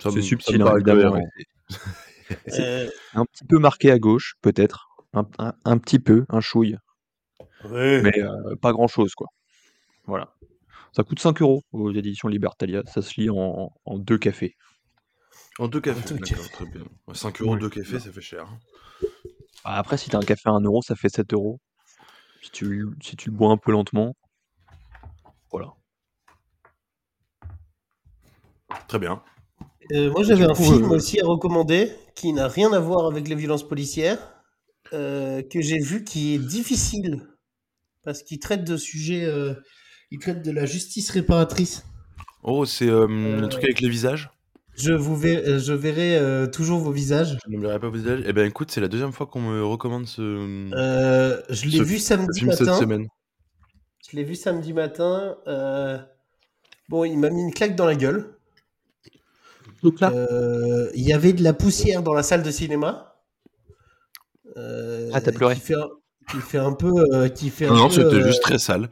[0.00, 1.10] Ça me- C'est ça subtil, me hein, paraît évidemment.
[1.12, 1.26] cohérent.
[1.38, 4.88] et c'est- Euh, un petit peu marqué à gauche, peut-être.
[5.12, 6.76] Un, un- un petit peu, un chouille.
[7.64, 9.26] Mais euh, pas grand-chose, quoi.
[10.06, 10.34] Voilà.
[10.92, 12.82] Ça coûte 5 euros aux éditions Libertalia.
[12.86, 14.56] Ça se lit en, en deux cafés.
[15.58, 16.50] En deux cafés, deux d'accord, cafés.
[16.52, 16.84] très bien.
[17.12, 17.60] 5 euros, Ouais.
[17.60, 18.44] deux cafés, ça fait cher.
[18.48, 18.58] hein.
[19.64, 21.60] Ah, Après, si t'as un café à 1 euro, ça fait 7 euros.
[22.42, 24.16] Si tu, si tu le bois un peu lentement.
[25.52, 25.72] Voilà.
[28.88, 29.22] Très bien.
[29.92, 33.06] Euh, moi, j'avais un coup, film euh, aussi à recommander qui n'a rien à voir
[33.06, 34.18] avec les violences policières,
[34.92, 37.26] euh, que j'ai vu qui est difficile
[38.04, 39.28] parce qu'il traite de sujets,
[40.10, 41.84] il traite de la justice réparatrice.
[42.42, 44.30] Oh, c'est le truc avec les visages?
[44.76, 47.36] Je vous ver- euh, je verrai toujours vos visages.
[47.44, 48.22] Je n'oublierai pas vos visages.
[48.24, 50.22] Eh ben écoute, c'est la deuxième fois qu'on me recommande ce,
[51.50, 52.78] je l'ai vu samedi film cette matin.
[52.78, 53.06] semaine.
[54.08, 55.36] Je l'ai vu samedi matin.
[56.88, 58.36] Bon, il m'a mis une claque dans la gueule.
[59.84, 63.16] Euh, Il y avait de la poussière dans la salle de cinéma.
[64.56, 65.54] Euh, Ah, t'as pleuré.
[65.54, 65.88] Qui fait un,
[66.30, 66.92] qui fait un peu.
[67.14, 68.90] euh, qui fait un Non, c'était euh, juste très sale.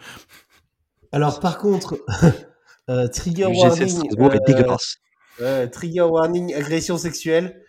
[1.13, 1.99] Alors, par contre,
[2.91, 3.89] euh, trigger warning.
[3.89, 4.97] Strasbourg est dégueulasse.
[5.41, 7.63] ouais, trigger warning, agression sexuelle.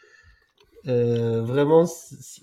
[0.87, 1.85] Euh, vraiment,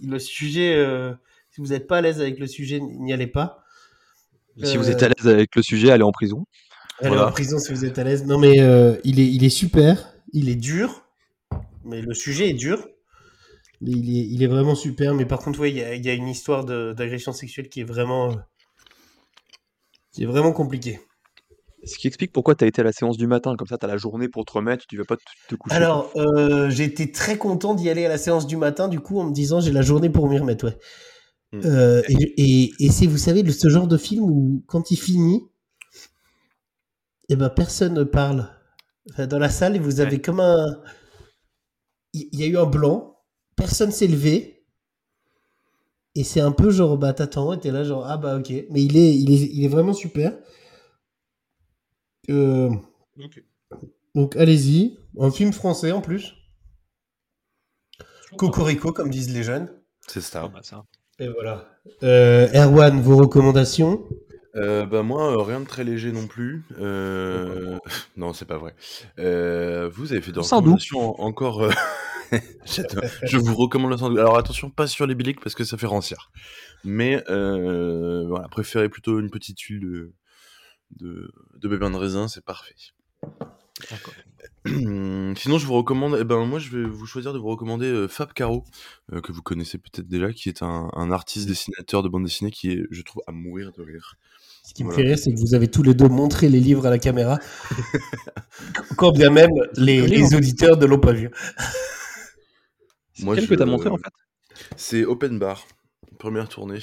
[0.02, 0.74] le sujet.
[0.76, 1.12] euh,
[1.50, 3.62] si vous n'êtes pas à l'aise avec le sujet, n'y allez pas.
[4.62, 6.44] Si vous êtes à l'aise avec le sujet, allez en prison.
[7.00, 7.28] Allez Voilà.
[7.28, 8.24] en prison si vous êtes à l'aise.
[8.26, 10.12] Non, mais euh, il, est, il est super.
[10.32, 11.04] Il est dur.
[11.84, 12.86] Mais le sujet est dur.
[13.80, 15.14] Mais il est, il est vraiment super.
[15.14, 17.84] Mais par contre, il y a, il y a une histoire d'agression sexuelle qui est
[17.84, 18.32] vraiment.
[18.32, 18.36] euh,
[20.12, 21.00] qui est vraiment compliquée.
[21.84, 23.54] Ce qui explique pourquoi t'as été à la séance du matin.
[23.56, 24.86] Comme ça, t'as la journée pour te remettre.
[24.88, 25.76] Tu vas pas te, te coucher.
[25.76, 29.20] Alors, euh, j'ai été très content d'y aller à la séance du matin, du coup,
[29.20, 30.78] en me disant j'ai la journée pour m'y remettre, ouais.
[31.52, 31.60] Mm.
[31.64, 32.34] Euh, et
[32.64, 35.44] et, et c'est, vous savez, le- ce genre de film où, quand il finit,
[37.28, 38.50] eh ben, personne ne parle.
[39.18, 40.20] Dans la salle, vous avez Ouais.
[40.22, 40.80] comme un.
[42.12, 43.18] Il y a eu un blanc,
[43.56, 44.64] personne s'est levé.
[46.14, 48.50] Et c'est un peu genre, bah t'attends, et t'es là, genre, ah bah ok.
[48.70, 50.36] Mais il est, il est, il est vraiment super.
[52.30, 52.70] Euh,
[54.14, 54.98] donc allez-y.
[55.20, 56.34] Un film français en plus.
[58.36, 59.70] Cocorico, comme disent les jeunes.
[60.08, 60.48] C'est Ah, ça.
[60.48, 60.84] bah, ça.
[61.18, 61.68] Et voilà.
[62.02, 64.04] Euh, Erwan, vos recommandations?
[64.56, 66.64] Euh, bah moi, euh, rien de très léger non plus.
[66.78, 67.78] Euh...
[68.16, 68.74] non, c'est pas vrai.
[69.16, 70.70] Vous avez fait des Sandou.
[70.76, 71.68] recommandations en- encore.
[72.64, 73.04] J'adore.
[73.22, 74.18] Je vous recommande le sandwich.
[74.18, 76.30] Alors attention, pas sur les biliques parce que ça fait rancière.
[76.84, 80.12] Mais voilà, préférez plutôt une petite huile de,
[80.98, 82.74] de, de bébé de raisin, c'est parfait.
[83.90, 84.14] D'accord.
[84.66, 88.32] Sinon, je vous recommande, eh ben, moi, je vais vous choisir de vous recommander Fab
[88.32, 88.64] Caro,
[89.22, 92.70] que vous connaissez peut-être déjà, qui est un, un artiste dessinateur de bande dessinée qui
[92.70, 94.16] est, je trouve, à mourir de rire.
[94.66, 95.04] Ce qui me Voilà.
[95.04, 97.38] fait rire, c'est que vous avez tous les deux montré les livres à la caméra.
[98.96, 101.30] Quand bien même les, auditeurs ne l'ont pas vu.
[103.14, 104.10] C'est quel je- que t'as montré en fait?
[104.74, 105.64] C'est Open Bar,
[106.18, 106.80] première tournée.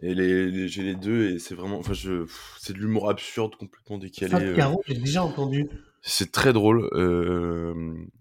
[0.00, 2.26] Et les, les- j'ai les deux et c'est vraiment, enfin, je,
[2.60, 4.30] c'est de l'humour absurde, complètement décalé.
[4.30, 5.68] Fab euh, Caro, j'ai déjà entendu.
[6.02, 6.88] C'est très drôle.
[6.92, 7.74] Euh...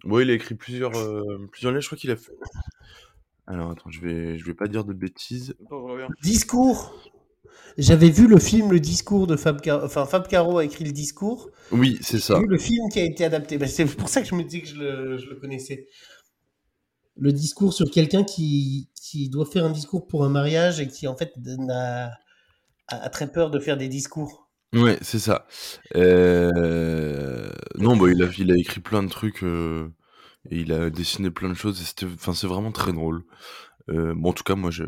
[0.04, 1.84] Ouais, il a écrit plusieurs, euh, plusieurs livres.
[1.84, 2.34] Je crois qu'il a fait.
[3.46, 5.56] Alors attends, je vais, je vais pas dire de bêtises.
[6.24, 6.96] Discours.
[7.78, 9.86] J'avais vu le film Le Discours de Fab Caro.
[9.86, 11.50] Enfin, Fab Caro a écrit le discours.
[11.72, 12.40] Oui, c'est ça.
[12.40, 13.58] vu le film qui a été adapté.
[13.58, 15.88] Ben, c'est pour ça que je me dis que je le, je le connaissais.
[17.18, 21.08] Le discours sur quelqu'un qui, qui doit faire un discours pour un mariage et qui,
[21.08, 21.34] en fait,
[21.70, 22.12] a,
[22.88, 24.50] a très peur de faire des discours.
[24.74, 25.48] Ouais, c'est ça.
[25.96, 27.50] Euh...
[27.76, 29.92] Non, bah, il a, il a écrit plein de trucs euh,
[30.50, 31.82] et il a dessiné plein de choses.
[31.82, 33.24] et c'était, enfin, c'est vraiment très drôle.
[33.90, 34.84] Euh, bon, en tout cas, moi, je,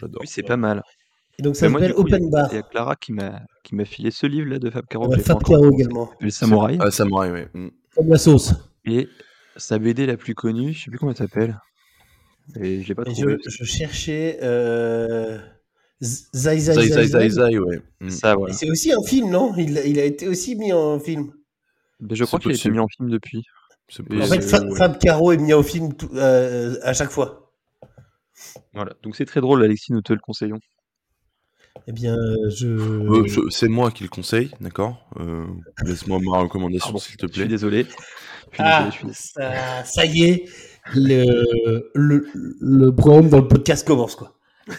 [0.00, 0.20] j'adore.
[0.20, 0.82] Oui, c'est pas mal.
[1.38, 2.48] Et donc ça s'appelle du coup, il y a- Open Bar.
[2.52, 5.04] Il y a Clara qui m'a qui m'a filé ce livre là de Fab Caro.
[5.06, 6.06] Ah que bah, Fab Caro également.
[6.10, 6.78] s'appelle Samouraï.
[6.80, 7.48] Ah, Samouraï, ouais.
[7.52, 7.68] Mm.
[7.94, 8.54] Comme la sauce.
[8.84, 9.08] Et
[9.56, 11.58] sa BD la plus connue, je sais plus comment elle s'appelle.
[12.60, 13.36] Et je l'ai pas Et trouvé.
[13.44, 15.38] je, je cherchais euh...
[16.00, 17.30] Zai Zai Zai, Zai zai, zai, Zai.
[17.30, 17.80] zai, ouais.
[18.00, 18.10] Mm.
[18.10, 18.54] Ça, voilà.
[18.54, 19.52] c'est aussi un film, non?
[19.56, 21.32] Il, il a été aussi mis en film.
[22.00, 23.42] Mais je crois C'est qu'il a été mis en film depuis.
[24.10, 24.76] En fait, Fa- ouais.
[24.76, 27.50] Fab Caro est mis en film tout- euh, à chaque fois.
[28.74, 28.92] Voilà.
[29.02, 30.58] Donc c'est très drôle, Alexis, nous te le conseillons.
[31.86, 32.16] Eh bien,
[32.48, 32.66] je...
[32.66, 35.44] Euh, je- c'est moi qui le conseille, d'accord Euh,
[35.84, 37.48] Laisse-moi ma recommandation, Pardon, s'il te Je suis plaît.
[37.48, 37.84] désolé.
[37.84, 37.94] Je suis
[38.58, 39.54] Ah, désolé, je suis désolé.
[39.54, 40.48] ça, ça y est,
[40.94, 42.26] le, le,
[42.60, 44.38] le problème dans le podcast commence, quoi.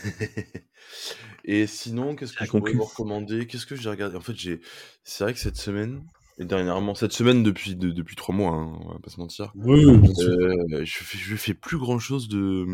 [1.45, 2.78] Et sinon, qu'est-ce que je pourrais conclut.
[2.78, 3.48] vous recommander?
[3.48, 4.18] Qu'est-ce que j'ai regardé?
[4.18, 4.60] En fait, j'ai.
[5.06, 6.03] C'est vrai que cette semaine,
[6.40, 9.53] et dernièrement, cette semaine depuis de- depuis trois mois, hein, on va pas se mentir.
[9.56, 12.65] Oui, bien euh, je fais je fais plus grand chose de.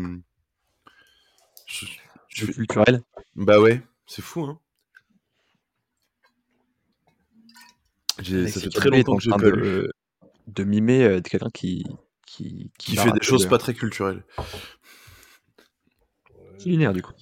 [1.66, 1.86] Je,
[2.28, 3.02] je fais- culturel?
[3.36, 4.60] Bah ouais, c'est fou, hein.
[8.22, 9.62] Ça fait très longtemps que j'ai pas lu.
[9.62, 9.92] de,
[10.48, 11.84] de mimer euh, quelqu'un qui
[12.26, 14.22] qui Qui fait des choses de- pas très culturelles.
[16.60, 17.12] culinaires du coup.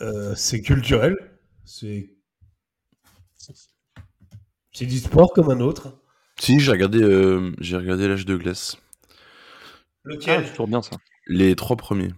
[0.00, 1.16] Euh, c'est culturel.
[1.64, 2.10] C'est.
[4.72, 6.00] C'est du sport comme un autre.
[6.38, 8.76] Si, j'ai regardé, euh, j'ai regardé l'âge de glace.
[9.10, 9.14] Ah,
[10.04, 10.96] Lequel c'est toujours bien ça.
[11.26, 12.12] Les trois premiers,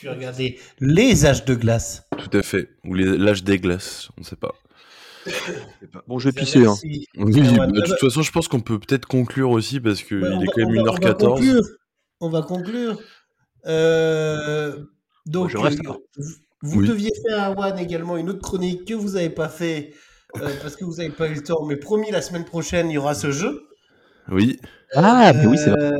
[0.00, 2.04] Tu as regardé les âges de glace.
[2.18, 2.70] tout à fait.
[2.86, 4.54] Ou les- l'âge des glaces, on sait pas.
[6.08, 6.64] Bon, je vais pisser.
[6.64, 6.74] Hein.
[6.82, 10.02] Oui, ouais, bah, de bah, toute façon, je pense qu'on peut peut-être conclure aussi parce
[10.02, 11.34] qu'il bah, est va- quand même on va- on va 1h14.
[11.34, 11.62] conclure.
[12.20, 12.98] On va conclure.
[13.66, 14.74] Euh,
[15.26, 16.24] donc, je reste, euh, vous,
[16.62, 16.88] vous Oui.
[16.88, 19.92] deviez faire à One également une autre chronique que vous n'avez pas fait
[20.40, 21.66] euh, parce que vous n'avez pas eu le temps.
[21.66, 23.64] Mais promis, la semaine prochaine, il y aura ce jeu.
[24.30, 24.58] Oui,
[24.94, 25.90] Ah, mais oui, c'est vrai.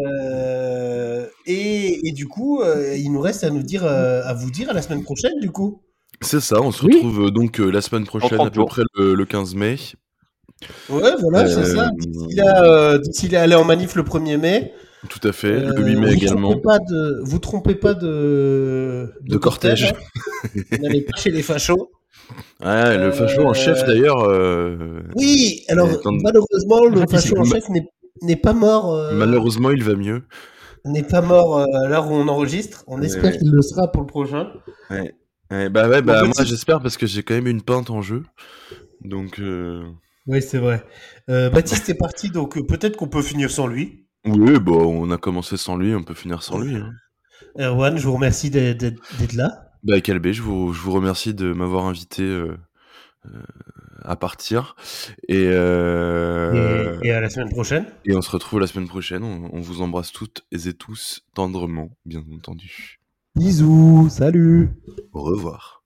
[1.46, 4.70] Et, et du coup, euh, il nous reste à nous dire, euh, à vous dire
[4.70, 5.80] à la semaine prochaine, du coup.
[6.20, 6.60] c'est ça.
[6.60, 9.24] On se retrouve euh, donc euh, la semaine prochaine, 30 à peu près le, le
[9.24, 9.76] 15 mai.
[10.90, 11.90] Ouais, voilà, c'est ça.
[11.96, 14.74] D'ici là, euh, d'ici là, aller en manif le 1er mai.
[15.08, 15.48] Tout à fait.
[15.52, 16.50] Euh, le 8 mai vous également.
[16.50, 19.84] Trompez pas de, vous trompez pas de, De cortège.
[20.54, 20.60] hein.
[20.82, 21.90] N'allez pas chez les fachos.
[22.62, 24.20] Ouais, le facho en chef d'ailleurs.
[24.20, 25.88] euh, Oui, alors
[26.22, 27.88] malheureusement, le Ah, facho en chef n'est
[28.22, 28.94] n'est pas mort.
[28.94, 30.22] euh, Malheureusement, il va mieux.
[30.84, 32.84] N'est pas mort euh, à l'heure où on enregistre.
[32.86, 33.38] On espère ouais.
[33.38, 34.50] qu'il le sera pour le prochain.
[34.90, 35.14] Ouais.
[35.50, 38.22] Ouais, bah ouais, bah moi j'espère parce que j'ai quand même une pinte en jeu.
[39.02, 39.84] Donc euh,
[40.26, 40.84] Oui, c'est vrai.
[41.28, 44.06] Euh, Baptiste est parti, donc euh, peut-être qu'on peut finir sans lui.
[44.24, 46.76] oui, bon, on a commencé sans lui, on peut finir sans lui.
[46.76, 46.92] hein.
[47.58, 49.72] Erwan, je vous remercie d'être là.
[49.82, 52.56] Bah Calbé, je vous, je vous remercie de m'avoir invité euh,
[53.26, 53.42] euh,
[54.04, 54.76] à partir
[55.28, 57.84] et, euh, Et, et à la semaine prochaine.
[58.04, 59.22] et on se retrouve la semaine prochaine.
[59.24, 63.00] On, on vous embrasse toutes et tous tendrement, bien entendu.
[63.36, 64.70] Bisous, salut.
[65.12, 65.79] Au revoir.